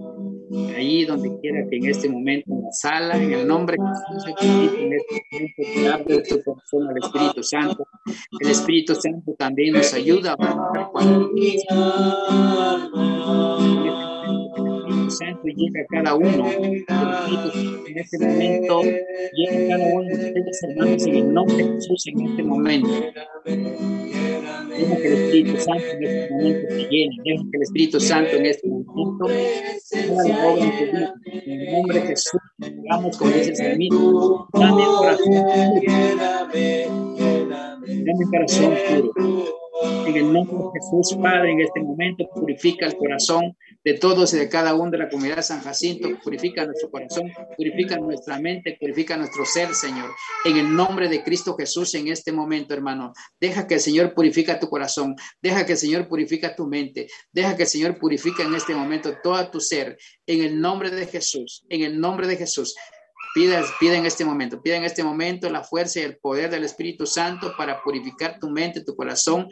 allí 0.75 1.05
donde 1.05 1.29
quiera 1.39 1.65
que 1.69 1.77
en 1.77 1.85
este 1.87 2.09
momento 2.09 2.51
en 2.51 2.63
la 2.63 2.71
sala, 2.71 3.15
en 3.15 3.33
el 3.33 3.47
nombre 3.47 3.77
de 3.77 3.83
Jesús, 3.87 4.25
en 4.77 4.93
este 4.93 5.23
momento 5.31 6.21
te 6.23 6.35
tu 6.35 6.43
corazón 6.43 6.87
al 6.89 6.97
Espíritu 6.97 7.43
Santo. 7.43 7.87
El 8.39 8.49
Espíritu 8.49 8.95
Santo 8.95 9.33
también 9.37 9.73
nos 9.73 9.93
ayuda 9.93 10.35
a 10.39 10.71
Santo 15.11 15.41
llega 15.43 15.81
a 15.81 15.85
cada 15.87 16.15
uno. 16.15 16.49
En 16.51 17.97
este 17.97 18.19
momento 18.19 18.81
llega 18.81 19.65
a 19.65 19.77
cada 19.77 19.93
uno 19.93 20.03
de 20.03 20.13
ustedes, 20.13 20.63
hermanos, 20.63 21.05
en 21.05 21.15
el 21.15 21.33
nombre 21.33 21.57
de 21.57 21.73
Jesús, 21.73 22.07
en 22.07 22.21
este 22.21 22.43
momento. 22.43 22.89
Deja 24.69 24.95
que 24.95 25.07
el 25.07 25.13
Espíritu 25.13 25.57
Santo 25.57 25.85
en 25.91 26.03
este 26.03 26.33
momento 26.33 26.67
te 26.69 26.89
llene. 26.89 27.17
Deja 27.23 27.43
que 27.43 27.57
el 27.57 27.61
Espíritu 27.61 27.99
Santo 27.99 28.35
en 28.35 28.45
este 28.45 28.67
momento 28.67 29.29
en 29.29 31.51
el 31.51 31.71
nombre 31.71 31.99
de 31.99 32.07
Jesús, 32.07 32.41
vamos 32.89 33.17
con 33.17 33.31
ese 33.33 33.55
servicio. 33.55 34.47
Dame 34.53 34.83
corazón 34.83 35.81
Dame 37.81 38.25
corazón 38.29 38.75
puro. 38.87 39.45
En 40.05 40.15
el 40.15 40.33
nombre 40.33 40.57
de 40.57 40.79
Jesús, 40.79 41.17
Padre, 41.21 41.51
en 41.51 41.61
este 41.61 41.81
momento 41.81 42.29
purifica 42.35 42.85
el 42.85 42.95
corazón 42.95 43.57
de 43.83 43.93
todos 43.95 44.33
y 44.33 44.37
de 44.37 44.49
cada 44.49 44.75
uno 44.75 44.91
de 44.91 44.99
la 44.99 45.09
comunidad 45.09 45.41
San 45.41 45.61
Jacinto, 45.61 46.09
purifica 46.23 46.65
nuestro 46.65 46.89
corazón, 46.89 47.31
purifica 47.57 47.97
nuestra 47.97 48.39
mente, 48.39 48.77
purifica 48.79 49.17
nuestro 49.17 49.45
ser, 49.45 49.73
Señor. 49.73 50.11
En 50.45 50.57
el 50.57 50.75
nombre 50.75 51.09
de 51.09 51.23
Cristo 51.23 51.55
Jesús, 51.57 51.93
en 51.95 52.07
este 52.07 52.31
momento, 52.31 52.73
hermano, 52.73 53.13
deja 53.39 53.67
que 53.67 53.75
el 53.75 53.79
Señor 53.79 54.13
purifica 54.13 54.59
tu 54.59 54.69
corazón, 54.69 55.15
deja 55.41 55.65
que 55.65 55.73
el 55.73 55.77
Señor 55.77 56.07
purifica 56.07 56.55
tu 56.55 56.67
mente, 56.67 57.07
deja 57.31 57.55
que 57.55 57.63
el 57.63 57.69
Señor 57.69 57.97
purifica 57.97 58.43
en 58.43 58.53
este 58.53 58.75
momento 58.75 59.15
todo 59.23 59.49
tu 59.49 59.59
ser. 59.59 59.97
En 60.27 60.43
el 60.43 60.61
nombre 60.61 60.91
de 60.91 61.07
Jesús, 61.07 61.65
en 61.69 61.81
el 61.81 61.99
nombre 61.99 62.27
de 62.27 62.37
Jesús. 62.37 62.75
Pida, 63.33 63.63
pida 63.79 63.95
en 63.95 64.05
este 64.05 64.25
momento, 64.25 64.61
pida 64.61 64.75
en 64.75 64.83
este 64.83 65.03
momento 65.05 65.49
la 65.49 65.63
fuerza 65.63 66.01
y 66.01 66.03
el 66.03 66.17
poder 66.17 66.49
del 66.49 66.65
Espíritu 66.65 67.05
Santo 67.05 67.53
para 67.57 67.81
purificar 67.81 68.37
tu 68.39 68.49
mente, 68.49 68.83
tu 68.83 68.93
corazón, 68.93 69.47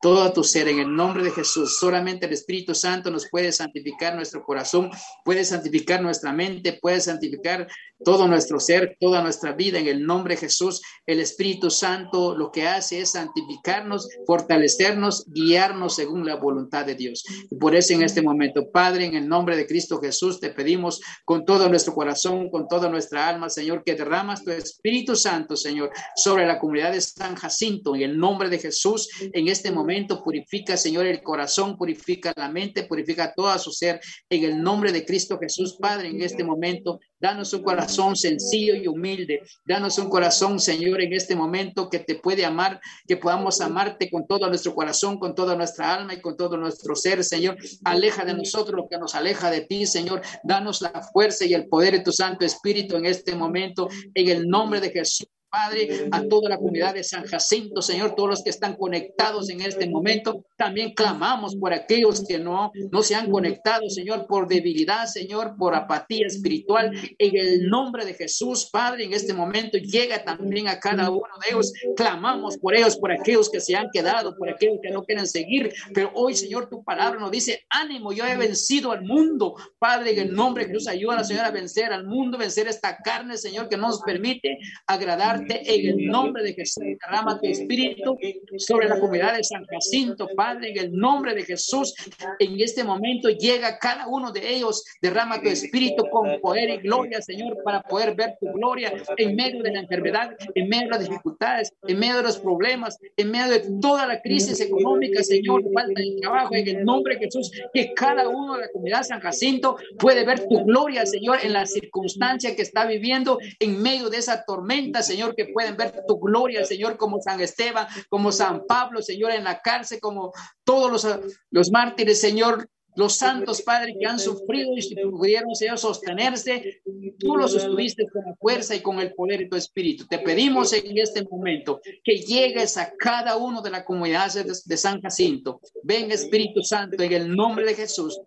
todo 0.00 0.32
tu 0.32 0.42
ser 0.42 0.68
en 0.68 0.78
el 0.78 0.94
nombre 0.94 1.22
de 1.22 1.30
Jesús. 1.30 1.78
Solamente 1.78 2.26
el 2.26 2.32
Espíritu 2.32 2.74
Santo 2.74 3.10
nos 3.10 3.28
puede 3.28 3.52
santificar 3.52 4.16
nuestro 4.16 4.42
corazón, 4.42 4.90
puede 5.24 5.44
santificar 5.44 6.00
nuestra 6.02 6.32
mente, 6.32 6.78
puede 6.80 7.00
santificar 7.00 7.68
todo 8.04 8.28
nuestro 8.28 8.60
ser, 8.60 8.96
toda 8.98 9.22
nuestra 9.22 9.52
vida 9.52 9.78
en 9.78 9.86
el 9.86 10.04
nombre 10.04 10.34
de 10.34 10.40
Jesús. 10.40 10.80
El 11.06 11.20
Espíritu 11.20 11.70
Santo 11.70 12.34
lo 12.36 12.50
que 12.50 12.66
hace 12.66 13.00
es 13.00 13.12
santificarnos, 13.12 14.08
fortalecernos, 14.26 15.24
guiarnos 15.28 15.96
según 15.96 16.24
la 16.24 16.36
voluntad 16.36 16.86
de 16.86 16.94
Dios. 16.94 17.24
Y 17.50 17.56
por 17.56 17.74
eso 17.74 17.94
en 17.94 18.02
este 18.02 18.22
momento, 18.22 18.70
Padre, 18.70 19.06
en 19.06 19.14
el 19.14 19.28
nombre 19.28 19.56
de 19.56 19.66
Cristo 19.66 20.00
Jesús, 20.00 20.40
te 20.40 20.50
pedimos 20.50 21.00
con 21.24 21.44
todo 21.44 21.68
nuestro 21.68 21.94
corazón, 21.94 22.50
con 22.50 22.68
toda 22.68 22.88
nuestra 22.88 23.28
alma, 23.28 23.48
Señor, 23.48 23.82
que 23.84 23.94
derramas 23.94 24.44
tu 24.44 24.50
Espíritu 24.50 25.16
Santo, 25.16 25.56
Señor, 25.56 25.90
sobre 26.16 26.46
la 26.46 26.58
comunidad 26.58 26.92
de 26.92 27.00
San 27.00 27.34
Jacinto. 27.36 27.94
En 27.94 28.02
el 28.02 28.18
nombre 28.18 28.48
de 28.48 28.58
Jesús, 28.58 29.08
en 29.32 29.48
este 29.48 29.70
momento 29.70 30.22
purifica, 30.22 30.76
Señor, 30.76 31.06
el 31.06 31.22
corazón, 31.22 31.76
purifica 31.76 32.32
la 32.36 32.48
mente, 32.48 32.84
purifica 32.84 33.32
todo 33.34 33.58
su 33.58 33.72
ser. 33.72 34.00
En 34.28 34.44
el 34.44 34.62
nombre 34.62 34.92
de 34.92 35.04
Cristo 35.04 35.38
Jesús, 35.38 35.76
Padre, 35.80 36.08
en 36.08 36.22
este 36.22 36.44
momento 36.44 37.00
Danos 37.20 37.52
un 37.52 37.62
corazón 37.62 37.89
sencillo 37.90 38.74
y 38.74 38.86
humilde. 38.86 39.42
Danos 39.64 39.98
un 39.98 40.08
corazón, 40.08 40.58
Señor, 40.60 41.00
en 41.00 41.12
este 41.12 41.34
momento 41.34 41.88
que 41.88 41.98
te 41.98 42.14
puede 42.14 42.44
amar, 42.44 42.80
que 43.06 43.16
podamos 43.16 43.60
amarte 43.60 44.10
con 44.10 44.26
todo 44.26 44.48
nuestro 44.48 44.74
corazón, 44.74 45.18
con 45.18 45.34
toda 45.34 45.56
nuestra 45.56 45.94
alma 45.94 46.14
y 46.14 46.20
con 46.20 46.36
todo 46.36 46.56
nuestro 46.56 46.94
ser, 46.94 47.24
Señor. 47.24 47.56
Aleja 47.84 48.24
de 48.24 48.34
nosotros 48.34 48.76
lo 48.76 48.88
que 48.88 48.98
nos 48.98 49.14
aleja 49.14 49.50
de 49.50 49.62
ti, 49.62 49.86
Señor. 49.86 50.22
Danos 50.44 50.80
la 50.82 51.02
fuerza 51.12 51.44
y 51.44 51.54
el 51.54 51.68
poder 51.68 51.94
de 51.94 52.00
tu 52.00 52.12
Santo 52.12 52.44
Espíritu 52.44 52.96
en 52.96 53.06
este 53.06 53.34
momento, 53.34 53.88
en 54.14 54.28
el 54.28 54.48
nombre 54.48 54.80
de 54.80 54.90
Jesús. 54.90 55.26
Padre, 55.50 56.08
a 56.10 56.22
toda 56.28 56.48
la 56.48 56.56
comunidad 56.56 56.94
de 56.94 57.04
San 57.04 57.26
Jacinto, 57.26 57.82
Señor, 57.82 58.14
todos 58.14 58.30
los 58.30 58.42
que 58.42 58.50
están 58.50 58.76
conectados 58.76 59.50
en 59.50 59.60
este 59.60 59.88
momento, 59.88 60.44
también 60.56 60.94
clamamos 60.94 61.56
por 61.56 61.72
aquellos 61.72 62.24
que 62.26 62.38
no, 62.38 62.72
no 62.90 63.02
se 63.02 63.14
han 63.14 63.30
conectado, 63.30 63.88
Señor, 63.90 64.26
por 64.26 64.48
debilidad, 64.48 65.06
Señor, 65.06 65.56
por 65.58 65.74
apatía 65.74 66.26
espiritual. 66.26 66.92
En 67.18 67.36
el 67.36 67.68
nombre 67.68 68.04
de 68.04 68.14
Jesús, 68.14 68.68
Padre, 68.70 69.04
en 69.04 69.12
este 69.12 69.34
momento 69.34 69.76
llega 69.76 70.24
también 70.24 70.68
a 70.68 70.80
cada 70.80 71.10
uno 71.10 71.34
de 71.42 71.50
ellos. 71.50 71.72
Clamamos 71.96 72.56
por 72.56 72.74
ellos, 72.74 72.96
por 72.96 73.12
aquellos 73.12 73.50
que 73.50 73.60
se 73.60 73.76
han 73.76 73.90
quedado, 73.92 74.36
por 74.36 74.48
aquellos 74.48 74.78
que 74.82 74.90
no 74.90 75.02
quieren 75.04 75.26
seguir. 75.26 75.72
Pero 75.92 76.10
hoy, 76.14 76.34
Señor, 76.34 76.70
tu 76.70 76.82
palabra 76.82 77.20
nos 77.20 77.30
dice, 77.30 77.66
ánimo, 77.68 78.12
yo 78.12 78.24
he 78.24 78.36
vencido 78.36 78.92
al 78.92 79.02
mundo. 79.02 79.54
Padre, 79.78 80.12
en 80.12 80.28
el 80.28 80.34
nombre 80.34 80.64
de 80.64 80.70
Jesús, 80.70 80.88
ayuda 80.88 81.10
Señor, 81.24 81.44
a 81.44 81.50
vencer 81.50 81.92
al 81.92 82.06
mundo, 82.06 82.38
vencer 82.38 82.68
esta 82.68 82.96
carne, 82.98 83.36
Señor, 83.36 83.68
que 83.68 83.76
no 83.76 83.88
nos 83.88 84.00
permite 84.02 84.58
agradar 84.86 85.39
en 85.48 85.98
el 85.98 86.06
nombre 86.06 86.42
de 86.42 86.54
Jesús. 86.54 86.84
Derrama 86.84 87.40
tu 87.40 87.46
espíritu 87.46 88.16
sobre 88.58 88.88
la 88.88 88.98
comunidad 88.98 89.36
de 89.36 89.44
San 89.44 89.64
Jacinto, 89.66 90.28
Padre, 90.36 90.70
en 90.70 90.78
el 90.78 90.92
nombre 90.96 91.34
de 91.34 91.44
Jesús. 91.44 91.94
En 92.38 92.60
este 92.60 92.84
momento 92.84 93.28
llega 93.28 93.78
cada 93.78 94.06
uno 94.06 94.32
de 94.32 94.56
ellos. 94.56 94.84
Derrama 95.00 95.40
tu 95.40 95.48
espíritu 95.48 96.04
con 96.10 96.40
poder 96.40 96.70
y 96.70 96.76
gloria, 96.78 97.20
Señor, 97.20 97.58
para 97.64 97.82
poder 97.82 98.14
ver 98.14 98.36
tu 98.40 98.52
gloria 98.52 98.92
en 99.16 99.36
medio 99.36 99.62
de 99.62 99.72
la 99.72 99.80
enfermedad, 99.80 100.30
en 100.54 100.68
medio 100.68 100.84
de 100.84 100.90
las 100.90 101.08
dificultades, 101.08 101.72
en 101.86 101.98
medio 101.98 102.16
de 102.16 102.22
los 102.22 102.38
problemas, 102.38 102.98
en 103.16 103.30
medio 103.30 103.52
de 103.52 103.64
toda 103.80 104.06
la 104.06 104.20
crisis 104.20 104.60
económica, 104.60 105.22
Señor, 105.22 105.62
falta 105.72 106.00
de 106.00 106.16
trabajo, 106.20 106.54
en 106.54 106.68
el 106.68 106.84
nombre 106.84 107.14
de 107.14 107.24
Jesús, 107.24 107.50
que 107.72 107.92
cada 107.94 108.28
uno 108.28 108.54
de 108.54 108.62
la 108.62 108.70
comunidad 108.70 108.98
de 108.98 109.04
San 109.04 109.20
Jacinto 109.20 109.76
puede 109.98 110.24
ver 110.24 110.46
tu 110.48 110.64
gloria, 110.64 111.06
Señor, 111.06 111.38
en 111.42 111.52
la 111.52 111.66
circunstancia 111.66 112.54
que 112.54 112.62
está 112.62 112.86
viviendo, 112.86 113.38
en 113.58 113.80
medio 113.82 114.10
de 114.10 114.18
esa 114.18 114.44
tormenta, 114.44 115.02
Señor 115.02 115.29
que 115.34 115.46
pueden 115.46 115.76
ver 115.76 116.04
tu 116.06 116.18
gloria, 116.18 116.64
Señor, 116.64 116.96
como 116.96 117.20
San 117.20 117.40
Esteban, 117.40 117.86
como 118.08 118.32
San 118.32 118.66
Pablo, 118.66 119.02
Señor, 119.02 119.32
en 119.32 119.44
la 119.44 119.60
cárcel, 119.60 120.00
como 120.00 120.32
todos 120.64 120.90
los, 120.90 121.06
los 121.50 121.70
mártires, 121.70 122.20
Señor, 122.20 122.68
los 122.96 123.16
santos, 123.16 123.62
Padre, 123.62 123.96
que 123.98 124.06
han 124.06 124.18
sufrido 124.18 124.72
y 124.76 124.94
pudieron, 124.96 125.54
Señor, 125.54 125.78
sostenerse, 125.78 126.82
tú 127.18 127.36
los 127.36 127.54
estuviste 127.54 128.06
con 128.08 128.24
la 128.24 128.34
fuerza 128.36 128.74
y 128.74 128.80
con 128.80 128.98
el 128.98 129.14
poder 129.14 129.40
de 129.40 129.46
tu 129.46 129.56
Espíritu. 129.56 130.06
Te 130.06 130.18
pedimos 130.18 130.72
en 130.72 130.98
este 130.98 131.22
momento 131.24 131.80
que 132.02 132.18
llegues 132.18 132.76
a 132.76 132.92
cada 132.98 133.36
uno 133.36 133.62
de 133.62 133.70
la 133.70 133.84
comunidad 133.84 134.32
de 134.32 134.76
San 134.76 135.00
Jacinto. 135.00 135.60
Ven, 135.82 136.10
Espíritu 136.10 136.62
Santo, 136.62 137.02
en 137.02 137.12
el 137.12 137.34
nombre 137.34 137.64
de 137.64 137.74
Jesús. 137.74 138.20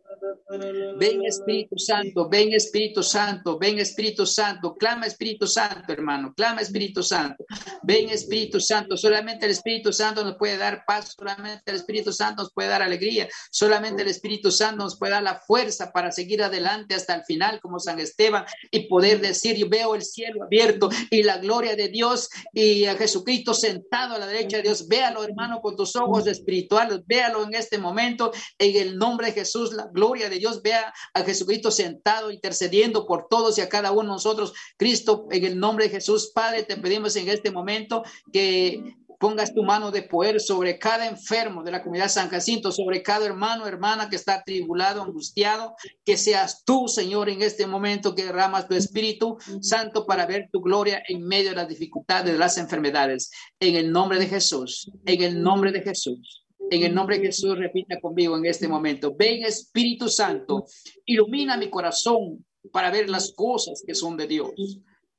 Ven 1.00 1.26
Espíritu 1.26 1.78
Santo, 1.78 2.30
ven 2.30 2.54
Espíritu 2.54 3.02
Santo, 3.02 3.58
ven 3.58 3.80
Espíritu 3.80 4.26
Santo, 4.26 4.76
clama 4.76 5.08
Espíritu 5.08 5.48
Santo, 5.48 5.92
hermano, 5.92 6.34
clama 6.36 6.62
Espíritu 6.62 7.02
Santo, 7.02 7.44
ven 7.82 8.10
Espíritu 8.10 8.60
Santo, 8.60 8.96
solamente 8.96 9.46
el 9.46 9.52
Espíritu 9.52 9.92
Santo 9.92 10.24
nos 10.24 10.38
puede 10.38 10.58
dar 10.58 10.84
paz, 10.86 11.16
solamente 11.18 11.64
el 11.66 11.78
Espíritu 11.78 12.14
Santo 12.14 12.44
nos 12.44 12.54
puede 12.54 12.70
dar 12.70 12.84
alegría, 12.84 13.28
solamente 13.52 14.04
el 14.04 14.10
Espíritu 14.10 14.52
Santo 14.52 14.84
nos 14.84 14.98
puede 14.98 15.14
dar 15.14 15.24
la 15.24 15.40
fuerza 15.40 15.92
para 15.92 16.12
seguir 16.12 16.44
adelante 16.44 16.94
hasta 16.94 17.16
el 17.16 17.24
final 17.24 17.60
como 17.60 17.80
San 17.80 18.00
Esteban 18.00 18.46
y 18.70 18.88
poder 18.88 19.22
decir, 19.22 19.58
yo 19.58 19.68
veo 19.70 19.96
el 19.96 20.04
cielo 20.04 20.44
abierto 20.44 20.90
y 21.10 21.24
la 21.24 21.38
gloria 21.38 21.76
de 21.76 21.90
Dios 21.90 22.30
y 22.54 22.86
a 22.86 22.96
Jesucristo 22.96 23.54
sentado 23.54 24.16
a 24.16 24.20
la 24.20 24.28
derecha 24.28 24.58
de 24.58 24.64
Dios, 24.64 24.88
véalo 24.88 25.24
hermano 25.24 25.62
con 25.62 25.76
tus 25.76 25.96
ojos 25.96 26.28
espirituales, 26.28 27.00
véalo 27.08 27.44
en 27.44 27.56
este 27.56 27.80
momento 27.80 28.32
en 28.60 28.76
el 28.76 28.98
nombre 28.98 29.28
de 29.28 29.34
Jesús, 29.34 29.74
la 29.74 29.88
gloria 29.92 30.30
de 30.30 30.38
Dios 30.38 30.43
vea 30.62 30.94
a 31.14 31.24
Jesucristo 31.24 31.72
sentado 31.72 32.32
intercediendo 32.32 33.06
por 33.06 33.28
todos 33.30 33.58
y 33.58 33.62
a 33.62 33.70
cada 33.70 33.92
uno 33.92 34.02
de 34.02 34.08
nosotros. 34.08 34.54
Cristo, 34.78 35.28
en 35.32 35.46
el 35.46 35.60
nombre 35.60 35.86
de 35.86 35.92
Jesús, 35.92 36.32
Padre, 36.34 36.64
te 36.64 36.78
pedimos 36.78 37.16
en 37.16 37.30
este 37.30 37.52
momento 37.52 38.04
que 38.32 38.98
pongas 39.24 39.54
tu 39.54 39.64
mano 39.64 39.90
de 39.90 40.02
poder 40.02 40.42
sobre 40.42 40.78
cada 40.78 41.08
enfermo 41.08 41.64
de 41.64 41.72
la 41.72 41.82
comunidad 41.82 42.10
San 42.10 42.28
Jacinto, 42.28 42.74
sobre 42.74 43.02
cada 43.02 43.26
hermano, 43.26 43.66
hermana 43.66 44.10
que 44.10 44.18
está 44.18 44.44
tribulado, 44.44 45.02
angustiado, 45.02 45.76
que 46.04 46.18
seas 46.18 46.66
tú, 46.66 46.90
Señor, 46.90 47.30
en 47.30 47.42
este 47.42 47.66
momento 47.66 48.16
que 48.16 48.26
derramas 48.26 48.68
tu 48.68 48.76
Espíritu 48.76 49.38
Santo 49.62 50.06
para 50.06 50.26
ver 50.26 50.50
tu 50.52 50.60
gloria 50.60 51.02
en 51.08 51.26
medio 51.26 51.52
de 51.52 51.56
las 51.56 51.70
dificultades 51.70 52.34
de 52.34 52.38
las 52.38 52.58
enfermedades. 52.58 53.32
En 53.62 53.78
el 53.78 53.94
nombre 53.94 54.20
de 54.20 54.28
Jesús, 54.28 54.92
en 55.06 55.24
el 55.24 55.42
nombre 55.42 55.72
de 55.72 55.84
Jesús. 55.84 56.43
En 56.70 56.84
el 56.84 56.94
nombre 56.94 57.20
de 57.20 57.28
Jesús, 57.28 57.58
repita 57.58 58.00
conmigo 58.00 58.38
en 58.38 58.46
este 58.46 58.68
momento. 58.68 59.14
Ven 59.16 59.44
Espíritu 59.44 60.10
Santo, 60.10 60.66
ilumina 61.06 61.58
mi 61.58 61.70
corazón 61.70 62.46
para 62.72 62.90
ver 62.90 63.10
las 63.10 63.34
cosas 63.34 63.84
que 63.86 63.94
son 63.94 64.18
de 64.18 64.28
Dios. 64.28 64.52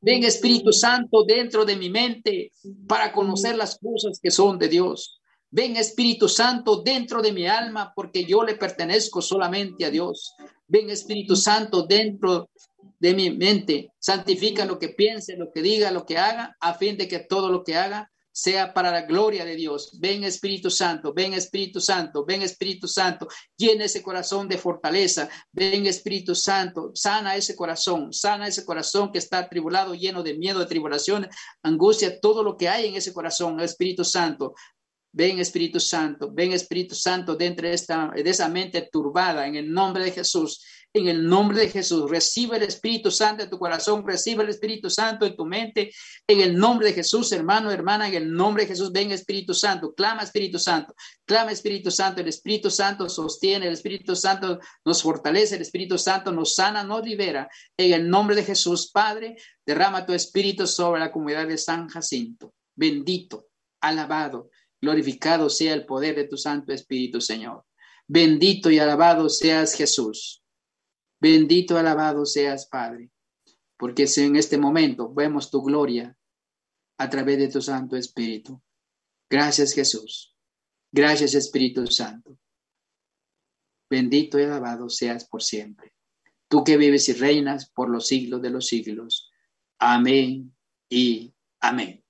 Ven 0.01 0.25
Espíritu 0.25 0.73
Santo 0.73 1.25
dentro 1.25 1.65
de 1.65 1.77
mi 1.77 1.91
mente 1.91 2.53
para 2.87 3.13
conocer 3.13 3.57
las 3.57 3.79
cosas 3.79 4.19
que 4.21 4.31
son 4.31 4.59
de 4.59 4.69
Dios. 4.69 5.21
Ven 5.51 5.77
Espíritu 5.77 6.29
Santo 6.29 6.83
dentro 6.83 7.23
de 7.23 7.33
mi 7.33 7.47
alma 7.47 7.93
porque 7.95 8.25
yo 8.25 8.43
le 8.43 8.57
pertenezco 8.57 9.23
solamente 9.23 9.85
a 9.85 9.91
Dios. 9.91 10.35
Ven 10.67 10.91
Espíritu 10.91 11.37
Santo 11.37 11.87
dentro 11.87 12.51
de 12.99 13.15
mi 13.15 13.31
mente. 13.31 13.93
Santifica 13.99 14.65
lo 14.65 14.79
que 14.79 14.89
piense, 14.89 15.37
lo 15.37 15.53
que 15.53 15.63
diga, 15.63 15.91
lo 15.91 16.05
que 16.05 16.19
haga, 16.19 16.57
a 16.61 16.75
fin 16.75 16.97
de 16.97 17.07
que 17.07 17.21
todo 17.21 17.51
lo 17.51 17.63
que 17.63 17.77
haga 17.77 18.11
sea 18.35 18.75
para 18.75 18.91
la 18.91 19.03
gloria 19.03 19.45
de 19.45 19.55
Dios. 19.55 19.97
Ven 20.01 20.25
Espíritu 20.25 20.69
Santo, 20.69 21.15
ven 21.15 21.35
Espíritu 21.35 21.81
Santo, 21.81 22.25
ven 22.25 22.43
Espíritu 22.43 22.89
Santo, 22.89 23.29
llena 23.57 23.85
ese 23.85 24.03
corazón 24.03 24.49
de 24.49 24.59
fortaleza. 24.59 25.29
Ven 25.53 25.87
Espíritu 25.87 26.35
Santo, 26.35 26.91
sana 26.95 27.37
ese 27.37 27.55
corazón, 27.55 28.13
sana 28.13 28.49
ese 28.49 28.65
corazón 28.65 29.13
que 29.13 29.19
está 29.19 29.49
tribulado, 29.49 29.95
lleno 29.95 30.25
de 30.25 30.35
miedo, 30.35 30.59
de 30.59 30.67
tribulación, 30.67 31.29
angustia, 31.63 32.19
todo 32.21 32.43
lo 32.43 32.57
que 32.57 32.69
hay 32.69 32.89
en 32.89 32.97
ese 32.97 33.13
corazón, 33.13 33.61
Espíritu 33.61 34.05
Santo. 34.05 34.55
Ven 35.13 35.39
Espíritu 35.39 35.79
Santo, 35.79 36.29
ven 36.33 36.53
Espíritu 36.53 36.97
Santo 36.97 37.37
dentro 37.37 37.69
de, 37.69 37.75
esta, 37.75 38.11
de 38.11 38.29
esa 38.29 38.49
mente 38.49 38.89
turbada 38.91 39.47
en 39.47 39.55
el 39.55 39.71
nombre 39.71 40.03
de 40.03 40.11
Jesús. 40.11 40.61
En 40.97 41.09
el 41.09 41.27
nombre 41.27 41.59
de 41.59 41.69
Jesús, 41.69 42.09
recibe 42.09 42.57
el 42.57 42.63
Espíritu 42.63 43.11
Santo 43.11 43.43
en 43.43 43.51
tu 43.51 43.59
corazón, 43.59 44.07
recibe 44.07 44.45
el 44.45 44.51
Espíritu 44.51 44.89
Santo 44.89 45.27
en 45.27 45.35
tu 45.35 45.45
mente. 45.45 45.91
En 46.25 46.41
el 46.41 46.57
nombre 46.57 46.87
de 46.87 46.93
Jesús, 46.93 47.33
hermano, 47.33 47.73
hermana, 47.73 48.07
en 48.07 48.15
el 48.15 48.33
nombre 48.33 48.63
de 48.63 48.69
Jesús, 48.69 48.93
ven 48.93 49.11
Espíritu 49.11 49.55
Santo, 49.55 49.93
clama 49.93 50.23
Espíritu 50.23 50.61
Santo, 50.61 50.95
clama 51.25 51.51
Espíritu 51.51 51.91
Santo. 51.91 52.21
El 52.21 52.29
Espíritu 52.29 52.71
Santo 52.71 53.09
sostiene, 53.09 53.67
el 53.67 53.73
Espíritu 53.73 54.15
Santo 54.15 54.61
nos 54.85 55.03
fortalece, 55.03 55.57
el 55.57 55.63
Espíritu 55.63 55.99
Santo 55.99 56.31
nos 56.31 56.55
sana, 56.55 56.85
nos 56.85 57.05
libera. 57.05 57.49
En 57.77 57.93
el 57.93 58.09
nombre 58.09 58.37
de 58.37 58.45
Jesús, 58.45 58.93
Padre, 58.93 59.35
derrama 59.67 60.07
tu 60.07 60.13
Espíritu 60.13 60.65
sobre 60.69 61.01
la 61.01 61.11
comunidad 61.11 61.49
de 61.49 61.59
San 61.59 61.89
Jacinto. 61.89 62.55
Bendito, 62.77 63.49
alabado, 63.81 64.49
glorificado 64.81 65.51
sea 65.51 65.75
el 65.75 65.87
poder 65.87 66.15
de 66.15 66.29
tu 66.29 66.37
Santo 66.37 66.73
Espíritu, 66.73 67.21
Señor. 67.21 67.65
Bendito 68.07 68.71
y 68.71 68.79
alabado 68.79 69.29
seas 69.29 69.75
Jesús. 69.75 70.44
Bendito, 71.25 71.79
alabado 71.79 72.27
seas, 72.27 72.67
Padre, 72.67 73.11
porque 73.79 74.05
en 74.17 74.37
este 74.37 74.59
momento 74.59 75.11
vemos 75.11 75.51
tu 75.51 75.63
gloria 75.63 76.15
a 76.99 77.09
través 77.09 77.39
de 77.39 77.49
tu 77.49 77.63
Santo 77.63 77.97
Espíritu. 77.97 78.61
Gracias, 79.31 79.73
Jesús. 79.73 80.37
Gracias, 80.93 81.33
Espíritu 81.33 81.87
Santo. 81.87 82.39
Bendito 83.89 84.39
y 84.39 84.43
alabado 84.43 84.91
seas 84.91 85.27
por 85.27 85.43
siempre. 85.43 85.95
Tú 86.47 86.63
que 86.63 86.77
vives 86.77 87.09
y 87.09 87.15
reinas 87.15 87.71
por 87.71 87.89
los 87.89 88.07
siglos 88.07 88.43
de 88.43 88.51
los 88.51 88.67
siglos. 88.67 89.31
Amén 89.79 90.55
y 90.91 91.33
amén. 91.61 92.05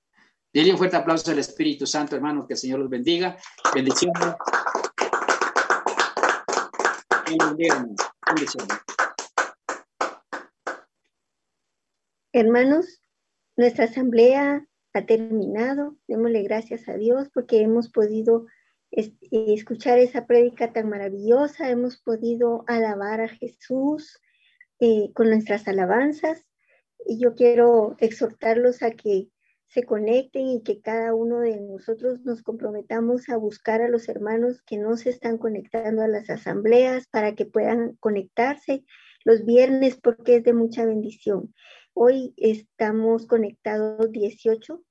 Dile 0.51 0.73
un 0.73 0.77
fuerte 0.77 0.97
aplauso 0.97 1.31
al 1.31 1.39
Espíritu 1.39 1.87
Santo, 1.87 2.17
hermanos, 2.17 2.47
que 2.47 2.55
el 2.55 2.59
Señor 2.59 2.79
los 2.79 2.89
bendiga. 2.89 3.37
Bendiciones. 3.73 4.35
Hermanos, 12.37 13.01
nuestra 13.55 13.85
asamblea 13.85 14.67
ha 14.91 15.05
terminado. 15.05 15.95
Démosle 16.05 16.43
gracias 16.43 16.89
a 16.89 16.97
Dios 16.97 17.29
porque 17.33 17.61
hemos 17.61 17.89
podido 17.89 18.45
escuchar 18.91 19.99
esa 19.99 20.27
prédica 20.27 20.73
tan 20.73 20.89
maravillosa, 20.89 21.69
hemos 21.69 21.95
podido 21.95 22.65
alabar 22.67 23.21
a 23.21 23.29
Jesús 23.29 24.19
eh, 24.81 25.13
con 25.13 25.29
nuestras 25.29 25.65
alabanzas. 25.69 26.45
Y 27.05 27.21
yo 27.21 27.35
quiero 27.35 27.95
exhortarlos 27.99 28.83
a 28.83 28.91
que 28.91 29.29
se 29.67 29.83
conecten 29.83 30.45
y 30.47 30.61
que 30.61 30.81
cada 30.81 31.13
uno 31.15 31.39
de 31.39 31.61
nosotros 31.61 32.19
nos 32.25 32.43
comprometamos 32.43 33.29
a 33.29 33.37
buscar 33.37 33.81
a 33.81 33.87
los 33.87 34.09
hermanos 34.09 34.61
que 34.63 34.77
no 34.77 34.97
se 34.97 35.09
están 35.09 35.37
conectando 35.37 36.01
a 36.01 36.09
las 36.09 36.29
asambleas 36.29 37.07
para 37.07 37.33
que 37.33 37.45
puedan 37.45 37.95
conectarse 38.01 38.83
los 39.23 39.45
viernes 39.45 39.95
porque 39.95 40.35
es 40.35 40.43
de 40.43 40.51
mucha 40.51 40.85
bendición. 40.85 41.53
Hoy 41.97 42.33
estamos 42.35 43.25
conectados 43.25 44.11
18 44.11 44.83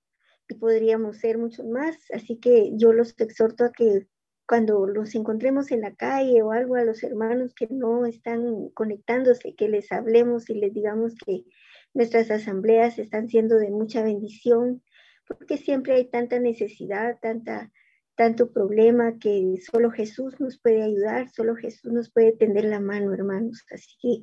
y 0.48 0.54
podríamos 0.54 1.18
ser 1.18 1.36
muchos 1.36 1.66
más, 1.66 1.98
así 2.14 2.38
que 2.38 2.70
yo 2.76 2.94
los 2.94 3.14
exhorto 3.20 3.66
a 3.66 3.72
que 3.72 4.08
cuando 4.48 4.86
los 4.86 5.14
encontremos 5.14 5.70
en 5.70 5.82
la 5.82 5.94
calle 5.94 6.40
o 6.40 6.52
algo 6.52 6.76
a 6.76 6.84
los 6.84 7.02
hermanos 7.02 7.52
que 7.54 7.68
no 7.70 8.06
están 8.06 8.70
conectándose, 8.70 9.54
que 9.54 9.68
les 9.68 9.92
hablemos 9.92 10.48
y 10.48 10.54
les 10.54 10.72
digamos 10.72 11.14
que 11.14 11.44
nuestras 11.92 12.30
asambleas 12.30 12.98
están 12.98 13.28
siendo 13.28 13.56
de 13.56 13.70
mucha 13.70 14.02
bendición, 14.02 14.82
porque 15.28 15.58
siempre 15.58 15.96
hay 15.96 16.08
tanta 16.08 16.40
necesidad, 16.40 17.18
tanta, 17.20 17.70
tanto 18.14 18.50
problema 18.50 19.18
que 19.18 19.56
solo 19.70 19.90
Jesús 19.90 20.40
nos 20.40 20.58
puede 20.58 20.82
ayudar, 20.82 21.28
solo 21.28 21.54
Jesús 21.54 21.92
nos 21.92 22.10
puede 22.10 22.32
tender 22.32 22.64
la 22.64 22.80
mano, 22.80 23.12
hermanos. 23.12 23.62
Así 23.70 23.94
que 24.00 24.22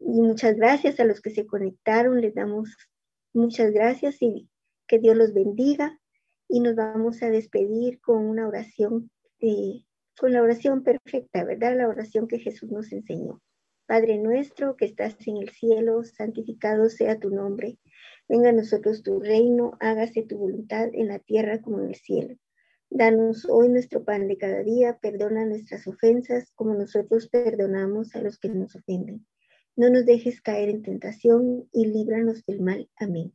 y 0.00 0.22
muchas 0.22 0.56
gracias 0.56 1.00
a 1.00 1.04
los 1.04 1.20
que 1.20 1.30
se 1.30 1.46
conectaron, 1.46 2.20
les 2.20 2.34
damos 2.34 2.76
muchas 3.32 3.72
gracias 3.72 4.22
y 4.22 4.48
que 4.86 4.98
Dios 4.98 5.16
los 5.16 5.34
bendiga. 5.34 5.98
Y 6.48 6.60
nos 6.60 6.76
vamos 6.76 7.22
a 7.22 7.28
despedir 7.28 8.00
con 8.00 8.24
una 8.24 8.48
oración, 8.48 9.10
con 10.18 10.32
la 10.32 10.42
oración 10.42 10.82
perfecta, 10.82 11.44
¿verdad? 11.44 11.76
La 11.76 11.88
oración 11.88 12.26
que 12.26 12.38
Jesús 12.38 12.70
nos 12.70 12.90
enseñó. 12.92 13.42
Padre 13.86 14.18
nuestro 14.18 14.76
que 14.76 14.86
estás 14.86 15.16
en 15.26 15.38
el 15.38 15.50
cielo, 15.50 16.04
santificado 16.04 16.88
sea 16.88 17.18
tu 17.18 17.30
nombre. 17.30 17.78
Venga 18.28 18.50
a 18.50 18.52
nosotros 18.52 19.02
tu 19.02 19.20
reino, 19.20 19.72
hágase 19.80 20.22
tu 20.22 20.38
voluntad 20.38 20.88
en 20.92 21.08
la 21.08 21.18
tierra 21.18 21.60
como 21.60 21.80
en 21.80 21.88
el 21.88 21.94
cielo. 21.96 22.36
Danos 22.88 23.46
hoy 23.50 23.68
nuestro 23.68 24.04
pan 24.04 24.28
de 24.28 24.38
cada 24.38 24.62
día, 24.62 24.98
perdona 25.02 25.44
nuestras 25.44 25.86
ofensas 25.86 26.50
como 26.54 26.72
nosotros 26.74 27.28
perdonamos 27.28 28.14
a 28.14 28.22
los 28.22 28.38
que 28.38 28.48
nos 28.48 28.74
ofenden 28.74 29.26
no 29.78 29.90
nos 29.90 30.04
dejes 30.04 30.40
caer 30.40 30.70
en 30.70 30.82
tentación 30.82 31.68
y 31.72 31.86
líbranos 31.86 32.44
del 32.46 32.60
mal. 32.60 32.90
Amén. 32.96 33.32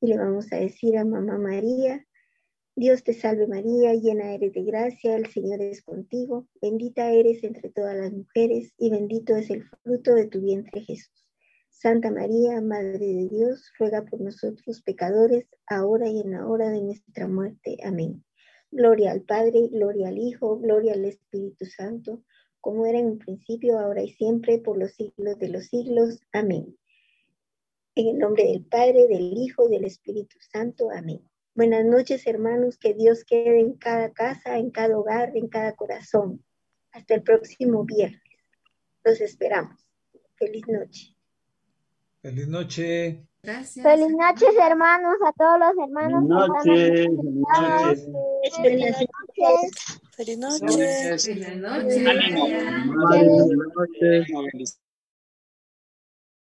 Y 0.00 0.06
le 0.06 0.16
vamos 0.16 0.52
a 0.52 0.56
decir 0.56 0.96
a 0.96 1.04
Mamá 1.04 1.38
María, 1.38 2.06
Dios 2.76 3.02
te 3.02 3.12
salve 3.12 3.48
María, 3.48 3.92
llena 3.94 4.32
eres 4.32 4.52
de 4.52 4.62
gracia, 4.62 5.16
el 5.16 5.26
Señor 5.26 5.60
es 5.60 5.82
contigo, 5.82 6.46
bendita 6.60 7.10
eres 7.10 7.42
entre 7.42 7.68
todas 7.70 7.96
las 7.96 8.12
mujeres 8.12 8.72
y 8.78 8.90
bendito 8.90 9.34
es 9.34 9.50
el 9.50 9.64
fruto 9.82 10.14
de 10.14 10.28
tu 10.28 10.40
vientre 10.40 10.82
Jesús. 10.82 11.26
Santa 11.68 12.12
María, 12.12 12.60
Madre 12.60 13.04
de 13.04 13.28
Dios, 13.28 13.72
ruega 13.76 14.04
por 14.04 14.20
nosotros 14.20 14.82
pecadores, 14.82 15.48
ahora 15.66 16.08
y 16.08 16.20
en 16.20 16.30
la 16.30 16.46
hora 16.46 16.70
de 16.70 16.80
nuestra 16.80 17.26
muerte. 17.26 17.78
Amén. 17.82 18.24
Gloria 18.70 19.10
al 19.10 19.22
Padre, 19.22 19.66
gloria 19.66 20.08
al 20.08 20.18
Hijo, 20.18 20.60
gloria 20.60 20.92
al 20.92 21.06
Espíritu 21.06 21.66
Santo 21.66 22.22
como 22.62 22.86
era 22.86 22.98
en 23.00 23.06
un 23.06 23.18
principio, 23.18 23.78
ahora 23.78 24.02
y 24.02 24.12
siempre, 24.12 24.58
por 24.58 24.78
los 24.78 24.92
siglos 24.92 25.38
de 25.38 25.48
los 25.48 25.66
siglos. 25.66 26.20
Amén. 26.32 26.78
En 27.96 28.06
el 28.06 28.18
nombre 28.18 28.44
del 28.44 28.64
Padre, 28.64 29.08
del 29.08 29.34
Hijo 29.36 29.68
y 29.68 29.72
del 29.72 29.84
Espíritu 29.84 30.38
Santo. 30.40 30.88
Amén. 30.90 31.28
Buenas 31.54 31.84
noches, 31.84 32.24
hermanos. 32.26 32.78
Que 32.78 32.94
Dios 32.94 33.24
quede 33.24 33.58
en 33.58 33.74
cada 33.74 34.12
casa, 34.12 34.58
en 34.58 34.70
cada 34.70 34.96
hogar, 34.96 35.36
en 35.36 35.48
cada 35.48 35.74
corazón. 35.74 36.44
Hasta 36.92 37.16
el 37.16 37.24
próximo 37.24 37.84
viernes. 37.84 38.22
Los 39.02 39.20
esperamos. 39.20 39.84
Feliz 40.36 40.62
noche. 40.68 41.11
Feliz 42.22 42.46
noche. 42.46 43.26
Gracias. 43.42 43.84
Feliz 43.84 44.10
noches, 44.10 44.54
hermanos, 44.60 45.16
a 45.26 45.32
todos 45.32 45.58
los 45.58 45.72
hermanos. 45.84 46.22
Feliz 46.62 46.78
noches. 46.86 47.10
Feliz 48.62 48.96
noches. 49.40 50.00
Feliz 50.12 50.38
noches. 50.38 51.24
Feliz 51.24 51.56
noches. 51.56 51.94
Feliz 53.10 54.28
noches. 54.30 54.78